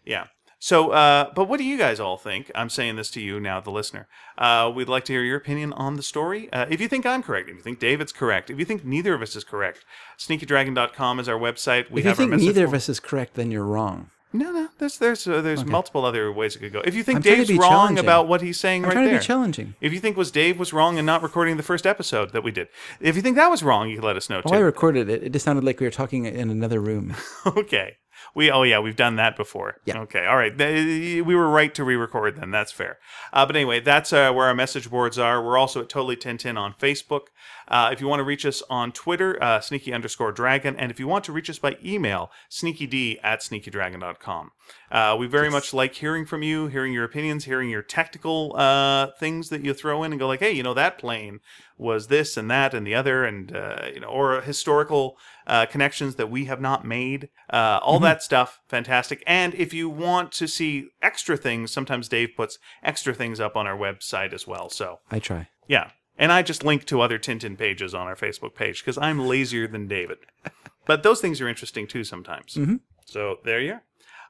[0.05, 0.27] Yeah.
[0.63, 2.49] So, uh, but what do you guys all think?
[2.55, 4.07] I'm saying this to you now, the listener.
[4.39, 6.53] Uh, we'd like to hear your opinion on the story.
[6.53, 9.13] Uh, if you think I'm correct, if you think David's correct, if you think neither
[9.13, 9.85] of us is correct,
[10.21, 11.91] sneakydragon.com is our website.
[11.91, 14.11] We if you think neither of us is correct, then you're wrong.
[14.33, 14.69] No, no.
[14.79, 16.81] There's there's uh, there's multiple other ways it could go.
[16.85, 19.21] If you think I'm Dave's wrong about what he's saying I'm right trying there, to
[19.21, 19.75] be challenging.
[19.81, 22.53] if you think was Dave was wrong in not recording the first episode that we
[22.53, 22.69] did,
[23.01, 25.25] if you think that was wrong, you can let us know Oh, I recorded it.
[25.25, 27.17] It just sounded like we were talking in another room.
[27.47, 27.97] okay.
[28.35, 29.77] We oh yeah, we've done that before.
[29.85, 29.99] Yeah.
[30.01, 30.27] Okay.
[30.27, 30.57] All right.
[30.57, 32.51] We were right to re-record then.
[32.51, 32.99] That's fair.
[33.33, 35.43] Uh, but anyway, that's uh, where our message boards are.
[35.43, 37.29] We're also at Totally Tintin on Facebook.
[37.69, 41.01] Uh, if you want to reach us on Twitter, uh, sneaky underscore dragon, and if
[41.01, 44.51] you want to reach us by email, sneakyd at sneakydragon.com.
[44.91, 49.09] Uh, we very much like hearing from you, hearing your opinions, hearing your technical uh,
[49.19, 51.41] things that you throw in and go like, hey, you know, that plane
[51.79, 56.17] was this and that and the other, and uh, you know, or historical uh, connections
[56.17, 57.29] that we have not made.
[57.51, 59.23] Uh, all that stuff, fantastic.
[59.27, 63.67] And if you want to see extra things, sometimes Dave puts extra things up on
[63.67, 64.69] our website as well.
[64.69, 65.49] So I try.
[65.67, 65.91] yeah.
[66.19, 69.67] And I just link to other Tintin pages on our Facebook page because I'm lazier
[69.67, 70.19] than David.
[70.87, 72.55] but those things are interesting too sometimes.
[72.55, 72.77] Mm-hmm.
[73.07, 73.83] So there you are.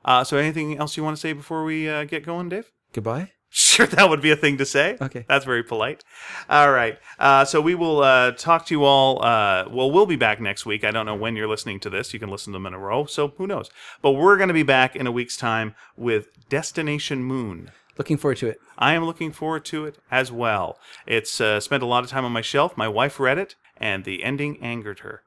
[0.05, 2.73] Uh, so anything else you want to say before we uh, get going, Dave?
[2.93, 3.33] Goodbye.
[3.55, 4.97] Sure, that would be a thing to say.
[4.99, 5.27] Okay.
[5.29, 6.03] That's very polite.
[6.49, 6.99] All right.
[7.19, 9.23] Uh, so we will uh, talk to you all.
[9.23, 10.85] Uh, well, we'll be back next week.
[10.85, 12.15] I don't know when you're listening to this.
[12.15, 13.05] You can listen to them in a row.
[13.05, 13.69] So who knows?
[14.01, 17.71] But we're going to be back in a week's time with Destination Moon.
[17.99, 18.59] Looking forward to it.
[18.79, 20.79] I am looking forward to it as well.
[21.07, 22.75] It's uh, spent a lot of time on my shelf.
[22.75, 25.23] My wife read it, and the ending angered her.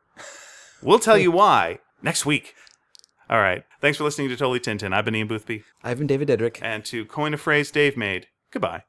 [0.81, 2.55] We'll tell you why next week.
[3.29, 3.63] All right.
[3.81, 4.93] Thanks for listening to Totally Tintin.
[4.93, 5.63] I've been Ian Boothby.
[5.83, 6.59] I've been David Dedrick.
[6.61, 8.83] And to coin a phrase Dave made, goodbye.